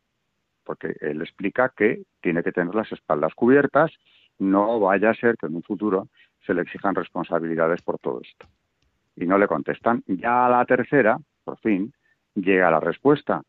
porque 0.63 0.95
él 1.01 1.21
explica 1.21 1.73
que 1.75 2.03
tiene 2.21 2.43
que 2.43 2.51
tener 2.51 2.75
las 2.75 2.91
espaldas 2.91 3.33
cubiertas, 3.33 3.91
no 4.41 4.79
vaya 4.79 5.11
a 5.11 5.15
ser 5.15 5.37
que 5.37 5.45
en 5.45 5.55
un 5.55 5.63
futuro 5.63 6.09
se 6.45 6.53
le 6.53 6.63
exijan 6.63 6.95
responsabilidades 6.95 7.81
por 7.81 7.99
todo 7.99 8.19
esto. 8.21 8.47
Y 9.15 9.25
no 9.25 9.37
le 9.37 9.47
contestan. 9.47 10.03
Ya 10.07 10.47
a 10.47 10.49
la 10.49 10.65
tercera, 10.65 11.17
por 11.43 11.59
fin, 11.59 11.93
llega 12.33 12.71
la 12.71 12.79
respuesta. 12.79 13.41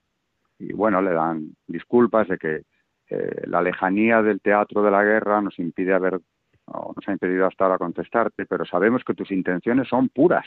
Y 0.59 0.73
bueno, 0.75 1.01
le 1.01 1.13
dan 1.13 1.57
disculpas 1.67 2.29
de 2.29 2.39
que 2.39 2.63
eh, 3.09 3.43
la 3.47 3.63
lejanía 3.63 4.23
del 4.23 4.41
teatro 4.41 4.83
de 4.83 4.91
la 4.91 5.03
guerra 5.03 5.41
nos 5.41 5.59
impide 5.59 5.95
haber, 5.95 6.21
o 6.67 6.93
nos 6.95 7.09
ha 7.09 7.13
impedido 7.13 7.47
hasta 7.47 7.65
ahora 7.65 7.79
contestarte, 7.79 8.45
pero 8.45 8.67
sabemos 8.67 9.03
que 9.03 9.15
tus 9.15 9.31
intenciones 9.31 9.89
son 9.89 10.11
puras. 10.11 10.47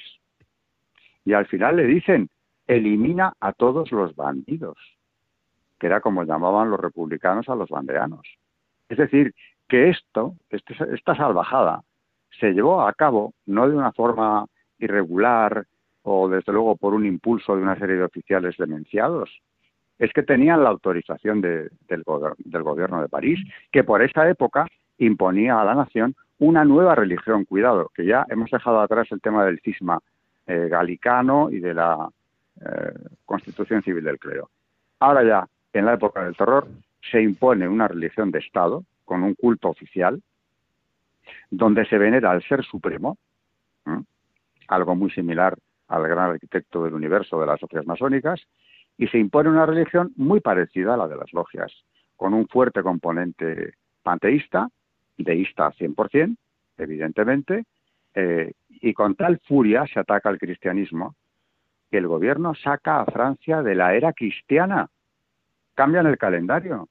Y 1.25 1.33
al 1.33 1.47
final 1.47 1.77
le 1.77 1.85
dicen, 1.85 2.29
elimina 2.67 3.33
a 3.39 3.51
todos 3.51 3.91
los 3.91 4.15
bandidos, 4.15 4.77
que 5.79 5.87
era 5.87 6.01
como 6.01 6.23
llamaban 6.23 6.69
los 6.69 6.79
republicanos 6.79 7.49
a 7.49 7.55
los 7.55 7.69
bandeanos. 7.69 8.27
Es 8.89 8.99
decir, 8.99 9.33
que 9.67 9.89
esto, 9.89 10.35
este, 10.49 10.75
esta 10.93 11.15
salvajada, 11.15 11.81
se 12.39 12.51
llevó 12.51 12.81
a 12.81 12.93
cabo 12.93 13.33
no 13.45 13.67
de 13.69 13.75
una 13.75 13.91
forma 13.91 14.45
irregular 14.79 15.65
o 16.03 16.29
desde 16.29 16.51
luego 16.53 16.75
por 16.75 16.93
un 16.93 17.05
impulso 17.05 17.55
de 17.55 17.63
una 17.63 17.77
serie 17.77 17.95
de 17.95 18.03
oficiales 18.03 18.55
demenciados, 18.57 19.41
es 19.97 20.11
que 20.13 20.23
tenían 20.23 20.63
la 20.63 20.69
autorización 20.69 21.41
del, 21.41 21.71
del, 21.87 22.63
gobierno 22.63 23.01
de 23.01 23.09
París, 23.09 23.39
que 23.71 23.83
por 23.83 24.01
esa 24.01 24.29
época 24.29 24.67
imponía 24.97 25.59
a 25.59 25.65
la 25.65 25.73
nación 25.73 26.15
una 26.37 26.65
nueva 26.65 26.95
religión. 26.95 27.45
Cuidado, 27.45 27.89
que 27.95 28.05
ya 28.05 28.25
hemos 28.29 28.51
dejado 28.51 28.81
atrás 28.81 29.07
el 29.11 29.21
tema 29.21 29.45
del 29.45 29.59
cisma 29.61 29.99
eh, 30.47 30.67
galicano 30.69 31.49
y 31.49 31.59
de 31.59 31.73
la 31.73 32.09
eh, 32.61 32.93
constitución 33.25 33.81
civil 33.81 34.03
del 34.03 34.19
clero. 34.19 34.49
Ahora 34.99 35.23
ya, 35.23 35.47
en 35.73 35.85
la 35.85 35.93
época 35.93 36.23
del 36.23 36.35
terror, 36.35 36.67
se 37.09 37.21
impone 37.21 37.67
una 37.67 37.87
religión 37.87 38.31
de 38.31 38.39
Estado 38.39 38.83
con 39.05 39.23
un 39.23 39.35
culto 39.35 39.69
oficial, 39.69 40.21
donde 41.49 41.85
se 41.85 41.97
venera 41.97 42.31
al 42.31 42.43
Ser 42.43 42.63
Supremo, 42.63 43.17
algo 44.67 44.95
muy 44.95 45.11
similar 45.11 45.57
al 45.87 46.07
gran 46.07 46.31
arquitecto 46.31 46.83
del 46.83 46.95
universo 46.95 47.39
de 47.39 47.47
las 47.47 47.59
sociedades 47.59 47.87
masónicas, 47.87 48.41
y 48.97 49.07
se 49.07 49.19
impone 49.19 49.49
una 49.49 49.65
religión 49.65 50.13
muy 50.15 50.39
parecida 50.39 50.95
a 50.95 50.97
la 50.97 51.07
de 51.07 51.17
las 51.17 51.31
logias, 51.33 51.71
con 52.15 52.33
un 52.33 52.47
fuerte 52.47 52.81
componente 52.81 53.73
panteísta, 54.01 54.69
deísta 55.17 55.71
100%, 55.71 56.35
evidentemente, 56.77 57.65
eh, 58.13 58.53
y 58.69 58.93
con 58.93 59.15
tal 59.15 59.39
furia 59.39 59.85
se 59.87 59.99
ataca 59.99 60.29
al 60.29 60.39
cristianismo 60.39 61.15
que 61.91 61.97
el 61.97 62.07
gobierno 62.07 62.55
saca 62.55 63.01
a 63.01 63.05
Francia 63.05 63.61
de 63.61 63.75
la 63.75 63.93
era 63.93 64.13
cristiana, 64.13 64.89
cambian 65.75 66.07
el 66.07 66.17
calendario 66.17 66.87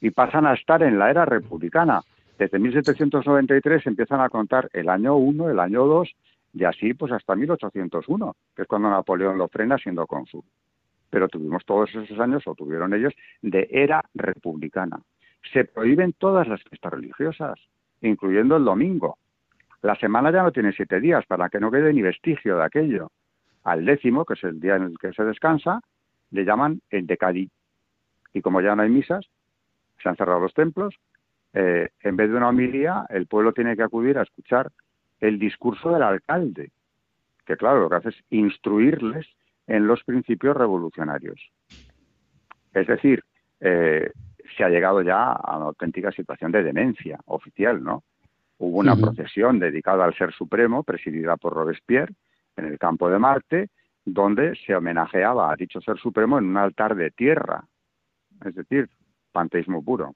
y 0.00 0.10
pasan 0.10 0.46
a 0.46 0.54
estar 0.54 0.82
en 0.82 0.98
la 0.98 1.10
era 1.10 1.24
republicana. 1.24 2.02
Desde 2.38 2.58
1793 2.58 3.86
empiezan 3.86 4.20
a 4.20 4.28
contar 4.28 4.68
el 4.72 4.88
año 4.88 5.16
1, 5.16 5.50
el 5.50 5.58
año 5.58 5.86
2 5.86 6.08
y 6.54 6.64
así 6.64 6.94
pues 6.94 7.12
hasta 7.12 7.36
1801, 7.36 8.34
que 8.54 8.62
es 8.62 8.68
cuando 8.68 8.90
Napoleón 8.90 9.38
lo 9.38 9.48
frena 9.48 9.76
siendo 9.78 10.06
cónsul. 10.06 10.42
Pero 11.10 11.28
tuvimos 11.28 11.64
todos 11.64 11.94
esos 11.94 12.18
años, 12.18 12.42
o 12.46 12.54
tuvieron 12.54 12.92
ellos, 12.94 13.14
de 13.42 13.68
era 13.70 14.02
republicana. 14.14 15.00
Se 15.52 15.64
prohíben 15.64 16.14
todas 16.14 16.48
las 16.48 16.62
fiestas 16.62 16.92
religiosas, 16.92 17.58
incluyendo 18.00 18.56
el 18.56 18.64
domingo. 18.64 19.18
La 19.82 19.94
semana 19.96 20.32
ya 20.32 20.42
no 20.42 20.50
tiene 20.50 20.72
siete 20.72 20.98
días 20.98 21.24
para 21.26 21.48
que 21.48 21.60
no 21.60 21.70
quede 21.70 21.92
ni 21.92 22.02
vestigio 22.02 22.56
de 22.56 22.64
aquello. 22.64 23.10
Al 23.64 23.84
décimo, 23.84 24.24
que 24.24 24.34
es 24.34 24.44
el 24.44 24.58
día 24.58 24.76
en 24.76 24.84
el 24.84 24.98
que 24.98 25.12
se 25.12 25.24
descansa, 25.24 25.80
le 26.30 26.44
llaman 26.44 26.80
el 26.90 27.06
decadí. 27.06 27.50
Y 28.32 28.42
como 28.42 28.60
ya 28.60 28.74
no 28.74 28.82
hay 28.82 28.90
misas, 28.90 29.26
se 30.06 30.10
han 30.10 30.16
cerrado 30.16 30.38
los 30.38 30.54
templos, 30.54 30.94
eh, 31.52 31.88
en 32.00 32.16
vez 32.16 32.30
de 32.30 32.36
una 32.36 32.50
homilía, 32.50 33.06
el 33.08 33.26
pueblo 33.26 33.52
tiene 33.52 33.74
que 33.74 33.82
acudir 33.82 34.18
a 34.18 34.22
escuchar 34.22 34.70
el 35.18 35.36
discurso 35.38 35.90
del 35.90 36.04
alcalde, 36.04 36.70
que 37.44 37.56
claro, 37.56 37.80
lo 37.80 37.90
que 37.90 37.96
hace 37.96 38.08
es 38.10 38.24
instruirles 38.30 39.26
en 39.66 39.88
los 39.88 40.04
principios 40.04 40.56
revolucionarios. 40.56 41.50
Es 42.72 42.86
decir, 42.86 43.24
eh, 43.58 44.12
se 44.56 44.62
ha 44.62 44.68
llegado 44.68 45.02
ya 45.02 45.32
a 45.32 45.56
una 45.56 45.66
auténtica 45.66 46.12
situación 46.12 46.52
de 46.52 46.62
demencia 46.62 47.18
oficial, 47.24 47.82
¿no? 47.82 48.04
Hubo 48.58 48.78
una 48.78 48.94
procesión 48.94 49.58
dedicada 49.58 50.04
al 50.04 50.14
Ser 50.14 50.32
Supremo, 50.32 50.84
presidida 50.84 51.36
por 51.36 51.52
Robespierre, 51.52 52.14
en 52.56 52.66
el 52.66 52.78
campo 52.78 53.10
de 53.10 53.18
Marte, 53.18 53.70
donde 54.04 54.54
se 54.64 54.74
homenajeaba 54.76 55.50
a 55.50 55.56
dicho 55.56 55.80
Ser 55.80 55.98
Supremo 55.98 56.38
en 56.38 56.44
un 56.44 56.56
altar 56.56 56.94
de 56.94 57.10
tierra, 57.10 57.64
es 58.44 58.54
decir, 58.54 58.88
panteísmo 59.36 59.84
puro. 59.84 60.14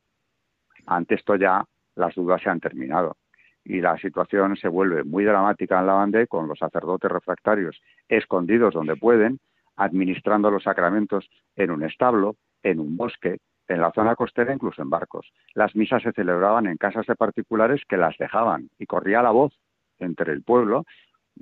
Ante 0.87 1.17
esto 1.17 1.37
ya 1.37 1.63
las 1.95 2.15
dudas 2.15 2.41
se 2.41 2.49
han 2.49 2.59
terminado 2.59 3.19
y 3.63 3.83
la 3.83 3.99
situación 3.99 4.57
se 4.57 4.69
vuelve 4.69 5.05
muy 5.05 5.25
dramática 5.25 5.79
en 5.79 5.87
la 5.87 6.27
con 6.27 6.49
los 6.49 6.59
sacerdotes 6.59 7.11
refractarios 7.11 7.79
escondidos 8.09 8.73
donde 8.73 8.97
pueden, 8.97 9.39
administrando 9.77 10.51
los 10.51 10.63
sacramentos 10.63 11.29
en 11.55 11.71
un 11.71 11.83
establo, 11.85 12.37
en 12.63 12.81
un 12.81 12.97
bosque, 12.97 13.37
en 13.69 13.83
la 13.83 13.93
zona 13.93 14.17
costera, 14.17 14.55
incluso 14.55 14.81
en 14.81 14.89
barcos. 14.89 15.31
Las 15.53 15.77
misas 15.77 16.03
se 16.03 16.13
celebraban 16.13 16.67
en 16.67 16.79
casas 16.79 17.07
de 17.07 17.15
particulares 17.15 17.83
que 17.87 17.99
las 17.99 18.17
dejaban 18.17 18.71
y 18.79 18.87
corría 18.87 19.23
la 19.23 19.33
voz 19.33 19.53
entre 19.99 20.33
el 20.33 20.43
pueblo 20.43 20.87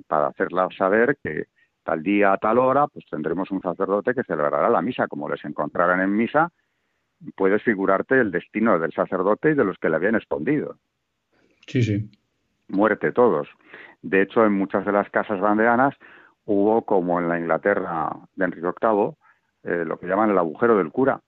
para 0.07 0.27
hacerla 0.27 0.67
saber 0.77 1.17
que 1.23 1.45
tal 1.83 2.03
día, 2.03 2.33
a 2.33 2.37
tal 2.37 2.57
hora, 2.57 2.87
pues 2.87 3.05
tendremos 3.09 3.49
un 3.51 3.61
sacerdote 3.61 4.13
que 4.13 4.23
celebrará 4.23 4.69
la 4.69 4.81
misa. 4.81 5.07
Como 5.07 5.29
les 5.29 5.43
encontraran 5.45 6.01
en 6.01 6.13
misa, 6.15 6.51
puedes 7.35 7.63
figurarte 7.63 8.19
el 8.19 8.31
destino 8.31 8.79
del 8.79 8.91
sacerdote 8.93 9.51
y 9.51 9.55
de 9.55 9.65
los 9.65 9.77
que 9.77 9.89
le 9.89 9.95
habían 9.95 10.15
escondido. 10.15 10.77
Sí, 11.67 11.83
sí. 11.83 12.09
Muerte 12.67 13.11
todos. 13.11 13.47
De 14.01 14.21
hecho, 14.21 14.45
en 14.45 14.53
muchas 14.53 14.85
de 14.85 14.91
las 14.91 15.09
casas 15.09 15.39
bandeanas 15.39 15.95
hubo, 16.45 16.83
como 16.83 17.19
en 17.19 17.29
la 17.29 17.39
Inglaterra 17.39 18.09
de 18.35 18.45
Enrique 18.45 18.67
VIII, 18.81 19.13
eh, 19.63 19.85
lo 19.85 19.99
que 19.99 20.07
llaman 20.07 20.29
el 20.29 20.37
agujero 20.37 20.77
del 20.77 20.91
cura, 20.91 21.21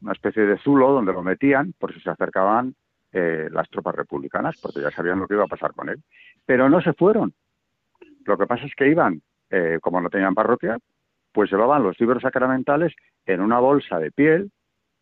una 0.00 0.12
especie 0.12 0.44
de 0.44 0.58
zulo 0.58 0.92
donde 0.92 1.12
lo 1.12 1.22
metían 1.22 1.74
por 1.78 1.92
si 1.92 2.00
se 2.00 2.10
acercaban 2.10 2.74
eh, 3.12 3.48
las 3.50 3.68
tropas 3.68 3.94
republicanas, 3.94 4.58
porque 4.60 4.80
ya 4.80 4.90
sabían 4.90 5.18
lo 5.18 5.26
que 5.26 5.34
iba 5.34 5.44
a 5.44 5.48
pasar 5.48 5.72
con 5.72 5.88
él. 5.88 6.02
Pero 6.46 6.68
no 6.68 6.80
se 6.80 6.92
fueron. 6.92 7.34
Lo 8.24 8.38
que 8.38 8.46
pasa 8.46 8.64
es 8.64 8.74
que 8.74 8.88
iban, 8.88 9.22
eh, 9.50 9.78
como 9.82 10.00
no 10.00 10.08
tenían 10.08 10.34
parroquia, 10.34 10.78
pues 11.32 11.50
llevaban 11.50 11.82
los 11.82 11.98
libros 12.00 12.22
sacramentales 12.22 12.94
en 13.26 13.40
una 13.40 13.58
bolsa 13.58 13.98
de 13.98 14.10
piel, 14.10 14.50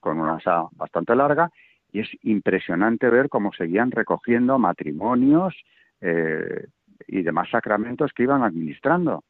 con 0.00 0.18
una 0.18 0.36
asa 0.36 0.64
bastante 0.72 1.14
larga, 1.14 1.50
y 1.92 2.00
es 2.00 2.08
impresionante 2.22 3.08
ver 3.10 3.28
cómo 3.28 3.52
seguían 3.52 3.90
recogiendo 3.90 4.58
matrimonios 4.58 5.54
eh, 6.00 6.66
y 7.06 7.22
demás 7.22 7.50
sacramentos 7.50 8.12
que 8.12 8.24
iban 8.24 8.42
administrando. 8.42 9.24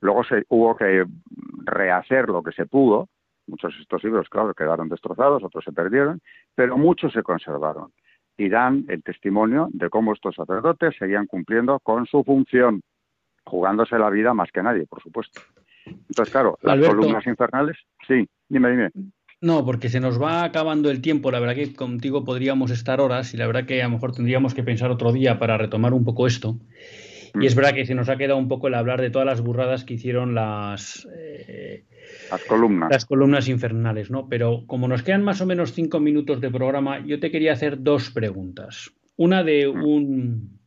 Luego 0.00 0.24
se, 0.24 0.44
hubo 0.48 0.76
que 0.76 1.04
rehacer 1.64 2.28
lo 2.28 2.42
que 2.42 2.52
se 2.52 2.66
pudo, 2.66 3.08
Muchos 3.46 3.74
de 3.74 3.82
estos 3.82 4.04
libros, 4.04 4.28
claro, 4.28 4.54
quedaron 4.54 4.88
destrozados, 4.88 5.42
otros 5.42 5.64
se 5.64 5.72
perdieron, 5.72 6.20
pero 6.54 6.78
muchos 6.78 7.12
se 7.12 7.22
conservaron 7.22 7.92
y 8.36 8.48
dan 8.48 8.84
el 8.88 9.02
testimonio 9.02 9.68
de 9.72 9.90
cómo 9.90 10.12
estos 10.12 10.36
sacerdotes 10.36 10.94
seguían 10.98 11.26
cumpliendo 11.26 11.78
con 11.80 12.06
su 12.06 12.22
función, 12.24 12.82
jugándose 13.44 13.98
la 13.98 14.10
vida 14.10 14.32
más 14.32 14.50
que 14.52 14.62
nadie, 14.62 14.86
por 14.86 15.02
supuesto. 15.02 15.40
Entonces, 15.84 16.30
claro, 16.30 16.56
las 16.62 16.78
columnas 16.86 17.26
infernales, 17.26 17.76
sí, 18.06 18.26
dime, 18.48 18.70
dime. 18.70 18.90
No, 19.42 19.64
porque 19.66 19.88
se 19.88 19.98
nos 19.98 20.22
va 20.22 20.44
acabando 20.44 20.88
el 20.88 21.02
tiempo. 21.02 21.32
La 21.32 21.40
verdad 21.40 21.56
que 21.56 21.74
contigo 21.74 22.24
podríamos 22.24 22.70
estar 22.70 23.00
horas 23.00 23.34
y 23.34 23.36
la 23.36 23.48
verdad 23.48 23.66
que 23.66 23.82
a 23.82 23.86
lo 23.86 23.90
mejor 23.90 24.12
tendríamos 24.12 24.54
que 24.54 24.62
pensar 24.62 24.92
otro 24.92 25.12
día 25.12 25.40
para 25.40 25.58
retomar 25.58 25.92
un 25.92 26.04
poco 26.04 26.28
esto. 26.28 26.60
Y 27.34 27.46
es 27.46 27.54
mm. 27.54 27.56
verdad 27.56 27.74
que 27.74 27.84
se 27.84 27.96
nos 27.96 28.08
ha 28.08 28.16
quedado 28.16 28.38
un 28.38 28.46
poco 28.46 28.68
el 28.68 28.74
hablar 28.74 29.00
de 29.00 29.10
todas 29.10 29.26
las 29.26 29.40
burradas 29.40 29.84
que 29.84 29.94
hicieron 29.94 30.36
las, 30.36 31.08
eh, 31.12 31.86
las 32.30 32.44
columnas. 32.44 32.88
Las 32.92 33.04
columnas 33.04 33.48
infernales, 33.48 34.12
¿no? 34.12 34.28
Pero 34.28 34.62
como 34.68 34.86
nos 34.86 35.02
quedan 35.02 35.24
más 35.24 35.40
o 35.40 35.46
menos 35.46 35.72
cinco 35.72 35.98
minutos 35.98 36.40
de 36.40 36.48
programa, 36.48 37.04
yo 37.04 37.18
te 37.18 37.32
quería 37.32 37.52
hacer 37.52 37.82
dos 37.82 38.10
preguntas. 38.10 38.92
Una 39.16 39.42
de 39.42 39.66
mm. 39.66 39.84
un, 39.84 40.60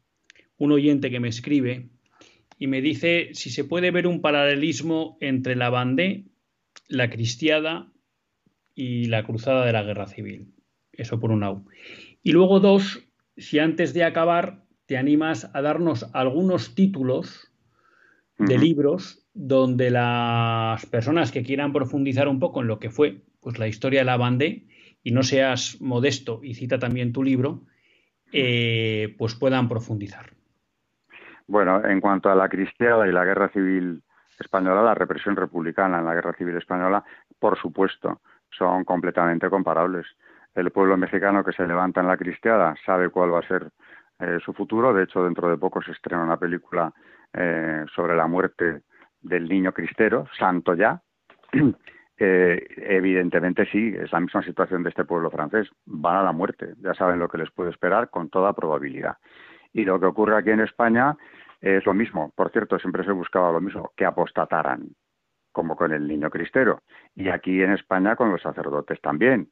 un 0.57 0.71
oyente 0.73 1.09
que 1.09 1.21
me 1.21 1.29
escribe 1.29 1.87
y 2.59 2.67
me 2.67 2.81
dice 2.81 3.29
si 3.31 3.49
se 3.51 3.63
puede 3.63 3.91
ver 3.91 4.05
un 4.05 4.19
paralelismo 4.19 5.17
entre 5.21 5.55
la 5.55 5.69
bandé, 5.69 6.25
la 6.89 7.09
cristiada 7.09 7.93
y 8.75 9.05
la 9.05 9.23
cruzada 9.23 9.65
de 9.65 9.73
la 9.73 9.83
guerra 9.83 10.07
civil. 10.07 10.53
Eso 10.91 11.19
por 11.19 11.31
un 11.31 11.39
lado. 11.39 11.63
Y 12.21 12.31
luego 12.31 12.59
dos, 12.59 13.07
si 13.37 13.59
antes 13.59 13.93
de 13.93 14.03
acabar 14.03 14.63
te 14.85 14.97
animas 14.97 15.49
a 15.53 15.61
darnos 15.61 16.09
algunos 16.13 16.75
títulos 16.75 17.51
de 18.37 18.57
libros 18.57 19.25
donde 19.33 19.89
las 19.89 20.85
personas 20.87 21.31
que 21.31 21.43
quieran 21.43 21.73
profundizar 21.73 22.27
un 22.27 22.39
poco 22.39 22.61
en 22.61 22.67
lo 22.67 22.79
que 22.79 22.89
fue 22.89 23.23
pues, 23.39 23.57
la 23.57 23.67
historia 23.67 24.01
de 24.01 24.05
la 24.05 24.17
Bandé 24.17 24.67
y 25.03 25.11
no 25.11 25.23
seas 25.23 25.81
modesto 25.81 26.41
y 26.43 26.55
cita 26.55 26.79
también 26.79 27.13
tu 27.13 27.23
libro, 27.23 27.63
eh, 28.31 29.15
pues 29.17 29.35
puedan 29.35 29.69
profundizar. 29.69 30.31
Bueno, 31.47 31.85
en 31.85 32.01
cuanto 32.01 32.29
a 32.29 32.35
la 32.35 32.49
cristiada 32.49 33.07
y 33.07 33.11
la 33.11 33.23
guerra 33.23 33.49
civil 33.49 34.01
española, 34.39 34.81
la 34.81 34.95
represión 34.95 35.35
republicana 35.35 35.99
en 35.99 36.05
la 36.05 36.13
guerra 36.13 36.33
civil 36.33 36.57
española, 36.57 37.03
por 37.39 37.57
supuesto, 37.57 38.21
son 38.49 38.83
completamente 38.83 39.49
comparables. 39.49 40.05
El 40.53 40.71
pueblo 40.71 40.97
mexicano 40.97 41.43
que 41.43 41.51
se 41.51 41.67
levanta 41.67 42.01
en 42.01 42.07
la 42.07 42.17
cristiada 42.17 42.75
sabe 42.85 43.09
cuál 43.09 43.33
va 43.33 43.39
a 43.39 43.47
ser 43.47 43.69
eh, 44.19 44.37
su 44.43 44.53
futuro. 44.53 44.93
De 44.93 45.03
hecho, 45.03 45.23
dentro 45.23 45.49
de 45.49 45.57
poco 45.57 45.81
se 45.81 45.91
estrena 45.91 46.23
una 46.23 46.37
película 46.37 46.93
eh, 47.33 47.85
sobre 47.93 48.15
la 48.15 48.27
muerte 48.27 48.83
del 49.21 49.49
niño 49.49 49.73
cristero, 49.73 50.25
santo 50.37 50.75
ya, 50.75 51.01
eh, 52.17 52.65
evidentemente 52.77 53.65
sí, 53.65 53.93
es 53.97 54.11
la 54.11 54.19
misma 54.21 54.43
situación 54.43 54.83
de 54.83 54.89
este 54.89 55.03
pueblo 55.03 55.29
francés. 55.29 55.67
Van 55.85 56.15
a 56.15 56.23
la 56.23 56.31
muerte, 56.31 56.75
ya 56.77 56.93
saben 56.93 57.19
lo 57.19 57.27
que 57.27 57.39
les 57.39 57.51
puede 57.51 57.71
esperar 57.71 58.09
con 58.09 58.29
toda 58.29 58.53
probabilidad. 58.53 59.17
Y 59.73 59.83
lo 59.83 59.99
que 59.99 60.05
ocurre 60.05 60.37
aquí 60.37 60.51
en 60.51 60.61
España 60.61 61.17
es 61.59 61.85
lo 61.85 61.93
mismo. 61.93 62.31
Por 62.35 62.51
cierto, 62.51 62.79
siempre 62.79 63.03
se 63.03 63.11
buscaba 63.11 63.51
lo 63.51 63.59
mismo, 63.59 63.91
que 63.97 64.05
apostataran, 64.05 64.89
como 65.55 65.77
con 65.77 65.93
el 65.93 66.05
niño 66.05 66.29
cristero. 66.29 66.81
Y 67.15 67.29
aquí 67.29 67.63
en 67.63 67.71
España 67.71 68.17
con 68.17 68.29
los 68.29 68.41
sacerdotes 68.41 68.99
también. 68.99 69.49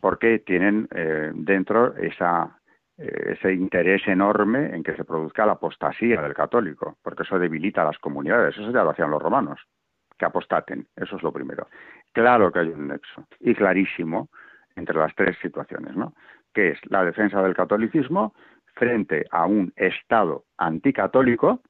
Porque 0.00 0.38
tienen 0.38 0.88
eh, 0.94 1.30
dentro 1.34 1.94
esa 1.98 2.58
eh, 2.96 3.34
ese 3.34 3.52
interés 3.52 4.08
enorme 4.08 4.74
en 4.74 4.82
que 4.82 4.96
se 4.96 5.04
produzca 5.04 5.44
la 5.44 5.52
apostasía 5.52 6.22
del 6.22 6.32
católico, 6.32 6.96
porque 7.02 7.24
eso 7.24 7.38
debilita 7.38 7.82
a 7.82 7.84
las 7.84 7.98
comunidades. 7.98 8.56
Eso 8.56 8.70
ya 8.70 8.82
lo 8.82 8.90
hacían 8.90 9.10
los 9.10 9.20
romanos, 9.20 9.60
que 10.18 10.24
apostaten. 10.24 10.86
Eso 10.96 11.16
es 11.16 11.22
lo 11.22 11.30
primero. 11.30 11.68
Claro 12.12 12.50
que 12.50 12.60
hay 12.60 12.68
un 12.68 12.88
nexo, 12.88 13.26
y 13.40 13.54
clarísimo, 13.54 14.30
entre 14.76 14.98
las 14.98 15.14
tres 15.14 15.36
situaciones, 15.42 15.94
¿no? 15.94 16.14
Que 16.54 16.70
es 16.70 16.78
la 16.90 17.04
defensa 17.04 17.42
del 17.42 17.54
catolicismo 17.54 18.34
frente 18.74 19.26
a 19.30 19.44
un 19.44 19.72
Estado 19.76 20.44
anticatólico, 20.56 21.62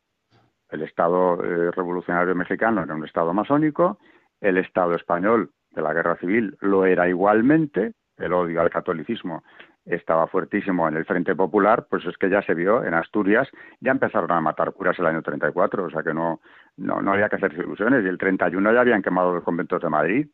el 0.71 0.83
Estado 0.83 1.43
eh, 1.45 1.71
revolucionario 1.71 2.35
mexicano 2.35 2.83
era 2.83 2.95
un 2.95 3.05
Estado 3.05 3.33
masónico, 3.33 3.99
el 4.41 4.59
Estado 4.59 4.95
español 4.95 5.51
de 5.71 5.83
la 5.83 5.93
guerra 5.93 6.17
civil 6.17 6.57
lo 6.61 6.85
era 6.85 7.09
igualmente, 7.09 7.93
el 8.17 8.33
odio 8.33 8.61
al 8.61 8.71
catolicismo 8.71 9.43
estaba 9.85 10.27
fuertísimo 10.27 10.89
en 10.89 10.97
el 10.97 11.05
Frente 11.05 11.35
Popular, 11.35 11.87
pues 11.89 12.05
es 12.07 12.17
que 12.17 12.31
ya 12.31 12.43
se 12.43 12.55
vio 12.55 12.85
en 12.85 12.95
Asturias, 12.95 13.49
ya 13.81 13.93
empezaron 13.93 14.31
a 14.31 14.41
matar 14.41 14.73
curas 14.73 14.99
el 14.99 15.07
año 15.07 15.23
34, 15.23 15.85
o 15.85 15.91
sea 15.91 16.03
que 16.03 16.15
no, 16.15 16.41
no, 16.77 17.01
no 17.01 17.13
había 17.13 17.29
que 17.29 17.37
hacerse 17.37 17.61
ilusiones. 17.61 18.05
Y 18.05 18.09
el 18.09 18.19
31 18.19 18.73
ya 18.73 18.81
habían 18.81 19.03
quemado 19.03 19.35
los 19.35 19.45
conventos 19.45 19.81
de 19.83 19.89
Madrid 19.89 20.29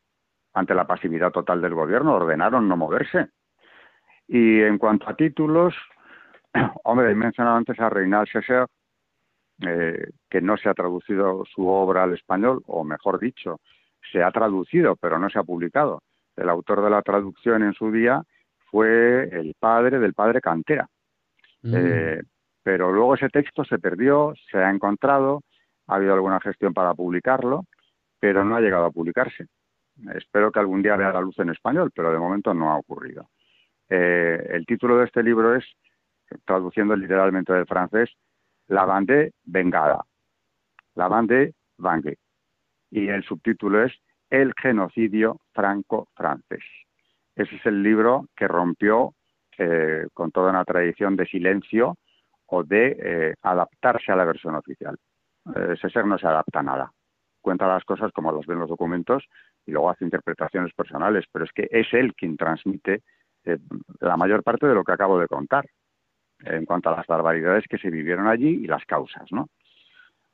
ante 0.55 0.75
la 0.75 0.87
pasividad 0.87 1.33
total 1.33 1.61
del 1.61 1.75
gobierno, 1.75 2.15
ordenaron 2.15 2.69
no 2.69 2.77
moverse. 2.77 3.29
Y 4.27 4.61
en 4.63 4.79
cuanto 4.79 5.09
a 5.09 5.15
títulos, 5.15 5.75
hombre, 6.85 7.13
he 7.13 7.15
mencionado 7.15 7.57
antes 7.57 7.79
a 7.79 7.91
Reinald 7.91 8.29
Sesser, 8.29 8.67
eh, 9.63 10.11
que 10.29 10.41
no 10.41 10.57
se 10.57 10.69
ha 10.69 10.75
traducido 10.75 11.45
su 11.47 11.67
obra 11.67 12.03
al 12.03 12.15
español, 12.15 12.63
o 12.67 12.85
mejor 12.85 13.19
dicho, 13.19 13.61
se 14.13 14.23
ha 14.23 14.31
traducido, 14.31 14.97
pero 14.97 15.19
no 15.19 15.31
se 15.31 15.39
ha 15.39 15.45
publicado. 15.45 16.03
El 16.37 16.49
autor 16.49 16.83
de 16.83 16.91
la 16.91 17.03
traducción 17.03 17.63
en 17.63 17.73
su 17.73 17.91
día 17.91 18.23
fue 18.71 19.29
el 19.33 19.55
padre 19.59 19.99
del 19.99 20.15
padre 20.15 20.41
Cantera. 20.41 20.89
Mm. 21.63 21.75
Eh, 21.75 22.23
pero 22.63 22.93
luego 22.93 23.15
ese 23.15 23.29
texto 23.29 23.65
se 23.65 23.79
perdió, 23.79 24.35
se 24.51 24.59
ha 24.59 24.71
encontrado, 24.71 25.43
ha 25.87 25.95
habido 25.95 26.15
alguna 26.15 26.41
gestión 26.41 26.75
para 26.75 26.95
publicarlo, 26.95 27.65
pero 28.19 28.45
no 28.45 28.57
ha 28.57 28.61
llegado 28.61 28.87
a 28.87 28.91
publicarse. 28.91 29.47
Espero 30.15 30.53
que 30.53 30.61
algún 30.61 30.83
día 30.83 30.97
vea 30.97 31.13
la 31.13 31.21
luz 31.21 31.39
en 31.39 31.51
español, 31.51 31.91
pero 31.95 32.13
de 32.13 32.19
momento 32.19 32.53
no 32.53 32.71
ha 32.71 32.77
ocurrido. 32.77 33.31
Eh, 33.89 34.49
el 34.51 34.67
título 34.67 34.99
de 34.99 35.07
este 35.07 35.23
libro 35.23 35.55
es, 35.55 35.65
traduciendo 36.45 36.97
literalmente 36.97 37.53
del 37.53 37.67
francés, 37.67 38.11
La 38.69 38.85
bande 38.85 39.33
vengada, 39.45 40.05
La 40.95 41.09
bande 41.09 41.55
vangue. 41.79 42.19
Y 42.91 43.09
el 43.09 43.23
subtítulo 43.23 43.85
es 43.85 43.93
El 44.31 44.53
genocidio 44.61 45.39
franco-francés. 45.53 46.65
Ese 47.35 47.57
es 47.57 47.67
el 47.67 47.83
libro 47.83 48.27
que 48.35 48.49
rompió 48.49 49.15
eh, 49.59 50.07
con 50.13 50.33
toda 50.33 50.51
una 50.51 50.65
tradición 50.65 51.17
de 51.17 51.27
silencio 51.27 51.97
o 52.47 52.65
de 52.65 52.97
eh, 52.99 53.35
adaptarse 53.43 54.11
a 54.11 54.17
la 54.17 54.25
versión 54.25 54.55
oficial. 54.55 54.97
Ese 55.55 55.91
ser 55.91 56.07
no 56.07 56.19
se 56.19 56.27
adapta 56.27 56.59
a 56.59 56.63
nada. 56.63 56.93
Cuenta 57.41 57.69
las 57.69 57.85
cosas 57.85 58.11
como 58.13 58.33
las 58.33 58.47
ven 58.47 58.59
los 58.59 58.69
documentos 58.69 59.25
y 59.65 59.71
luego 59.71 59.91
hace 59.91 60.05
interpretaciones 60.05 60.73
personales, 60.75 61.25
pero 61.31 61.45
es 61.45 61.53
que 61.53 61.69
es 61.71 61.87
él 61.93 62.15
quien 62.15 62.37
transmite 62.37 63.03
eh, 63.45 63.59
la 64.01 64.17
mayor 64.17 64.43
parte 64.43 64.67
de 64.67 64.75
lo 64.75 64.83
que 64.83 64.93
acabo 64.93 65.21
de 65.21 65.29
contar 65.29 65.65
en 66.45 66.65
cuanto 66.65 66.91
a 66.91 66.97
las 66.97 67.07
barbaridades 67.07 67.65
que 67.69 67.79
se 67.79 67.91
vivieron 67.91 68.27
allí 68.27 68.49
y 68.49 68.67
las 68.67 68.85
causas, 68.85 69.31
¿no? 69.33 69.49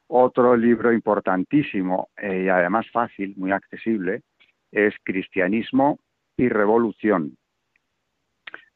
Otro 0.09 0.57
libro 0.57 0.93
importantísimo 0.93 2.11
y 2.21 2.49
además 2.49 2.87
fácil, 2.91 3.35
muy 3.37 3.53
accesible, 3.53 4.23
es 4.71 4.95
Cristianismo 5.05 5.99
y 6.37 6.49
Revolución 6.49 7.37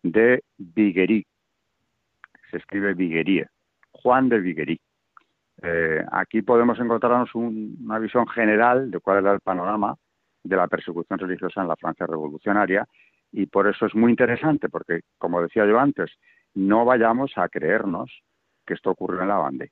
de 0.03 0.43
Viguerí. 0.57 1.27
Se 2.51 2.59
escribe 2.59 2.95
Viguerí, 2.95 3.45
Juan 3.91 4.29
de 4.29 4.41
Viguerí. 4.41 4.81
Eh, 5.63 6.05
aquí 6.13 6.43
podemos 6.43 6.79
encontrarnos 6.79 7.35
una 7.35 7.99
visión 7.99 8.27
general 8.29 8.91
de 8.91 9.01
cuál 9.01 9.19
era 9.19 9.33
el 9.33 9.41
panorama 9.41 9.97
de 10.45 10.57
la 10.57 10.69
persecución 10.69 11.19
religiosa 11.19 11.63
en 11.63 11.69
la 11.69 11.77
Francia 11.77 12.07
revolucionaria 12.07 12.87
y 13.33 13.47
por 13.47 13.67
eso 13.67 13.87
es 13.87 13.95
muy 13.95 14.11
interesante 14.11 14.69
porque, 14.69 15.01
como 15.19 15.43
decía 15.43 15.67
yo 15.67 15.79
antes, 15.79 16.11
no 16.57 16.87
vayamos 16.87 17.33
a 17.37 17.51
creernos 17.51 18.11
que 18.67 18.75
esto 18.75 18.91
ocurrió 18.91 19.21
en 19.21 19.29
la 19.29 19.43
Vendée. 19.43 19.71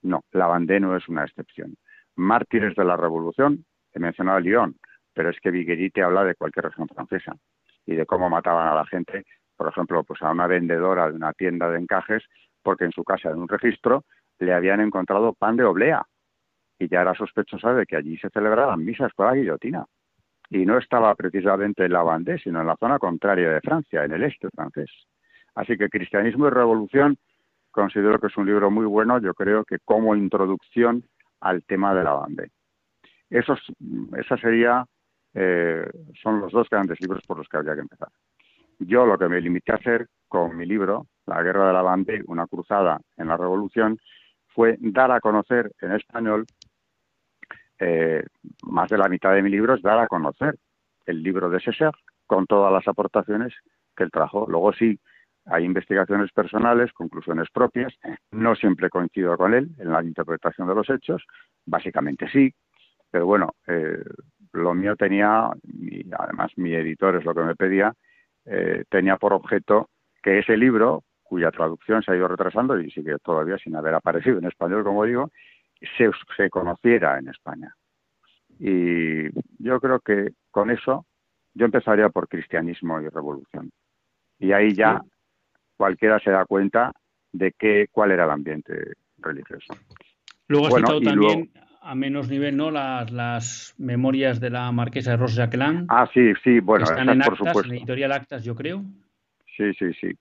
No, 0.00 0.24
la 0.32 0.48
Vendée 0.48 0.80
no 0.80 0.96
es 0.96 1.06
una 1.08 1.24
excepción. 1.24 1.76
Mártires 2.16 2.74
de 2.74 2.84
la 2.84 2.96
Revolución, 2.96 3.66
he 3.92 3.98
mencionado 3.98 4.40
Lyon, 4.40 4.74
pero 5.12 5.28
es 5.28 5.38
que 5.40 5.50
Viguerí 5.50 5.90
te 5.90 6.02
habla 6.02 6.24
de 6.24 6.34
cualquier 6.34 6.64
región 6.64 6.88
francesa 6.88 7.36
y 7.84 7.94
de 7.96 8.06
cómo 8.06 8.30
mataban 8.30 8.66
a 8.66 8.74
la 8.74 8.86
gente, 8.86 9.24
por 9.56 9.68
ejemplo, 9.68 10.04
pues 10.04 10.22
a 10.22 10.30
una 10.30 10.46
vendedora 10.46 11.10
de 11.10 11.16
una 11.16 11.34
tienda 11.34 11.70
de 11.70 11.78
encajes, 11.78 12.24
porque 12.62 12.86
en 12.86 12.92
su 12.92 13.04
casa, 13.04 13.30
en 13.30 13.38
un 13.38 13.48
registro, 13.48 14.04
le 14.38 14.54
habían 14.54 14.80
encontrado 14.80 15.34
pan 15.34 15.56
de 15.56 15.64
oblea 15.64 16.02
y 16.78 16.88
ya 16.88 17.02
era 17.02 17.14
sospechosa 17.14 17.74
de 17.74 17.84
que 17.84 17.96
allí 17.96 18.16
se 18.16 18.30
celebraban 18.30 18.82
misas 18.82 19.12
con 19.12 19.26
la 19.26 19.34
guillotina. 19.34 19.84
Y 20.48 20.64
no 20.64 20.78
estaba 20.78 21.14
precisamente 21.14 21.84
en 21.84 21.92
la 21.92 22.02
Vendée, 22.02 22.38
sino 22.38 22.62
en 22.62 22.66
la 22.66 22.76
zona 22.76 22.98
contraria 22.98 23.50
de 23.50 23.60
Francia, 23.60 24.04
en 24.04 24.12
el 24.12 24.22
este 24.22 24.48
francés. 24.48 24.90
Así 25.54 25.76
que 25.76 25.88
Cristianismo 25.88 26.46
y 26.46 26.50
Revolución 26.50 27.16
considero 27.70 28.18
que 28.18 28.26
es 28.26 28.36
un 28.36 28.46
libro 28.46 28.70
muy 28.70 28.86
bueno, 28.86 29.18
yo 29.20 29.34
creo 29.34 29.64
que 29.64 29.78
como 29.84 30.14
introducción 30.14 31.04
al 31.40 31.64
tema 31.64 31.94
de 31.94 32.04
la 32.04 32.20
Vendée. 32.20 32.50
Esos, 33.30 33.60
esa 34.18 34.36
sería 34.36 34.84
eh, 35.34 35.88
son 36.22 36.40
los 36.40 36.52
dos 36.52 36.68
grandes 36.70 37.00
libros 37.00 37.22
por 37.26 37.38
los 37.38 37.48
que 37.48 37.56
habría 37.56 37.74
que 37.74 37.80
empezar. 37.80 38.08
Yo 38.78 39.06
lo 39.06 39.18
que 39.18 39.28
me 39.28 39.40
limité 39.40 39.72
a 39.72 39.76
hacer 39.76 40.08
con 40.28 40.56
mi 40.56 40.66
libro, 40.66 41.06
La 41.26 41.42
Guerra 41.42 41.68
de 41.68 41.72
la 41.72 41.82
Bande, 41.82 42.22
una 42.26 42.46
cruzada 42.46 43.00
en 43.16 43.28
la 43.28 43.36
Revolución, 43.36 43.98
fue 44.48 44.76
dar 44.80 45.10
a 45.12 45.20
conocer 45.20 45.72
en 45.80 45.92
español, 45.92 46.46
eh, 47.78 48.24
más 48.64 48.90
de 48.90 48.98
la 48.98 49.08
mitad 49.08 49.32
de 49.34 49.42
mi 49.42 49.50
libro 49.50 49.74
es 49.74 49.82
dar 49.82 49.98
a 49.98 50.06
conocer 50.06 50.56
el 51.06 51.22
libro 51.22 51.48
de 51.50 51.60
César 51.60 51.92
con 52.26 52.46
todas 52.46 52.72
las 52.72 52.86
aportaciones 52.86 53.52
que 53.96 54.04
él 54.04 54.10
trajo. 54.10 54.46
Luego 54.48 54.72
sí, 54.72 55.00
hay 55.46 55.64
investigaciones 55.64 56.30
personales, 56.32 56.92
conclusiones 56.92 57.48
propias, 57.52 57.92
no 58.30 58.54
siempre 58.54 58.90
coincido 58.90 59.36
con 59.36 59.54
él 59.54 59.70
en 59.78 59.90
la 59.90 60.02
interpretación 60.02 60.68
de 60.68 60.74
los 60.74 60.88
hechos, 60.88 61.24
básicamente 61.66 62.28
sí, 62.28 62.52
pero 63.10 63.26
bueno, 63.26 63.54
eh, 63.66 64.02
lo 64.52 64.74
mío 64.74 64.96
tenía, 64.96 65.50
y 65.64 66.04
además 66.18 66.52
mi 66.56 66.74
editor 66.74 67.16
es 67.16 67.24
lo 67.24 67.34
que 67.34 67.42
me 67.42 67.56
pedía, 67.56 67.92
eh, 68.44 68.84
tenía 68.88 69.16
por 69.16 69.32
objeto 69.32 69.88
que 70.22 70.38
ese 70.38 70.56
libro, 70.56 71.04
cuya 71.22 71.50
traducción 71.50 72.02
se 72.02 72.12
ha 72.12 72.16
ido 72.16 72.28
retrasando 72.28 72.78
y 72.78 72.90
sigue 72.90 73.16
todavía 73.18 73.58
sin 73.58 73.74
haber 73.76 73.94
aparecido 73.94 74.38
en 74.38 74.46
español, 74.46 74.84
como 74.84 75.04
digo, 75.04 75.30
se, 75.96 76.10
se 76.36 76.50
conociera 76.50 77.18
en 77.18 77.28
España. 77.28 77.74
Y 78.58 79.30
yo 79.58 79.80
creo 79.80 80.00
que 80.00 80.32
con 80.50 80.70
eso 80.70 81.06
yo 81.54 81.66
empezaría 81.66 82.08
por 82.10 82.28
cristianismo 82.28 83.00
y 83.00 83.08
revolución. 83.08 83.70
Y 84.38 84.52
ahí 84.52 84.74
ya 84.74 85.02
cualquiera 85.82 86.20
se 86.20 86.30
da 86.30 86.44
cuenta 86.44 86.92
de 87.32 87.50
qué, 87.58 87.88
cuál 87.90 88.12
era 88.12 88.22
el 88.22 88.30
ambiente 88.30 88.92
religioso. 89.18 89.74
Luego 90.46 90.68
has 90.68 90.74
citado 90.76 91.00
también 91.00 91.50
a 91.80 91.96
menos 91.96 92.28
nivel, 92.28 92.56
¿no? 92.56 92.70
Las, 92.70 93.10
las 93.10 93.74
memorias 93.78 94.38
de 94.38 94.50
la 94.50 94.70
marquesa 94.70 95.10
de 95.10 95.16
Rosa 95.16 95.42
Jacqueline. 95.42 95.86
Ah, 95.88 96.08
sí, 96.14 96.34
sí, 96.44 96.60
bueno, 96.60 96.84
están 96.84 97.08
en 97.08 97.18
por 97.18 97.36
supuesto. 97.36 97.64
en 97.64 97.78
editorial 97.78 98.12
Actas, 98.12 98.44
yo 98.44 98.54
creo. 98.54 98.84
Sí, 99.56 99.74
sí, 99.76 99.92
sí. 100.00 100.12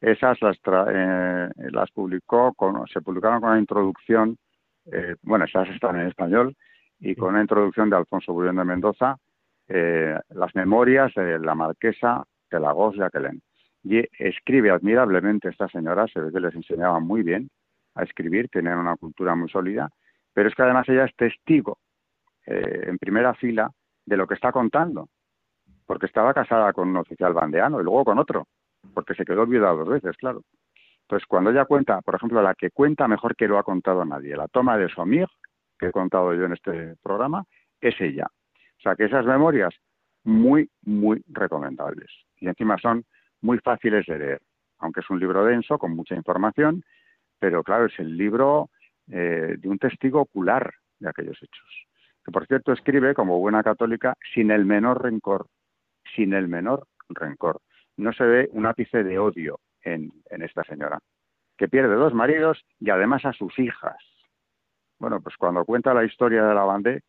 Esas 0.00 0.40
las, 0.40 0.56
eh, 0.88 1.48
las 1.70 1.90
publicó, 1.90 2.54
con, 2.54 2.86
se 2.86 3.02
publicaron 3.02 3.42
con 3.42 3.50
una 3.50 3.58
introducción, 3.60 4.38
eh, 4.90 5.16
bueno, 5.20 5.44
esas 5.44 5.68
están 5.68 6.00
en 6.00 6.06
español, 6.06 6.56
y 6.98 7.14
con 7.14 7.34
una 7.34 7.42
introducción 7.42 7.90
de 7.90 7.96
Alfonso 7.96 8.32
Bullón 8.32 8.56
de 8.56 8.64
Mendoza, 8.64 9.16
eh, 9.68 10.18
las 10.30 10.54
memorias 10.54 11.12
de 11.14 11.38
la 11.40 11.54
marquesa 11.54 12.24
de 12.50 12.58
la 12.58 12.72
Goz 12.72 12.96
Jacqueline. 12.96 13.42
Y 13.82 14.04
escribe 14.18 14.70
admirablemente 14.70 15.48
esta 15.48 15.68
señora, 15.68 16.06
se 16.08 16.20
ve 16.20 16.32
que 16.32 16.40
les 16.40 16.54
enseñaba 16.54 17.00
muy 17.00 17.22
bien 17.22 17.50
a 17.94 18.02
escribir, 18.02 18.48
tenían 18.48 18.78
una 18.78 18.96
cultura 18.96 19.34
muy 19.34 19.48
sólida, 19.48 19.90
pero 20.32 20.48
es 20.48 20.54
que 20.54 20.62
además 20.62 20.88
ella 20.88 21.04
es 21.04 21.16
testigo 21.16 21.78
eh, 22.46 22.84
en 22.86 22.98
primera 22.98 23.34
fila 23.34 23.70
de 24.04 24.16
lo 24.16 24.26
que 24.26 24.34
está 24.34 24.52
contando, 24.52 25.08
porque 25.86 26.06
estaba 26.06 26.34
casada 26.34 26.72
con 26.72 26.88
un 26.88 26.96
oficial 26.96 27.32
bandeano 27.32 27.80
y 27.80 27.84
luego 27.84 28.04
con 28.04 28.18
otro, 28.18 28.46
porque 28.94 29.14
se 29.14 29.24
quedó 29.24 29.46
viuda 29.46 29.70
dos 29.70 29.88
veces, 29.88 30.16
claro. 30.16 30.42
Entonces, 31.02 31.26
cuando 31.26 31.50
ella 31.50 31.64
cuenta, 31.64 32.00
por 32.02 32.14
ejemplo, 32.14 32.40
la 32.40 32.54
que 32.54 32.70
cuenta 32.70 33.08
mejor 33.08 33.34
que 33.34 33.48
lo 33.48 33.58
ha 33.58 33.64
contado 33.64 34.04
nadie, 34.04 34.36
la 34.36 34.46
toma 34.46 34.76
de 34.78 34.88
Somir, 34.88 35.26
que 35.78 35.86
he 35.86 35.92
contado 35.92 36.32
yo 36.34 36.44
en 36.44 36.52
este 36.52 36.94
programa, 37.02 37.44
es 37.80 38.00
ella. 38.00 38.28
O 38.78 38.80
sea, 38.82 38.94
que 38.94 39.06
esas 39.06 39.26
memorias 39.26 39.74
muy, 40.24 40.70
muy 40.82 41.24
recomendables. 41.28 42.10
Y 42.38 42.48
encima 42.48 42.78
son 42.78 43.04
muy 43.42 43.58
fáciles 43.58 44.06
de 44.06 44.18
leer, 44.18 44.40
aunque 44.78 45.00
es 45.00 45.10
un 45.10 45.20
libro 45.20 45.44
denso, 45.44 45.78
con 45.78 45.94
mucha 45.94 46.14
información, 46.14 46.82
pero 47.38 47.62
claro, 47.62 47.86
es 47.86 47.98
el 47.98 48.16
libro 48.16 48.70
eh, 49.10 49.56
de 49.58 49.68
un 49.68 49.78
testigo 49.78 50.20
ocular 50.20 50.72
de 50.98 51.08
aquellos 51.08 51.36
hechos. 51.42 51.86
Que 52.24 52.30
por 52.30 52.46
cierto 52.46 52.72
escribe, 52.72 53.14
como 53.14 53.38
buena 53.38 53.62
católica, 53.62 54.14
sin 54.34 54.50
el 54.50 54.64
menor 54.64 55.02
rencor, 55.02 55.46
sin 56.14 56.34
el 56.34 56.48
menor 56.48 56.86
rencor. 57.08 57.60
No 57.96 58.12
se 58.12 58.24
ve 58.24 58.48
un 58.52 58.66
ápice 58.66 59.02
de 59.02 59.18
odio 59.18 59.58
en, 59.82 60.12
esta 60.30 60.62
señora, 60.64 60.98
que 61.56 61.68
pierde 61.68 61.94
dos 61.94 62.14
maridos 62.14 62.62
y 62.78 62.90
además 62.90 63.24
a 63.24 63.32
sus 63.32 63.58
hijas. 63.58 63.96
Bueno, 64.98 65.20
pues 65.20 65.36
cuando 65.36 65.64
cuenta 65.64 65.94
la 65.94 66.04
historia 66.04 66.44
de 66.44 66.54
la 66.54 66.64
Bandé, 66.64 67.00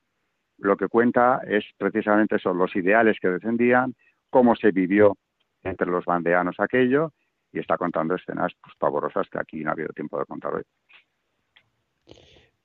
lo 0.58 0.78
que 0.78 0.88
cuenta 0.88 1.42
es 1.48 1.66
precisamente 1.78 2.38
eso, 2.38 2.54
los 2.54 2.76
ideales 2.76 3.18
que 3.22 3.30
defendían, 3.30 3.94
cómo 4.30 4.56
se 4.56 4.72
vivió 4.72 5.18
entre 5.64 5.88
los 5.88 6.06
bandeanos 6.06 6.56
aquello, 6.60 7.14
y 7.54 7.60
está 7.60 7.78
contando 7.78 8.16
escenas 8.16 8.54
pues, 8.62 8.76
pavorosas 8.78 9.28
que 9.30 9.40
aquí 9.40 9.64
no 9.64 9.70
ha 9.70 9.74
habido 9.74 9.90
tiempo 9.90 10.18
de 10.20 10.26
contar 10.26 10.56
hoy. 10.56 10.64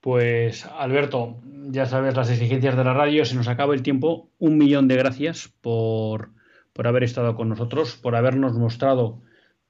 Pues 0.00 0.66
Alberto, 0.66 1.40
ya 1.44 1.86
sabes 1.86 2.14
las 2.14 2.30
exigencias 2.30 2.76
de 2.76 2.84
la 2.84 2.94
radio, 2.94 3.24
se 3.24 3.34
nos 3.34 3.48
acaba 3.48 3.74
el 3.74 3.82
tiempo. 3.82 4.30
Un 4.38 4.56
millón 4.56 4.86
de 4.86 4.96
gracias 4.96 5.52
por, 5.60 6.30
haber 6.76 7.02
estado 7.02 7.34
con 7.34 7.48
nosotros, 7.48 7.96
por 7.96 8.14
habernos 8.14 8.52
mostrado 8.52 9.22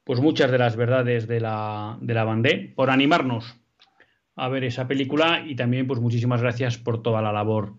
pues 0.05 0.21
muchas 0.21 0.51
de 0.51 0.59
las 0.59 0.77
verdades 0.77 1.27
de 1.27 1.41
la, 1.41 1.97
de 2.01 2.15
la 2.15 2.25
Bandé, 2.25 2.73
por 2.77 2.91
animarnos 2.91 3.59
a 4.37 4.49
ver 4.49 4.65
esa 4.65 4.87
película 4.87 5.43
y 5.45 5.57
también 5.57 5.87
pues 5.87 6.01
muchísimas 6.01 6.43
gracias 6.43 6.77
por 6.77 7.03
toda 7.03 7.23
la 7.23 7.33
labor 7.33 7.73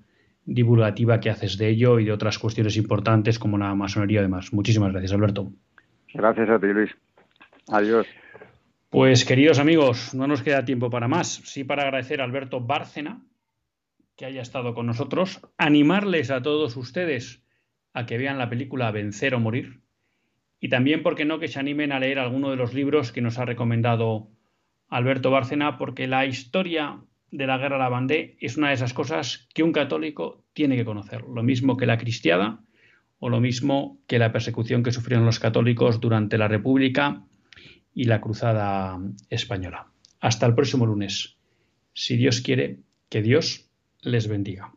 divulgativa 0.48 1.20
que 1.20 1.30
haces 1.30 1.58
de 1.58 1.70
ello 1.70 2.00
y 2.00 2.06
de 2.06 2.14
otras 2.14 2.39
cuestiones 2.39 2.78
importantes 2.78 3.38
como 3.38 3.58
la 3.58 3.76
masonería 3.76 4.22
y 4.22 4.24
demás. 4.24 4.54
Muchísimas 4.54 4.91
gracias, 4.91 5.12
Alberto. 5.12 5.52
Gracias 6.14 6.50
a 6.50 6.60
ti, 6.60 6.68
Luis. 6.68 6.89
Adiós. 7.68 8.08
Pues 8.89 9.26
queridos 9.26 9.60
amigos, 9.60 10.16
no 10.16 10.26
nos 10.26 10.41
queda 10.41 10.64
tiempo 10.64 10.89
para 10.89 11.10
más. 11.10 11.41
Sí 11.43 11.66
para 11.66 11.84
agradecer 11.84 12.22
a 12.22 12.24
Alberto 12.24 12.62
Bárcena 12.62 13.22
que 14.16 14.26
haya 14.26 14.41
estado 14.41 14.74
con 14.74 14.88
nosotros, 14.88 15.41
animarles 15.58 16.32
a 16.32 16.41
todos 16.41 16.76
ustedes 16.76 17.43
a 17.93 18.08
que 18.08 18.18
vean 18.18 18.39
la 18.39 18.50
película 18.50 18.89
Vencer 18.91 19.36
o 19.36 19.39
Morir 19.39 19.82
y 20.60 20.70
también, 20.70 21.04
porque 21.04 21.26
no?, 21.26 21.38
que 21.39 21.48
se 21.48 21.60
animen 21.60 21.91
a 21.91 22.00
leer 22.00 22.18
alguno 22.18 22.50
de 22.50 22.56
los 22.56 22.74
libros 22.74 23.12
que 23.12 23.22
nos 23.22 23.38
ha 23.38 23.45
recomendado 23.45 24.30
Alberto 24.89 25.30
Bárcena, 25.30 25.78
porque 25.78 26.08
la 26.08 26.26
historia 26.26 27.00
de 27.32 27.47
la 27.47 27.57
guerra 27.57 27.78
la 27.78 27.89
bandé 27.89 28.38
es 28.39 28.57
una 28.57 28.69
de 28.69 28.75
esas 28.75 28.93
cosas 28.93 29.47
que 29.53 29.63
un 29.63 29.71
católico 29.71 30.43
tiene 30.53 30.75
que 30.75 30.86
conocer, 30.86 31.21
lo 31.23 31.43
mismo 31.43 31.78
que 31.78 31.86
la 31.86 31.97
cristiada 31.97 32.59
o 33.19 33.30
lo 33.30 33.39
mismo 33.39 33.99
que 34.07 34.19
la 34.19 34.32
persecución 34.32 34.84
que 34.84 34.91
sufrieron 34.91 35.25
los 35.25 35.39
católicos 35.39 35.99
durante 35.99 36.38
la 36.38 36.47
República 36.47 37.23
y 37.93 38.05
la 38.05 38.21
Cruzada 38.21 38.99
Española. 39.30 39.88
Hasta 40.19 40.45
el 40.45 40.53
próximo 40.53 40.86
lunes. 40.86 41.38
Si 41.93 42.15
Dios 42.15 42.41
quiere, 42.41 42.80
que 43.09 43.21
Dios 43.21 43.69
les 44.01 44.28
bendiga. 44.28 44.76